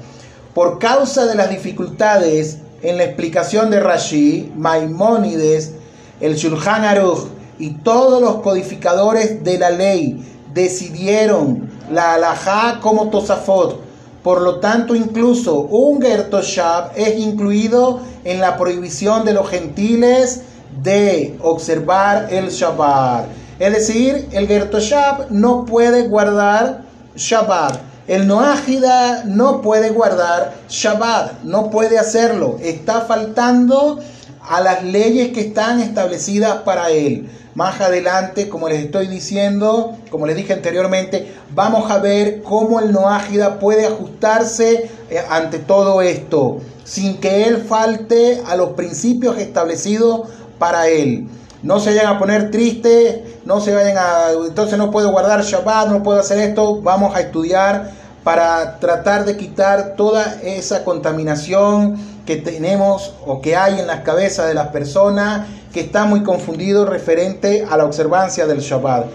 Por 0.55 0.81
causa 0.81 1.27
de 1.27 1.37
las 1.37 1.51
dificultades 1.51 2.59
en 2.83 2.97
la 2.97 3.05
explicación 3.05 3.71
de 3.71 3.81
Rashi, 3.81 4.53
Maimónides, 4.57 5.73
el 6.21 6.37
Shulchan 6.37 6.85
Aruch 6.85 7.29
y 7.59 7.71
todos 7.71 8.21
los 8.21 8.37
codificadores 8.37 9.43
de 9.43 9.59
la 9.59 9.71
ley 9.71 10.25
decidieron 10.55 11.71
la 11.91 12.14
alajá 12.14 12.81
como 12.81 13.11
Tosafot. 13.11 13.81
Por 14.23 14.43
lo 14.43 14.57
tanto, 14.57 14.95
incluso 14.95 15.61
un 15.61 16.03
Gertoshab 16.03 16.93
es 16.97 17.19
incluido 17.19 18.01
en 18.25 18.41
la 18.41 18.57
prohibición 18.57 19.25
de 19.25 19.33
los 19.33 19.49
gentiles 19.49 20.43
de 20.83 21.37
observar 21.41 22.29
el 22.31 22.51
Shabbat. 22.51 23.27
Es 23.59 23.73
decir, 23.73 24.29
el 24.33 24.47
Gertoshab 24.47 25.31
no 25.31 25.64
puede 25.64 26.09
guardar 26.09 26.83
Shabbat. 27.17 27.88
El 28.09 28.27
Noágida 28.27 29.25
no 29.27 29.61
puede 29.61 29.90
guardar 29.90 30.55
Shabbat, 30.71 31.42
no 31.42 31.68
puede 31.68 31.99
hacerlo. 31.99 32.57
Está 32.62 33.03
faltando 33.03 34.01
a 34.40 34.62
las 34.62 34.83
leyes 34.83 35.33
que 35.35 35.40
están 35.40 35.81
establecidas 35.81 36.62
para 36.62 36.88
él. 36.88 37.29
Más 37.55 37.83
adelante, 37.83 38.49
como 38.49 38.66
les 38.71 38.83
estoy 38.83 39.09
diciendo, 39.09 39.99
como 40.11 40.27
les 40.27 40.37
dije 40.37 40.55
anteriormente, 40.55 41.35
vamos 41.55 41.90
a 41.90 41.99
ver 41.99 42.42
cómo 42.42 42.81
el 42.81 42.92
Noágida 42.92 43.59
puede 43.59 43.85
ajustarse 43.85 44.90
eh, 45.11 45.23
ante 45.29 45.59
todo 45.59 46.01
esto, 46.01 46.62
sin 46.85 47.18
que 47.18 47.44
él 47.44 47.59
falte 47.59 48.42
a 48.47 48.57
los 48.57 48.71
principios 48.71 49.37
establecidos 49.37 50.29
para 50.59 50.88
él. 50.88 51.29
No 51.62 51.81
se 51.81 51.90
vayan 51.90 52.07
a 52.07 52.18
poner 52.18 52.51
tristes, 52.51 53.18
no 53.44 53.61
se 53.61 53.75
vayan 53.75 53.97
a... 53.99 54.31
Entonces 54.47 54.79
no 54.79 54.90
puedo 54.90 55.11
guardar 55.11 55.42
Shabbat, 55.42 55.88
no 55.88 56.03
puedo 56.03 56.21
hacer 56.21 56.38
esto. 56.38 56.81
Vamos 56.83 57.16
a 57.16 57.21
estudiar 57.21 57.90
para 58.23 58.79
tratar 58.79 59.25
de 59.25 59.37
quitar 59.37 59.94
toda 59.97 60.37
esa 60.42 60.85
contaminación 60.85 61.97
que 62.27 62.37
tenemos 62.37 63.14
o 63.27 63.40
que 63.40 63.57
hay 63.57 63.81
en 63.81 63.87
las 63.87 64.01
cabezas 64.01 64.47
de 64.49 64.55
las 64.55 64.68
personas 64.68 65.47
que 65.73 65.81
está 65.81 66.05
muy 66.05 66.23
confundido 66.23 66.85
referente 66.85 67.66
a 67.68 67.77
la 67.77 67.85
observancia 67.85 68.47
del 68.47 68.61
Shabbat. 68.61 69.07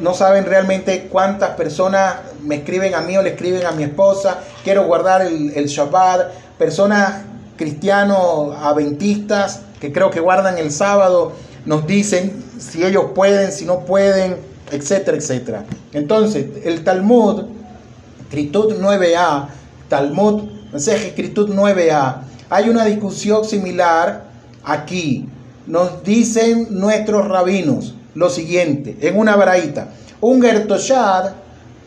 No 0.00 0.14
saben 0.14 0.44
realmente 0.44 1.08
cuántas 1.10 1.50
personas 1.50 2.16
me 2.42 2.56
escriben 2.56 2.94
a 2.94 3.00
mí 3.00 3.16
o 3.16 3.22
le 3.22 3.30
escriben 3.30 3.66
a 3.66 3.72
mi 3.72 3.84
esposa, 3.84 4.38
quiero 4.62 4.84
guardar 4.86 5.22
el, 5.22 5.52
el 5.54 5.66
Shabbat, 5.66 6.30
personas 6.58 7.22
cristianos 7.56 8.56
adventistas 8.60 9.60
que 9.80 9.92
creo 9.92 10.10
que 10.10 10.20
guardan 10.20 10.58
el 10.58 10.70
sábado, 10.70 11.32
nos 11.66 11.86
dicen 11.86 12.32
si 12.58 12.84
ellos 12.84 13.06
pueden, 13.14 13.52
si 13.52 13.64
no 13.64 13.80
pueden, 13.80 14.36
etcétera, 14.70 15.16
etcétera. 15.16 15.64
Entonces, 15.92 16.46
el 16.64 16.84
Talmud, 16.84 17.44
Escritud 18.22 18.74
9a, 18.80 19.48
Talmud, 19.88 20.42
mensaje 20.72 21.08
Escritud 21.08 21.50
9a, 21.54 22.22
hay 22.50 22.68
una 22.68 22.84
discusión 22.84 23.44
similar 23.44 24.24
aquí 24.64 25.28
nos 25.66 26.02
dicen 26.02 26.68
nuestros 26.70 27.26
rabinos 27.26 27.94
lo 28.14 28.28
siguiente, 28.28 28.96
en 29.00 29.18
una 29.18 29.34
baraita, 29.34 29.88
un 30.20 30.40
Gertoshad 30.40 31.32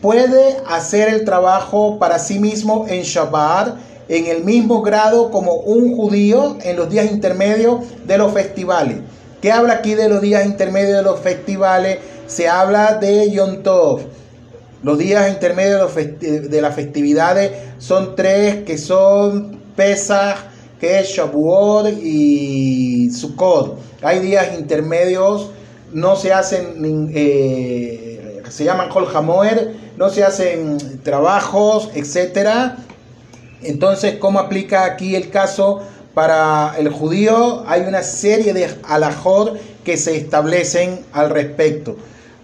puede 0.02 0.58
hacer 0.68 1.08
el 1.08 1.24
trabajo 1.24 1.98
para 1.98 2.18
sí 2.18 2.38
mismo 2.38 2.86
en 2.88 3.02
Shabbat 3.02 3.76
en 4.08 4.26
el 4.26 4.44
mismo 4.44 4.82
grado 4.82 5.30
como 5.30 5.54
un 5.54 5.94
judío 5.94 6.56
en 6.62 6.76
los 6.76 6.88
días 6.88 7.10
intermedios 7.10 7.80
de 8.06 8.18
los 8.18 8.32
festivales. 8.32 8.98
¿Qué 9.40 9.52
habla 9.52 9.74
aquí 9.74 9.94
de 9.94 10.08
los 10.08 10.20
días 10.20 10.44
intermedios 10.44 10.96
de 10.96 11.02
los 11.02 11.20
festivales? 11.20 11.98
Se 12.26 12.48
habla 12.48 12.94
de 12.94 13.30
Yom 13.30 13.62
Tov. 13.62 14.00
Los 14.82 14.98
días 14.98 15.28
intermedios 15.28 15.94
de 15.94 16.60
las 16.60 16.74
festividades 16.74 17.52
son 17.78 18.16
tres 18.16 18.64
que 18.64 18.76
son 18.78 19.60
Pesach, 19.76 20.38
que 20.80 20.98
es 20.98 21.08
Shavuot 21.10 22.02
y 22.02 23.10
Sukkot. 23.10 23.78
Hay 24.02 24.18
días 24.18 24.58
intermedios, 24.58 25.50
no 25.92 26.16
se 26.16 26.32
hacen, 26.32 27.10
eh, 27.14 28.42
se 28.48 28.64
llaman 28.64 28.88
Kol 28.88 29.06
Hamoer, 29.14 29.72
no 29.96 30.10
se 30.10 30.24
hacen 30.24 30.78
trabajos, 31.04 31.90
etc. 31.94 32.72
Entonces, 33.62 34.16
¿cómo 34.16 34.40
aplica 34.40 34.84
aquí 34.84 35.14
el 35.14 35.30
caso 35.30 35.80
para 36.18 36.74
el 36.76 36.88
judío? 36.88 37.62
Hay 37.68 37.82
una 37.82 38.02
serie 38.02 38.52
de 38.52 38.68
alajot 38.82 39.56
que 39.84 39.96
se 39.96 40.16
establecen 40.16 41.04
al 41.12 41.30
respecto. 41.30 41.94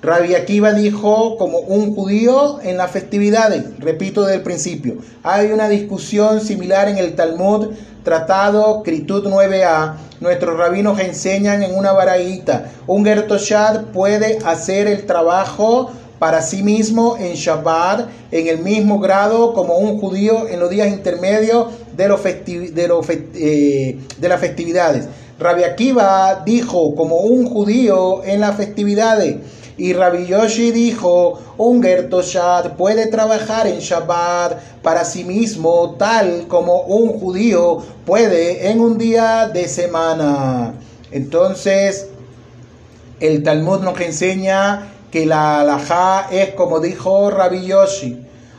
Rabbi 0.00 0.36
Akiva 0.36 0.72
dijo 0.74 1.36
como 1.38 1.58
un 1.58 1.92
judío 1.92 2.60
en 2.62 2.76
las 2.76 2.92
festividades, 2.92 3.64
repito 3.80 4.22
desde 4.22 4.36
el 4.36 4.42
principio. 4.42 4.98
Hay 5.24 5.50
una 5.50 5.68
discusión 5.68 6.40
similar 6.40 6.88
en 6.88 6.98
el 6.98 7.16
Talmud, 7.16 7.70
tratado 8.04 8.84
Critud 8.84 9.26
9a. 9.26 9.94
Nuestros 10.20 10.56
rabinos 10.56 11.00
enseñan 11.00 11.64
en 11.64 11.74
una 11.74 11.90
baraíta, 11.90 12.70
un 12.86 13.04
Gertoshad 13.04 13.86
puede 13.86 14.38
hacer 14.44 14.86
el 14.86 15.04
trabajo 15.04 15.90
para 16.24 16.40
sí 16.40 16.62
mismo 16.62 17.18
en 17.18 17.34
Shabbat 17.34 18.08
en 18.30 18.46
el 18.46 18.60
mismo 18.60 18.98
grado 18.98 19.52
como 19.52 19.76
un 19.76 20.00
judío 20.00 20.48
en 20.48 20.58
los 20.58 20.70
días 20.70 20.88
intermedios 20.88 21.66
de, 21.94 22.08
los 22.08 22.24
de, 22.24 23.28
eh, 23.34 23.98
de 24.16 24.28
las 24.30 24.40
festividades. 24.40 25.04
Rabbi 25.38 25.64
Akiva 25.64 26.42
dijo 26.46 26.94
como 26.94 27.16
un 27.16 27.46
judío 27.46 28.24
en 28.24 28.40
las 28.40 28.56
festividades. 28.56 29.36
Y 29.76 29.92
Rabbi 29.92 30.24
Yoshi 30.24 30.70
dijo, 30.70 31.40
un 31.58 31.82
Gertoshad 31.82 32.72
puede 32.78 33.08
trabajar 33.08 33.66
en 33.66 33.80
Shabbat 33.80 34.80
para 34.80 35.04
sí 35.04 35.24
mismo, 35.24 35.96
tal 35.98 36.46
como 36.48 36.84
un 36.84 37.20
judío 37.20 37.82
puede 38.06 38.70
en 38.70 38.80
un 38.80 38.96
día 38.96 39.50
de 39.52 39.68
semana. 39.68 40.72
Entonces, 41.10 42.06
el 43.20 43.42
Talmud 43.42 43.80
nos 43.80 44.00
enseña 44.00 44.93
que 45.14 45.26
la 45.26 45.60
halajá 45.60 46.26
es 46.32 46.54
como 46.54 46.80
dijo 46.80 47.30
Rabbi 47.30 47.66
Yoshi. 47.66 48.18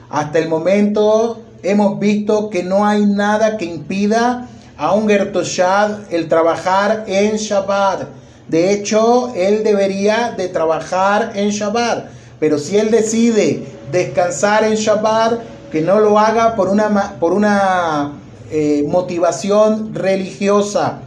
Hasta 0.10 0.40
el 0.40 0.48
momento 0.48 1.42
hemos 1.64 2.00
visto 2.00 2.50
que 2.50 2.64
no 2.64 2.86
hay 2.86 3.06
nada 3.06 3.58
que 3.58 3.66
impida 3.66 4.48
a 4.78 4.94
un 4.94 5.10
Gertoshad 5.10 6.14
el 6.14 6.30
trabajar 6.30 7.04
en 7.08 7.36
Shabbat. 7.36 8.08
De 8.48 8.72
hecho, 8.72 9.34
él 9.36 9.66
debería 9.66 10.34
de 10.38 10.48
trabajar 10.48 11.34
en 11.36 11.50
Shabbat. 11.50 12.06
Pero 12.40 12.58
si 12.58 12.78
él 12.78 12.90
decide 12.90 13.68
descansar 13.92 14.64
en 14.64 14.76
Shabbat, 14.76 15.42
que 15.74 15.82
no 15.82 16.00
lo 16.00 16.18
haga 16.18 16.56
por 16.56 16.70
una, 16.70 17.16
por 17.20 17.34
una 17.34 18.14
eh, 18.50 18.86
motivación 18.88 19.94
religiosa, 19.94 21.00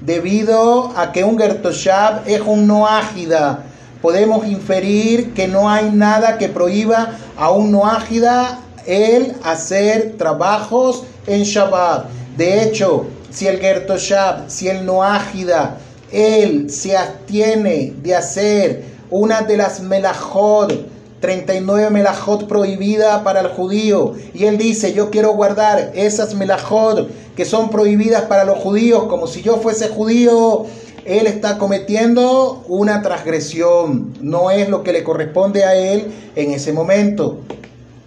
debido 0.00 0.92
a 0.96 1.10
que 1.10 1.24
un 1.24 1.36
Gertoshab 1.36 2.22
es 2.24 2.40
un 2.46 2.68
noágida. 2.68 3.64
Podemos 4.02 4.46
inferir 4.48 5.32
que 5.32 5.46
no 5.46 5.70
hay 5.70 5.90
nada 5.92 6.36
que 6.36 6.48
prohíba 6.48 7.12
a 7.36 7.52
un 7.52 7.70
noágida 7.70 8.58
el 8.84 9.36
hacer 9.44 10.16
trabajos 10.18 11.04
en 11.28 11.44
Shabbat. 11.44 12.06
De 12.36 12.64
hecho, 12.64 13.06
si 13.30 13.46
el 13.46 13.60
Gertoshab, 13.60 14.50
si 14.50 14.68
el 14.68 14.84
noágida, 14.84 15.78
él 16.10 16.68
se 16.68 16.96
abstiene 16.96 17.94
de 18.02 18.16
hacer 18.16 18.84
una 19.08 19.42
de 19.42 19.56
las 19.56 19.80
melajot, 19.80 20.90
39 21.20 21.90
melajot 21.90 22.48
prohibida 22.48 23.22
para 23.22 23.40
el 23.40 23.48
judío, 23.48 24.14
y 24.34 24.46
él 24.46 24.58
dice, 24.58 24.92
yo 24.92 25.10
quiero 25.10 25.34
guardar 25.34 25.92
esas 25.94 26.34
melajot 26.34 27.08
que 27.36 27.44
son 27.44 27.70
prohibidas 27.70 28.22
para 28.22 28.44
los 28.44 28.58
judíos, 28.58 29.04
como 29.04 29.28
si 29.28 29.42
yo 29.42 29.58
fuese 29.58 29.88
judío, 29.88 30.66
él 31.04 31.26
está 31.26 31.58
cometiendo 31.58 32.64
una 32.68 33.02
transgresión, 33.02 34.14
no 34.20 34.50
es 34.50 34.68
lo 34.68 34.82
que 34.82 34.92
le 34.92 35.02
corresponde 35.02 35.64
a 35.64 35.74
él 35.74 36.12
en 36.36 36.52
ese 36.52 36.72
momento. 36.72 37.40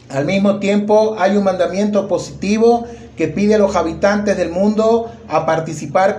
Al 0.10 0.26
mismo 0.26 0.60
tiempo 0.60 1.16
hay 1.18 1.36
un 1.36 1.43
mandamiento 1.43 2.08
positivo 2.08 2.86
que 3.18 3.28
pide 3.28 3.56
a 3.56 3.58
los 3.58 3.76
habitantes 3.76 4.38
del 4.38 4.50
mundo 4.50 5.12
a 5.28 5.46
participar 5.46 6.18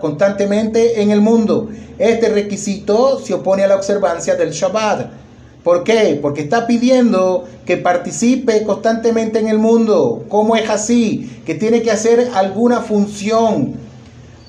constantemente 0.00 1.02
en 1.02 1.10
el 1.10 1.20
mundo. 1.20 1.68
Este 1.98 2.28
requisito 2.28 3.18
se 3.18 3.34
opone 3.34 3.64
a 3.64 3.68
la 3.68 3.76
observancia 3.76 4.36
del 4.36 4.52
Shabbat. 4.52 5.10
¿Por 5.62 5.84
qué? 5.84 6.18
Porque 6.20 6.42
está 6.42 6.66
pidiendo 6.66 7.44
que 7.64 7.78
participe 7.78 8.62
constantemente 8.64 9.38
en 9.38 9.48
el 9.48 9.58
mundo. 9.58 10.24
¿Cómo 10.28 10.56
es 10.56 10.68
así? 10.68 11.40
Que 11.46 11.54
tiene 11.54 11.82
que 11.82 11.90
hacer 11.90 12.30
alguna 12.34 12.82
función. 12.82 13.83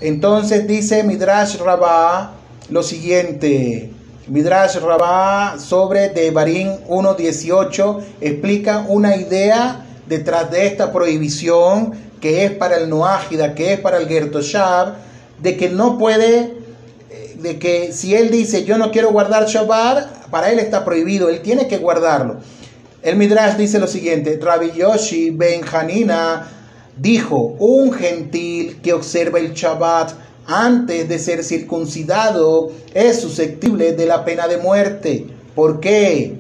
Entonces 0.02 0.68
dice 0.68 1.04
Midrash 1.04 1.58
Rabbah 1.58 2.34
lo 2.70 2.84
siguiente. 2.84 3.92
Midrash 4.28 4.78
Rabbah 4.78 5.58
sobre 5.60 6.10
Devarim 6.10 6.68
1.18 6.88 8.04
explica 8.22 8.86
una 8.88 9.16
idea 9.16 9.86
detrás 10.08 10.52
de 10.52 10.68
esta 10.68 10.92
prohibición 10.92 11.94
que 12.20 12.44
es 12.44 12.52
para 12.52 12.78
el 12.78 12.90
Noágida, 12.90 13.54
que 13.54 13.74
es 13.74 13.80
para 13.80 13.98
el 13.98 14.08
Gertoshab, 14.08 14.96
de 15.42 15.56
que 15.56 15.70
no 15.70 15.98
puede, 15.98 16.58
eh, 17.10 17.36
de 17.38 17.60
que 17.60 17.94
si 17.94 18.16
él 18.16 18.32
dice 18.32 18.66
yo 18.66 18.78
no 18.78 18.92
quiero 18.92 19.12
guardar 19.12 19.46
Shabbat, 19.46 20.30
para 20.30 20.52
él 20.52 20.60
está 20.60 20.84
prohibido, 20.84 21.30
él 21.30 21.42
tiene 21.42 21.68
que 21.68 21.78
guardarlo. 21.78 22.38
El 23.04 23.16
Midrash 23.16 23.56
dice 23.56 23.80
lo 23.80 23.88
siguiente, 23.88 24.40
Rabbi 24.42 24.72
Yoshi 24.72 25.30
Ben 25.30 25.62
Hanina 25.72 26.48
dijo, 26.98 27.56
un 27.60 27.92
gentil 27.92 28.80
que 28.82 28.94
observa 28.94 29.40
el 29.40 29.54
Shabbat 29.54 30.14
antes 30.48 31.10
de 31.10 31.20
ser 31.20 31.44
circuncidado 31.44 32.72
es 32.94 33.20
susceptible 33.20 33.94
de 33.94 34.06
la 34.06 34.26
pena 34.26 34.48
de 34.48 34.58
muerte. 34.58 35.28
¿Por 35.56 35.80
qué? 35.80 36.38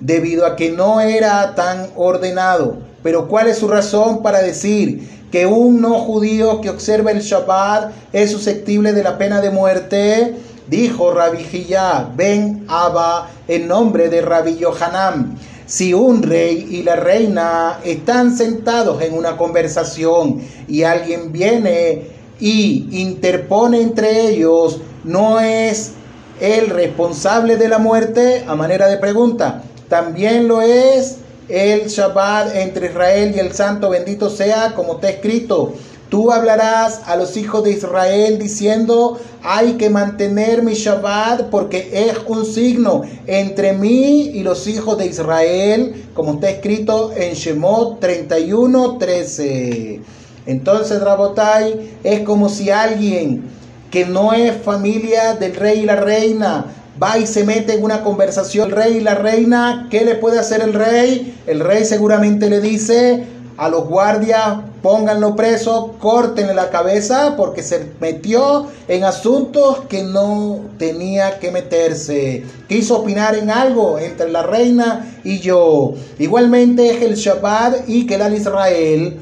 Debido 0.00 0.46
a 0.46 0.54
que 0.54 0.70
no 0.70 1.00
era 1.00 1.54
tan 1.54 1.88
ordenado. 1.96 2.76
Pero 3.02 3.28
¿cuál 3.28 3.48
es 3.48 3.58
su 3.58 3.68
razón 3.68 4.22
para 4.22 4.40
decir 4.40 5.08
que 5.32 5.46
un 5.46 5.80
no 5.80 5.94
judío 6.00 6.60
que 6.60 6.70
observa 6.70 7.10
el 7.10 7.20
Shabbat 7.20 7.92
es 8.12 8.30
susceptible 8.30 8.92
de 8.92 9.02
la 9.02 9.18
pena 9.18 9.40
de 9.40 9.50
muerte? 9.50 10.36
Dijo 10.68 11.14
Rabbi 11.14 11.44
Hiyá 11.50 12.10
ben 12.14 12.64
Abba 12.68 13.30
en 13.46 13.68
nombre 13.68 14.10
de 14.10 14.20
Rabbi 14.20 14.56
Yohanan. 14.56 15.38
Si 15.68 15.92
un 15.92 16.22
rey 16.22 16.66
y 16.70 16.82
la 16.82 16.96
reina 16.96 17.80
están 17.84 18.34
sentados 18.34 19.02
en 19.02 19.12
una 19.12 19.36
conversación 19.36 20.40
y 20.66 20.84
alguien 20.84 21.30
viene 21.30 22.04
y 22.40 22.88
interpone 23.02 23.82
entre 23.82 24.28
ellos, 24.28 24.80
¿no 25.04 25.40
es 25.40 25.92
el 26.40 26.70
responsable 26.70 27.58
de 27.58 27.68
la 27.68 27.78
muerte? 27.78 28.46
A 28.48 28.54
manera 28.54 28.86
de 28.86 28.96
pregunta, 28.96 29.62
también 29.90 30.48
lo 30.48 30.62
es 30.62 31.18
el 31.50 31.88
Shabbat 31.88 32.56
entre 32.56 32.86
Israel 32.86 33.34
y 33.36 33.38
el 33.38 33.52
Santo, 33.52 33.90
bendito 33.90 34.30
sea, 34.30 34.72
como 34.74 34.94
está 34.94 35.10
escrito. 35.10 35.74
Tú 36.08 36.32
hablarás 36.32 37.02
a 37.06 37.16
los 37.16 37.36
hijos 37.36 37.64
de 37.64 37.72
Israel 37.72 38.38
diciendo, 38.38 39.20
hay 39.42 39.74
que 39.74 39.90
mantener 39.90 40.62
mi 40.62 40.72
Shabbat 40.72 41.50
porque 41.50 41.90
es 41.92 42.16
un 42.26 42.46
signo 42.46 43.02
entre 43.26 43.74
mí 43.74 44.30
y 44.32 44.42
los 44.42 44.66
hijos 44.66 44.96
de 44.96 45.06
Israel, 45.06 46.06
como 46.14 46.34
está 46.34 46.48
escrito 46.48 47.12
en 47.14 47.34
Shemot 47.34 48.00
31, 48.00 48.96
13. 48.96 50.00
Entonces, 50.46 51.02
Rabotai, 51.02 51.90
es 52.02 52.20
como 52.20 52.48
si 52.48 52.70
alguien 52.70 53.44
que 53.90 54.06
no 54.06 54.32
es 54.32 54.56
familia 54.62 55.34
del 55.34 55.54
rey 55.56 55.80
y 55.80 55.84
la 55.84 55.96
reina, 55.96 56.66
va 57.00 57.18
y 57.18 57.26
se 57.26 57.44
mete 57.44 57.74
en 57.74 57.84
una 57.84 58.02
conversación 58.02 58.70
el 58.70 58.76
rey 58.76 58.96
y 58.96 59.00
la 59.00 59.14
reina, 59.14 59.88
¿qué 59.90 60.04
le 60.04 60.14
puede 60.14 60.38
hacer 60.38 60.62
el 60.62 60.72
rey? 60.72 61.36
El 61.46 61.60
rey 61.60 61.84
seguramente 61.84 62.50
le 62.50 62.60
dice 62.60 63.24
a 63.58 63.68
los 63.68 63.88
guardias, 63.88 64.60
pónganlo 64.82 65.34
preso, 65.34 65.96
córtenle 65.98 66.54
la 66.54 66.70
cabeza 66.70 67.34
porque 67.36 67.64
se 67.64 67.90
metió 68.00 68.68
en 68.86 69.02
asuntos 69.02 69.80
que 69.88 70.04
no 70.04 70.60
tenía 70.78 71.40
que 71.40 71.50
meterse. 71.50 72.44
Quiso 72.68 72.98
opinar 72.98 73.34
en 73.34 73.50
algo 73.50 73.98
entre 73.98 74.30
la 74.30 74.44
reina 74.44 75.20
y 75.24 75.40
yo. 75.40 75.94
Igualmente 76.20 76.88
es 76.88 77.02
el 77.02 77.16
Shabbat 77.16 77.88
y 77.88 78.06
Kelal 78.06 78.34
Israel. 78.34 79.18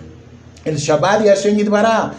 El 0.66 0.76
Shabbat 0.76 1.24
y 1.24 1.28
Hashem 1.28 1.57
Yitbará 1.57 2.12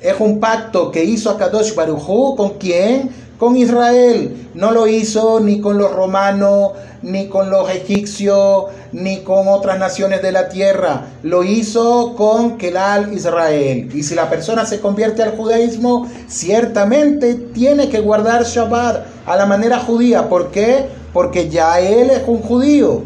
es 0.00 0.14
un 0.20 0.38
pacto 0.38 0.92
que 0.92 1.02
hizo 1.02 1.30
a 1.30 1.36
Kadosh 1.36 1.74
Barujú 1.74 2.36
con 2.36 2.50
quién? 2.58 3.10
Con 3.38 3.56
Israel. 3.56 4.48
No 4.54 4.70
lo 4.70 4.86
hizo 4.86 5.40
ni 5.40 5.60
con 5.60 5.78
los 5.78 5.92
romanos, 5.92 6.72
ni 7.02 7.28
con 7.28 7.50
los 7.50 7.70
egipcios, 7.70 8.64
ni 8.92 9.18
con 9.18 9.48
otras 9.48 9.78
naciones 9.78 10.22
de 10.22 10.32
la 10.32 10.48
tierra. 10.48 11.06
Lo 11.22 11.44
hizo 11.44 12.14
con 12.16 12.58
Kelal 12.58 13.12
Israel. 13.12 13.90
Y 13.94 14.02
si 14.02 14.14
la 14.14 14.28
persona 14.30 14.66
se 14.66 14.80
convierte 14.80 15.22
al 15.22 15.36
judaísmo, 15.36 16.08
ciertamente 16.28 17.34
tiene 17.34 17.88
que 17.88 18.00
guardar 18.00 18.44
Shabbat 18.44 19.06
a 19.26 19.36
la 19.36 19.46
manera 19.46 19.78
judía. 19.78 20.28
¿Por 20.28 20.50
qué? 20.50 20.86
Porque 21.12 21.48
ya 21.48 21.80
él 21.80 22.10
es 22.10 22.22
un 22.26 22.40
judío. 22.40 23.04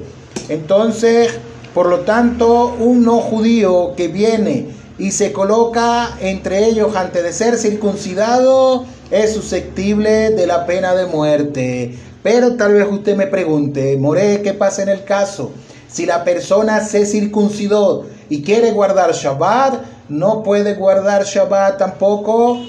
Entonces, 0.48 1.38
por 1.74 1.86
lo 1.86 2.00
tanto, 2.00 2.76
un 2.80 3.04
no 3.04 3.18
judío 3.18 3.94
que 3.96 4.08
viene 4.08 4.68
y 4.98 5.12
se 5.12 5.32
coloca 5.32 6.16
entre 6.20 6.66
ellos 6.66 6.94
antes 6.94 7.22
de 7.22 7.32
ser 7.32 7.56
circuncidado, 7.56 8.84
es 9.10 9.34
susceptible 9.34 10.30
de 10.30 10.46
la 10.46 10.66
pena 10.66 10.94
de 10.94 11.06
muerte. 11.06 11.98
Pero 12.22 12.56
tal 12.56 12.74
vez 12.74 12.86
usted 12.90 13.16
me 13.16 13.26
pregunte, 13.26 13.96
More, 13.96 14.42
¿qué 14.42 14.54
pasa 14.54 14.82
en 14.82 14.90
el 14.90 15.04
caso? 15.04 15.52
Si 15.88 16.06
la 16.06 16.22
persona 16.22 16.80
se 16.80 17.06
circuncidó 17.06 18.06
y 18.28 18.42
quiere 18.42 18.70
guardar 18.70 19.12
Shabbat, 19.12 19.82
no 20.08 20.42
puede 20.42 20.74
guardar 20.74 21.24
Shabbat 21.24 21.78
tampoco. 21.78 22.60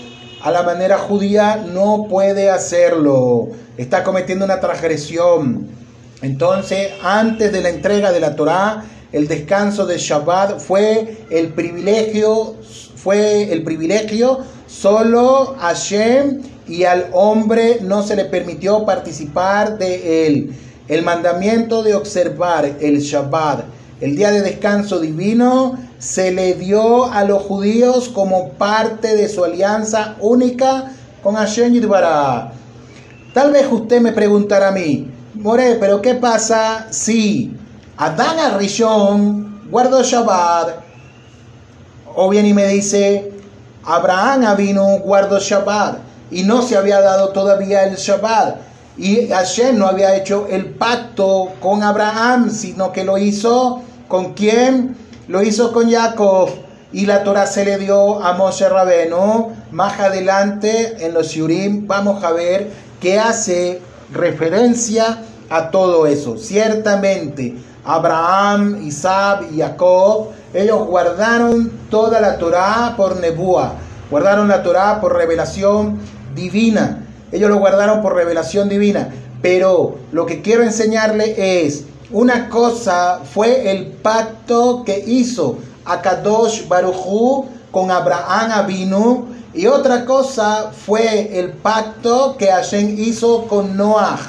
A 0.41 0.49
la 0.49 0.63
manera 0.63 0.97
judía 0.97 1.57
no 1.57 2.07
puede 2.09 2.49
hacerlo. 2.49 3.49
Está 3.77 4.03
cometiendo 4.03 4.45
una 4.45 4.59
transgresión. 4.59 5.67
Entonces, 6.23 6.93
antes 7.03 7.51
de 7.51 7.61
la 7.61 7.69
entrega 7.69 8.11
de 8.11 8.19
la 8.19 8.35
Torá, 8.35 8.83
el 9.11 9.27
descanso 9.27 9.85
de 9.85 9.97
Shabbat 9.97 10.59
fue 10.59 11.25
el 11.29 11.49
privilegio, 11.49 12.55
fue 13.03 13.51
el 13.51 13.63
privilegio 13.63 14.39
solo 14.67 15.55
a 15.59 15.73
Shem 15.73 16.41
y 16.67 16.83
al 16.83 17.07
hombre 17.13 17.79
no 17.81 18.03
se 18.03 18.15
le 18.15 18.25
permitió 18.25 18.85
participar 18.85 19.77
de 19.77 20.27
él. 20.27 20.55
El 20.87 21.03
mandamiento 21.03 21.83
de 21.83 21.95
observar 21.95 22.65
el 22.79 22.99
Shabbat, 22.99 23.63
el 24.01 24.15
día 24.15 24.31
de 24.31 24.41
descanso 24.41 24.99
divino, 24.99 25.77
se 25.97 26.31
le 26.31 26.53
dio 26.53 27.05
a 27.05 27.23
los 27.23 27.41
judíos 27.43 28.09
como 28.09 28.49
parte 28.49 29.15
de 29.15 29.29
su 29.29 29.43
alianza 29.43 30.15
única 30.19 30.91
con 31.23 31.35
Hashem 31.35 31.73
Yidbará. 31.73 32.51
Tal 33.33 33.51
vez 33.51 33.67
usted 33.71 34.01
me 34.01 34.11
preguntará 34.11 34.69
a 34.69 34.71
mí, 34.71 35.09
More, 35.33 35.77
pero 35.79 36.01
¿qué 36.01 36.15
pasa 36.15 36.87
si 36.91 37.51
Adán 37.97 38.37
Arishon 38.37 39.69
guardó 39.71 40.03
Shabbat? 40.03 40.90
O 42.15 42.29
bien 42.29 42.45
y 42.45 42.53
me 42.53 42.67
dice, 42.67 43.31
Abraham 43.83 44.57
vino 44.57 44.85
guardó 44.99 45.39
Shabbat 45.39 45.99
y 46.31 46.43
no 46.43 46.61
se 46.61 46.77
había 46.77 47.01
dado 47.01 47.29
todavía 47.29 47.83
el 47.83 47.95
Shabbat. 47.95 48.57
Y 48.97 49.27
Hashem 49.27 49.77
no 49.77 49.87
había 49.87 50.15
hecho 50.15 50.47
el 50.49 50.65
pacto 50.65 51.53
con 51.59 51.81
Abraham, 51.81 52.49
sino 52.51 52.91
que 52.91 53.03
lo 53.03 53.17
hizo 53.17 53.81
con 54.07 54.33
quién? 54.33 54.95
lo 55.31 55.41
hizo 55.41 55.71
con 55.71 55.89
Jacob 55.89 56.49
y 56.91 57.05
la 57.05 57.23
Torah 57.23 57.47
se 57.47 57.63
le 57.63 57.77
dio 57.77 58.21
a 58.21 58.33
Moshe 58.33 58.67
Rabeno. 58.67 59.53
Más 59.71 59.97
adelante 59.97 60.97
en 60.99 61.13
los 61.13 61.29
Shurim 61.29 61.87
vamos 61.87 62.21
a 62.21 62.31
ver 62.31 62.69
que 62.99 63.17
hace 63.17 63.81
referencia 64.11 65.23
a 65.49 65.71
todo 65.71 66.05
eso. 66.05 66.37
Ciertamente, 66.37 67.55
Abraham, 67.85 68.81
Isaac 68.85 69.45
y 69.53 69.59
Jacob, 69.59 70.31
ellos 70.53 70.85
guardaron 70.85 71.71
toda 71.89 72.19
la 72.19 72.37
Torah 72.37 72.95
por 72.97 73.17
Nebúa, 73.17 73.75
guardaron 74.09 74.49
la 74.49 74.63
Torah 74.63 74.99
por 74.99 75.15
revelación 75.15 75.99
divina. 76.35 77.05
Ellos 77.31 77.49
lo 77.49 77.59
guardaron 77.59 78.01
por 78.01 78.15
revelación 78.15 78.67
divina. 78.67 79.09
Pero 79.41 79.95
lo 80.11 80.25
que 80.25 80.41
quiero 80.41 80.63
enseñarle 80.63 81.65
es, 81.65 81.85
una 82.11 82.49
cosa 82.49 83.21
fue 83.23 83.71
el 83.71 83.87
pacto 83.87 84.83
que 84.83 84.99
hizo 84.99 85.57
Akadosh 85.85 86.67
Baruchu 86.67 87.45
con 87.71 87.89
Abraham 87.89 88.51
Avinu 88.51 89.27
y 89.53 89.67
otra 89.67 90.03
cosa 90.03 90.71
fue 90.85 91.39
el 91.39 91.53
pacto 91.53 92.35
que 92.37 92.47
Hashem 92.47 92.99
hizo 92.99 93.47
con 93.47 93.77
Noah. 93.77 94.19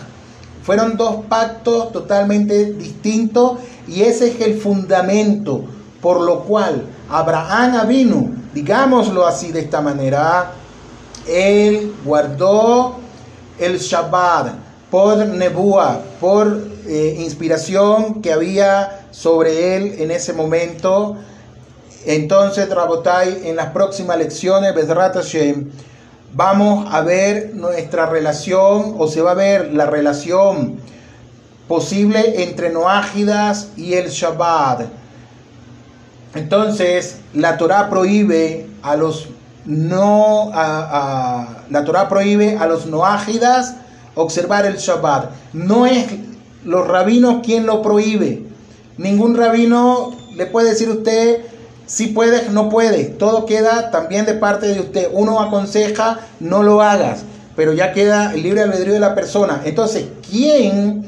Fueron 0.63 0.97
dos 0.97 1.25
pactos 1.29 1.91
totalmente 1.91 2.73
distintos 2.75 3.59
y 3.89 4.03
ese 4.03 4.29
es 4.29 4.41
el 4.41 4.61
fundamento 4.61 5.65
por 6.03 6.21
lo 6.21 6.41
cual 6.41 6.85
Abraham 7.09 7.77
Avinu, 7.77 8.35
digámoslo 8.53 9.27
así 9.27 9.53
de 9.53 9.61
esta 9.61 9.81
manera, 9.81 10.53
él 11.27 11.95
guardó 12.05 12.97
el 13.59 13.79
Shabbat 13.79 14.53
por 14.91 15.17
Nebúa, 15.27 16.03
por 16.21 16.69
eh, 16.87 17.17
inspiración 17.21 18.21
que 18.21 18.33
había 18.33 19.07
sobre 19.11 19.77
él 19.77 19.95
en 19.99 20.11
ese 20.11 20.35
momento 20.35 21.17
entonces, 22.05 22.69
Rabotai, 22.69 23.49
en 23.49 23.57
las 23.57 23.71
próximas 23.71 24.19
lecciones, 24.19 24.75
vamos 26.35 26.89
a 26.93 27.01
ver 27.03 27.55
nuestra 27.55 28.07
relación, 28.07 28.97
o 28.99 29.07
se 29.07 29.23
va 29.23 29.33
a 29.33 29.35
ver 29.35 29.73
la 29.73 29.87
relación 29.87 30.81
posible 31.69 32.43
entre 32.43 32.71
Noágidas 32.71 33.69
y 33.77 33.95
el 33.95 34.09
Shabbat. 34.09 34.87
Entonces, 36.35 37.19
la 37.35 37.57
Torah 37.59 37.91
prohíbe 37.91 38.67
a 38.83 38.97
los 38.97 39.29
no 39.65 40.51
la 40.53 41.85
Torah 41.85 42.09
prohíbe 42.09 42.59
a 42.59 42.67
los 42.67 42.87
noágidas 42.87 43.77
observar 44.15 44.67
el 44.67 44.77
Shabbat. 44.77 45.31
No 45.53 45.87
es 45.87 46.07
los 46.65 46.87
rabinos 46.87 47.43
quien 47.45 47.67
lo 47.67 47.83
prohíbe. 47.83 48.45
Ningún 48.99 49.37
rabino 49.37 50.11
le 50.37 50.47
puede 50.47 50.71
decir 50.71 50.89
a 50.89 50.93
usted 50.93 51.41
si 51.87 52.09
puedes, 52.09 52.51
no 52.51 52.69
puedes. 52.71 53.19
Todo 53.19 53.45
queda 53.45 53.91
también 53.91 54.25
de 54.25 54.35
parte 54.35 54.67
de 54.67 54.81
usted. 54.81 55.09
Uno 55.13 55.41
aconseja, 55.41 56.21
no 56.41 56.63
lo 56.63 56.81
hagas. 56.81 57.25
Pero 57.55 57.75
ya 57.75 57.93
queda 57.93 58.33
el 58.33 58.43
libre 58.43 58.63
albedrío 58.63 58.95
de 58.95 59.01
la 59.01 59.15
persona. 59.15 59.61
Entonces, 59.65 60.07
¿quién, 60.31 61.05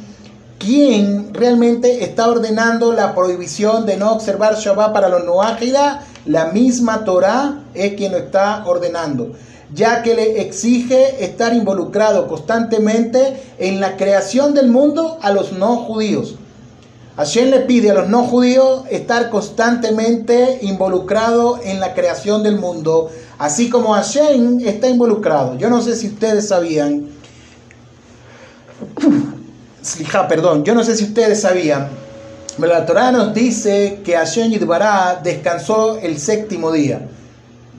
quién 0.65 1.35
realmente 1.35 2.05
está 2.05 2.29
ordenando 2.29 2.93
la 2.93 3.15
prohibición 3.15 3.85
de 3.85 3.97
no 3.97 4.13
observar 4.13 4.57
Shabbat 4.57 4.93
para 4.93 5.09
los 5.09 5.25
noágidas? 5.25 6.07
La 6.25 6.47
misma 6.47 7.05
Torah 7.05 7.65
es 7.75 7.95
quien 7.95 8.13
lo 8.13 8.19
está 8.19 8.65
ordenando 8.67 9.33
ya 9.73 10.03
que 10.03 10.15
le 10.15 10.41
exige 10.41 11.25
estar 11.25 11.53
involucrado 11.53 12.29
constantemente 12.29 13.43
en 13.59 13.81
la 13.81 13.97
creación 13.97 14.55
del 14.55 14.69
mundo 14.69 15.19
a 15.21 15.33
los 15.33 15.53
no 15.53 15.79
judíos. 15.79 16.37
Hashem 17.17 17.51
le 17.51 17.61
pide 17.61 17.91
a 17.91 17.95
los 17.95 18.09
no 18.09 18.23
judíos 18.25 18.85
estar 18.91 19.31
constantemente 19.31 20.61
involucrado 20.63 21.59
en 21.65 21.81
la 21.81 21.93
creación 21.93 22.45
del 22.45 22.59
mundo, 22.59 23.11
así 23.39 23.69
como 23.69 23.95
Hashem 23.95 24.61
está 24.61 24.89
involucrado. 24.89 25.57
Yo 25.59 25.71
no 25.71 25.81
sé 25.81 25.97
si 25.97 26.09
ustedes 26.09 26.49
sabían, 26.49 27.09
perdón, 30.29 30.65
yo 30.65 30.75
no 30.75 30.85
sé 30.85 30.97
si 30.97 31.05
ustedes 31.05 31.41
sabían, 31.41 31.89
pero 32.59 32.73
la 32.73 32.87
Torah 32.87 33.11
nos 33.11 33.35
dice 33.35 34.01
que 34.05 34.17
Hashem 34.17 34.51
Yidbará 34.51 35.21
descansó 35.23 35.99
el 35.99 36.19
séptimo 36.19 36.71
día. 36.71 37.09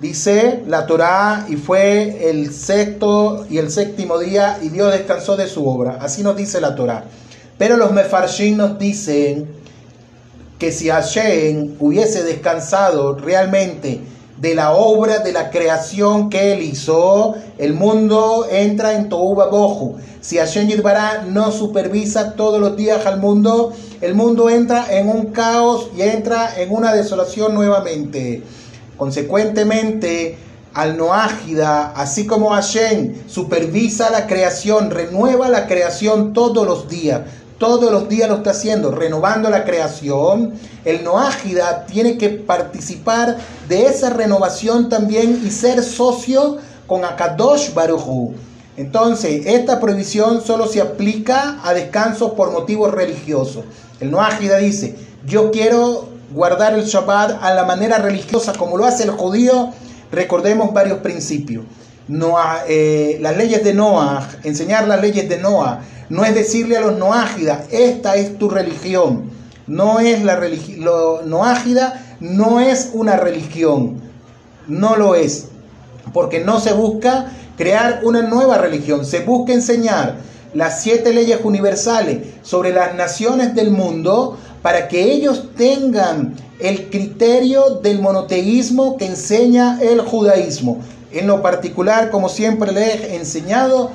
Dice 0.02 0.64
la 0.68 0.86
Torah 0.86 1.46
y 1.48 1.56
fue 1.56 2.30
el 2.30 2.54
sexto 2.54 3.46
y 3.50 3.58
el 3.58 3.72
séptimo 3.72 4.20
día 4.20 4.60
y 4.62 4.70
Dios 4.70 4.92
descansó 4.92 5.38
de 5.38 5.48
su 5.48 5.66
obra. 5.66 5.98
Así 6.02 6.22
nos 6.22 6.36
dice 6.36 6.60
la 6.60 6.76
Torah. 6.76 7.06
Pero 7.58 7.78
los 7.78 7.94
mefarshim 7.94 8.58
nos 8.58 8.78
dicen 8.78 9.48
que 10.60 10.74
si 10.74 10.90
Hashem 10.90 11.76
hubiese 11.80 12.24
descansado 12.24 13.16
realmente 13.16 14.02
de 14.38 14.54
la 14.54 14.74
obra 14.74 15.20
de 15.20 15.32
la 15.32 15.50
creación 15.50 16.30
que 16.30 16.54
él 16.54 16.62
hizo, 16.62 17.36
el 17.58 17.74
mundo 17.74 18.46
entra 18.50 18.94
en 18.94 19.08
Touba 19.08 19.48
Boju. 19.48 19.96
Si 20.20 20.38
Hashem 20.38 20.68
Yirbará 20.68 21.24
no 21.28 21.52
supervisa 21.52 22.36
todos 22.36 22.60
los 22.60 22.76
días 22.76 23.06
al 23.06 23.20
mundo, 23.20 23.72
el 24.02 24.14
mundo 24.14 24.50
entra 24.50 24.88
en 24.90 25.08
un 25.08 25.28
caos 25.28 25.90
y 25.96 26.02
entra 26.02 26.54
en 26.58 26.74
una 26.74 26.94
desolación 26.94 27.54
nuevamente. 27.54 28.44
Consecuentemente, 28.98 30.38
al 30.74 30.98
Noágida, 30.98 31.94
así 31.96 32.28
como 32.28 32.50
Hashem 32.50 33.30
supervisa 33.30 34.10
la 34.10 34.28
creación, 34.28 34.92
renueva 34.92 35.48
la 35.48 35.68
creación 35.68 36.34
todos 36.34 36.68
los 36.68 36.90
días, 36.90 37.22
todos 37.58 37.92
los 37.92 38.10
días 38.10 38.30
lo 38.30 38.36
está 38.38 38.52
haciendo, 38.52 38.92
renovando 38.92 39.50
la 39.50 39.64
creación. 39.64 40.54
El 40.84 41.04
Noágida 41.04 41.86
tiene 41.86 42.18
que 42.18 42.30
participar 42.30 43.38
de 43.68 43.86
esa 43.86 44.10
renovación 44.10 44.90
también 44.90 45.42
y 45.46 45.52
ser 45.52 45.84
socio 45.84 46.58
con 46.88 47.06
Akadosh 47.06 47.74
Baruchu. 47.74 48.34
Entonces, 48.78 49.46
esta 49.46 49.80
prohibición 49.80 50.42
solo 50.42 50.68
se 50.68 50.82
aplica 50.82 51.60
a 51.64 51.74
descansos 51.74 52.32
por 52.32 52.52
motivos 52.52 52.92
religiosos. 52.92 53.64
El 54.02 54.12
Noágida 54.12 54.58
dice, 54.58 54.96
yo 55.26 55.50
quiero 55.52 56.10
guardar 56.34 56.74
el 56.74 56.84
Shabbat 56.84 57.42
a 57.42 57.54
la 57.54 57.64
manera 57.64 58.00
religiosa 58.00 58.52
como 58.54 58.78
lo 58.78 58.86
hace 58.86 59.04
el 59.04 59.12
judío. 59.12 59.70
Recordemos 60.12 60.74
varios 60.74 61.00
principios. 61.00 61.64
Eh, 62.68 63.18
las 63.22 63.38
leyes 63.38 63.64
de 63.64 63.74
Noah, 63.74 64.28
enseñar 64.44 64.88
las 64.88 65.02
leyes 65.02 65.28
de 65.28 65.38
Noah, 65.38 65.80
no 66.10 66.24
es 66.24 66.36
decirle 66.36 66.78
a 66.78 66.82
los 66.82 66.98
noágidas, 66.98 67.66
esta 67.72 68.16
es 68.16 68.38
tu 68.38 68.50
religión. 68.50 69.32
No 69.68 70.00
es 70.00 70.24
la 70.24 70.36
religión. 70.36 70.86
Noágida 71.26 72.18
no 72.20 72.60
es 72.60 72.92
una 72.94 73.18
religión. 73.18 74.02
No 74.68 74.96
lo 74.96 75.16
es. 75.16 75.48
Porque 76.14 76.40
no 76.40 76.60
se 76.60 76.74
busca 76.74 77.32
crear 77.58 78.02
una 78.04 78.22
nueva 78.22 78.58
religión. 78.58 79.06
Se 79.06 79.22
busca 79.22 79.54
enseñar 79.54 80.18
las 80.54 80.82
siete 80.82 81.14
leyes 81.14 81.40
universales 81.44 82.20
sobre 82.44 82.72
las 82.72 82.96
naciones 82.96 83.56
del 83.56 83.72
mundo 83.72 84.38
para 84.62 84.88
que 84.88 85.12
ellos 85.12 85.50
tengan 85.56 86.36
el 86.60 86.90
criterio 86.90 87.82
del 87.82 88.00
monoteísmo 88.00 88.98
que 88.98 89.06
enseña 89.06 89.80
el 89.82 90.02
judaísmo. 90.02 90.80
En 91.12 91.28
lo 91.28 91.42
particular, 91.42 92.10
como 92.10 92.30
siempre 92.30 92.72
le 92.72 92.82
he 92.84 93.16
enseñado, 93.16 93.92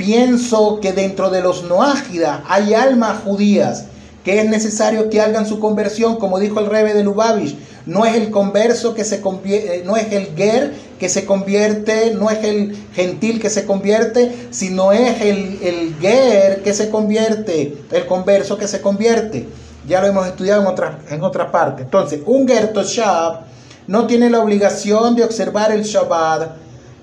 Pienso 0.00 0.80
que 0.80 0.94
dentro 0.94 1.28
de 1.28 1.42
los 1.42 1.64
noágidas 1.64 2.40
hay 2.48 2.72
almas 2.72 3.22
judías 3.22 3.84
que 4.24 4.40
es 4.40 4.48
necesario 4.48 5.10
que 5.10 5.20
hagan 5.20 5.44
su 5.44 5.60
conversión, 5.60 6.16
como 6.16 6.38
dijo 6.38 6.58
el 6.58 6.70
rebe 6.70 6.94
de 6.94 7.04
Lubavitch. 7.04 7.54
No 7.84 8.06
es 8.06 8.16
el 8.16 8.30
converso 8.30 8.94
que 8.94 9.04
se 9.04 9.20
convierte, 9.20 9.76
eh, 9.76 9.82
no 9.84 9.98
es 9.98 10.10
el 10.10 10.34
ger 10.34 10.72
que 10.98 11.10
se 11.10 11.26
convierte, 11.26 12.14
no 12.14 12.30
es 12.30 12.42
el 12.42 12.78
gentil 12.94 13.42
que 13.42 13.50
se 13.50 13.66
convierte, 13.66 14.48
sino 14.48 14.92
es 14.92 15.20
el, 15.20 15.58
el 15.62 15.94
ger 16.00 16.62
que 16.62 16.72
se 16.72 16.88
convierte, 16.88 17.84
el 17.90 18.06
converso 18.06 18.56
que 18.56 18.68
se 18.68 18.80
convierte. 18.80 19.48
Ya 19.86 20.00
lo 20.00 20.06
hemos 20.06 20.26
estudiado 20.26 20.62
en 20.62 20.66
otra, 20.66 21.00
en 21.10 21.22
otra 21.22 21.52
parte. 21.52 21.82
Entonces, 21.82 22.22
un 22.24 22.48
ger 22.48 22.72
toshab 22.72 23.40
no 23.86 24.06
tiene 24.06 24.30
la 24.30 24.40
obligación 24.40 25.14
de 25.14 25.24
observar 25.24 25.72
el 25.72 25.82
Shabbat, 25.82 26.52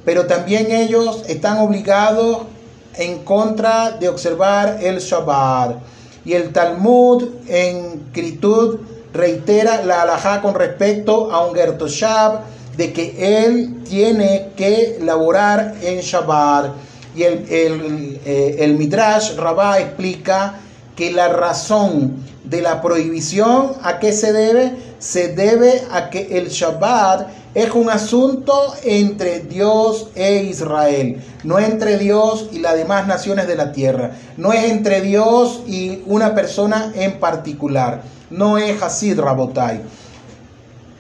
pero 0.03 0.25
también 0.25 0.71
ellos 0.71 1.21
están 1.27 1.59
obligados 1.59 2.56
en 2.97 3.23
contra 3.23 3.91
de 3.91 4.09
observar 4.09 4.79
el 4.81 4.99
Shabbat. 4.99 5.77
Y 6.25 6.33
el 6.33 6.51
Talmud 6.51 7.23
en 7.47 8.09
Kritud 8.11 8.79
reitera 9.13 9.83
la 9.83 10.01
alajá 10.03 10.41
con 10.41 10.53
respecto 10.55 11.31
a 11.31 11.45
un 11.45 11.55
Gertoshab 11.55 12.41
de 12.75 12.93
que 12.93 13.45
él 13.45 13.83
tiene 13.87 14.49
que 14.55 14.99
laborar 15.01 15.75
en 15.81 15.99
Shabbat. 15.99 16.71
Y 17.15 17.23
el, 17.23 17.45
el, 17.49 18.21
eh, 18.25 18.57
el 18.59 18.77
Midrash 18.77 19.35
Rabbah 19.35 19.79
explica 19.79 20.59
que 20.95 21.11
la 21.11 21.29
razón 21.29 22.23
de 22.43 22.61
la 22.61 22.81
prohibición 22.81 23.73
a 23.81 23.99
qué 23.99 24.13
se 24.13 24.33
debe? 24.33 24.73
Se 24.99 25.29
debe 25.29 25.83
a 25.91 26.09
que 26.09 26.37
el 26.37 26.49
Shabbat 26.49 27.27
es 27.57 27.71
un 27.71 27.89
asunto 27.89 28.53
entre 28.83 29.39
Dios 29.39 30.09
e 30.13 30.43
Israel, 30.43 31.23
no 31.43 31.57
entre 31.57 31.97
Dios 31.97 32.49
y 32.51 32.59
las 32.59 32.75
demás 32.75 33.07
naciones 33.07 33.47
de 33.47 33.55
la 33.55 33.71
tierra, 33.71 34.11
no 34.37 34.53
es 34.53 34.65
entre 34.65 35.01
Dios 35.01 35.63
y 35.65 36.03
una 36.05 36.35
persona 36.35 36.91
en 36.93 37.19
particular, 37.19 38.03
no 38.29 38.59
es 38.59 38.83
así, 38.83 39.15
Rabotai. 39.15 39.81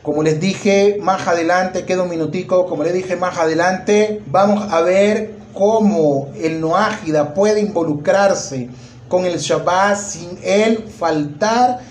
Como 0.01 0.23
les 0.23 0.39
dije 0.39 0.97
más 0.99 1.27
adelante, 1.27 1.85
queda 1.85 2.01
un 2.01 2.09
minutico, 2.09 2.65
como 2.65 2.83
les 2.83 2.95
dije 2.95 3.15
más 3.17 3.37
adelante, 3.37 4.23
vamos 4.25 4.73
a 4.73 4.81
ver 4.81 5.35
cómo 5.53 6.29
el 6.41 6.59
noágida 6.59 7.35
puede 7.35 7.61
involucrarse 7.61 8.67
con 9.07 9.25
el 9.25 9.37
Shabbat 9.37 9.95
sin 9.95 10.39
él 10.41 10.85
faltar 10.97 11.81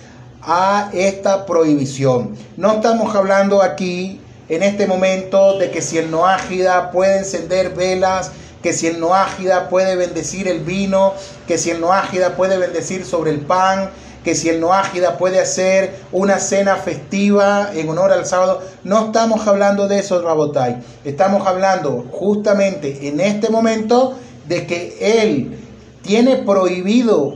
a 0.43 0.91
esta 0.93 1.47
prohibición. 1.47 2.35
No 2.57 2.73
estamos 2.73 3.15
hablando 3.15 3.63
aquí 3.63 4.23
en 4.49 4.63
este 4.63 4.87
momento 4.87 5.59
de 5.59 5.71
que 5.71 5.83
si 5.83 5.99
el 5.99 6.11
noágida 6.11 6.91
puede 6.91 7.19
encender 7.19 7.75
velas, 7.75 8.31
que 8.63 8.73
si 8.73 8.87
el 8.87 9.01
noágida 9.01 9.69
puede 9.69 9.97
bendecir 9.97 10.49
el 10.49 10.61
vino, 10.61 11.15
que 11.47 11.59
si 11.59 11.71
el 11.71 11.81
noágida 11.81 12.37
puede 12.37 12.59
bendecir 12.59 13.05
sobre 13.05 13.31
el 13.31 13.41
pan, 13.41 13.91
que 14.25 14.35
si 14.35 14.49
el 14.49 14.61
noágida 14.61 15.19
puede 15.19 15.41
hacer 15.41 16.01
una 16.11 16.41
cena 16.41 16.75
festiva 16.75 17.71
en 17.75 17.89
honor 17.89 18.11
al 18.11 18.27
sábado. 18.27 18.61
No 18.83 19.07
estamos 19.07 19.47
hablando 19.47 19.87
de 19.87 20.01
eso, 20.01 20.21
Rabotai. 20.21 20.83
Estamos 21.05 21.47
hablando 21.47 22.07
justamente 22.11 23.07
en 23.07 23.21
este 23.21 23.51
momento 23.51 24.19
de 24.49 24.67
que 24.67 24.97
él 25.23 25.57
tiene 26.03 26.39
prohibido 26.39 27.35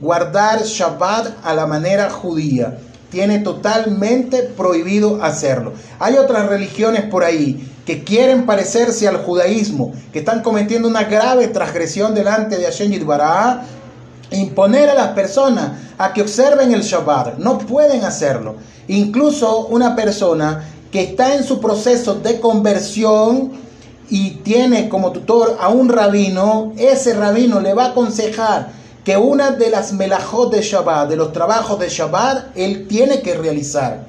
guardar 0.00 0.64
Shabbat 0.64 1.36
a 1.44 1.54
la 1.54 1.66
manera 1.66 2.10
judía. 2.10 2.78
Tiene 3.10 3.38
totalmente 3.38 4.42
prohibido 4.42 5.22
hacerlo. 5.22 5.72
Hay 5.98 6.16
otras 6.16 6.46
religiones 6.46 7.04
por 7.04 7.24
ahí 7.24 7.66
que 7.86 8.04
quieren 8.04 8.44
parecerse 8.44 9.08
al 9.08 9.18
judaísmo, 9.18 9.92
que 10.12 10.18
están 10.18 10.42
cometiendo 10.42 10.88
una 10.88 11.04
grave 11.04 11.48
transgresión 11.48 12.14
delante 12.14 12.58
de 12.58 12.64
Hashem 12.64 12.90
Yitbará, 12.90 13.64
imponer 14.30 14.90
a 14.90 14.94
las 14.94 15.08
personas 15.08 15.72
a 15.96 16.12
que 16.12 16.20
observen 16.20 16.72
el 16.72 16.82
Shabbat. 16.82 17.38
No 17.38 17.56
pueden 17.56 18.04
hacerlo. 18.04 18.56
Incluso 18.88 19.66
una 19.68 19.96
persona 19.96 20.68
que 20.92 21.00
está 21.00 21.34
en 21.34 21.44
su 21.44 21.60
proceso 21.60 22.14
de 22.16 22.40
conversión 22.40 23.52
y 24.10 24.30
tiene 24.42 24.88
como 24.88 25.12
tutor 25.12 25.56
a 25.60 25.68
un 25.68 25.88
rabino, 25.88 26.72
ese 26.76 27.14
rabino 27.14 27.60
le 27.60 27.74
va 27.74 27.86
a 27.86 27.88
aconsejar 27.88 28.77
que 29.08 29.16
una 29.16 29.52
de 29.52 29.70
las 29.70 29.94
melajot 29.94 30.52
de 30.52 30.60
Shabbat, 30.60 31.08
de 31.08 31.16
los 31.16 31.32
trabajos 31.32 31.80
de 31.80 31.88
Shabbat, 31.88 32.54
él 32.54 32.86
tiene 32.86 33.22
que 33.22 33.32
realizar. 33.32 34.04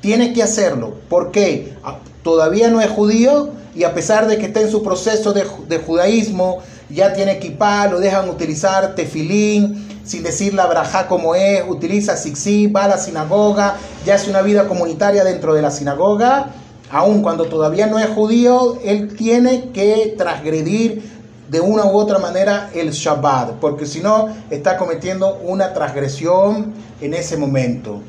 Tiene 0.00 0.32
que 0.32 0.42
hacerlo. 0.42 0.94
¿Por 1.10 1.32
qué? 1.32 1.74
Todavía 2.22 2.70
no 2.70 2.80
es 2.80 2.88
judío 2.88 3.50
y 3.74 3.84
a 3.84 3.92
pesar 3.92 4.26
de 4.26 4.38
que 4.38 4.46
está 4.46 4.62
en 4.62 4.70
su 4.70 4.82
proceso 4.82 5.34
de, 5.34 5.78
judaísmo, 5.80 6.60
ya 6.88 7.12
tiene 7.12 7.32
equipar, 7.32 7.90
lo 7.90 8.00
dejan 8.00 8.30
utilizar 8.30 8.94
tefilín, 8.94 10.00
sin 10.02 10.22
decir 10.22 10.54
la 10.54 10.64
braja 10.64 11.08
como 11.08 11.34
es, 11.34 11.62
utiliza 11.68 12.16
sixi, 12.16 12.68
va 12.68 12.84
a 12.84 12.88
la 12.88 12.96
sinagoga, 12.96 13.76
ya 14.06 14.14
hace 14.14 14.30
una 14.30 14.40
vida 14.40 14.66
comunitaria 14.66 15.24
dentro 15.24 15.52
de 15.52 15.60
la 15.60 15.70
sinagoga, 15.70 16.52
aun 16.90 17.20
cuando 17.20 17.44
todavía 17.44 17.86
no 17.86 17.98
es 17.98 18.08
judío, 18.08 18.78
él 18.82 19.14
tiene 19.14 19.72
que 19.74 20.14
transgredir 20.16 21.21
de 21.52 21.60
una 21.60 21.84
u 21.84 21.98
otra 21.98 22.18
manera 22.18 22.70
el 22.72 22.92
Shabbat, 22.92 23.56
porque 23.60 23.84
si 23.84 24.00
no 24.00 24.34
está 24.48 24.78
cometiendo 24.78 25.34
una 25.42 25.74
transgresión 25.74 26.72
en 26.98 27.12
ese 27.12 27.36
momento. 27.36 28.00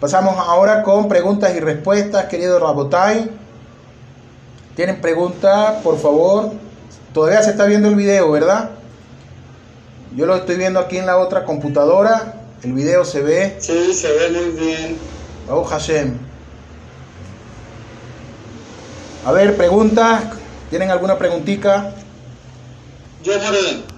Pasamos 0.00 0.34
ahora 0.36 0.82
con 0.82 1.06
preguntas 1.06 1.54
y 1.54 1.60
respuestas, 1.60 2.24
querido 2.24 2.58
Rabotai. 2.58 3.30
¿Tienen 4.74 5.00
preguntas? 5.00 5.76
Por 5.84 6.00
favor. 6.00 6.50
Todavía 7.14 7.40
se 7.44 7.50
está 7.50 7.64
viendo 7.66 7.86
el 7.86 7.94
video, 7.94 8.28
¿verdad? 8.32 8.70
Yo 10.16 10.26
lo 10.26 10.34
estoy 10.34 10.56
viendo 10.56 10.80
aquí 10.80 10.96
en 10.96 11.06
la 11.06 11.18
otra 11.18 11.44
computadora. 11.44 12.42
El 12.64 12.72
video 12.72 13.04
se 13.04 13.22
ve. 13.22 13.56
Sí, 13.60 13.94
se 13.94 14.08
ve 14.10 14.30
muy 14.30 14.60
bien. 14.60 14.98
Oh, 15.48 15.62
Hashem. 15.62 16.18
A 19.24 19.30
ver, 19.30 19.56
preguntas. 19.56 20.24
¿Tienen 20.70 20.90
alguna 20.90 21.16
preguntita? 21.16 21.94
Yo, 23.22 23.38
Moreno. 23.38 23.82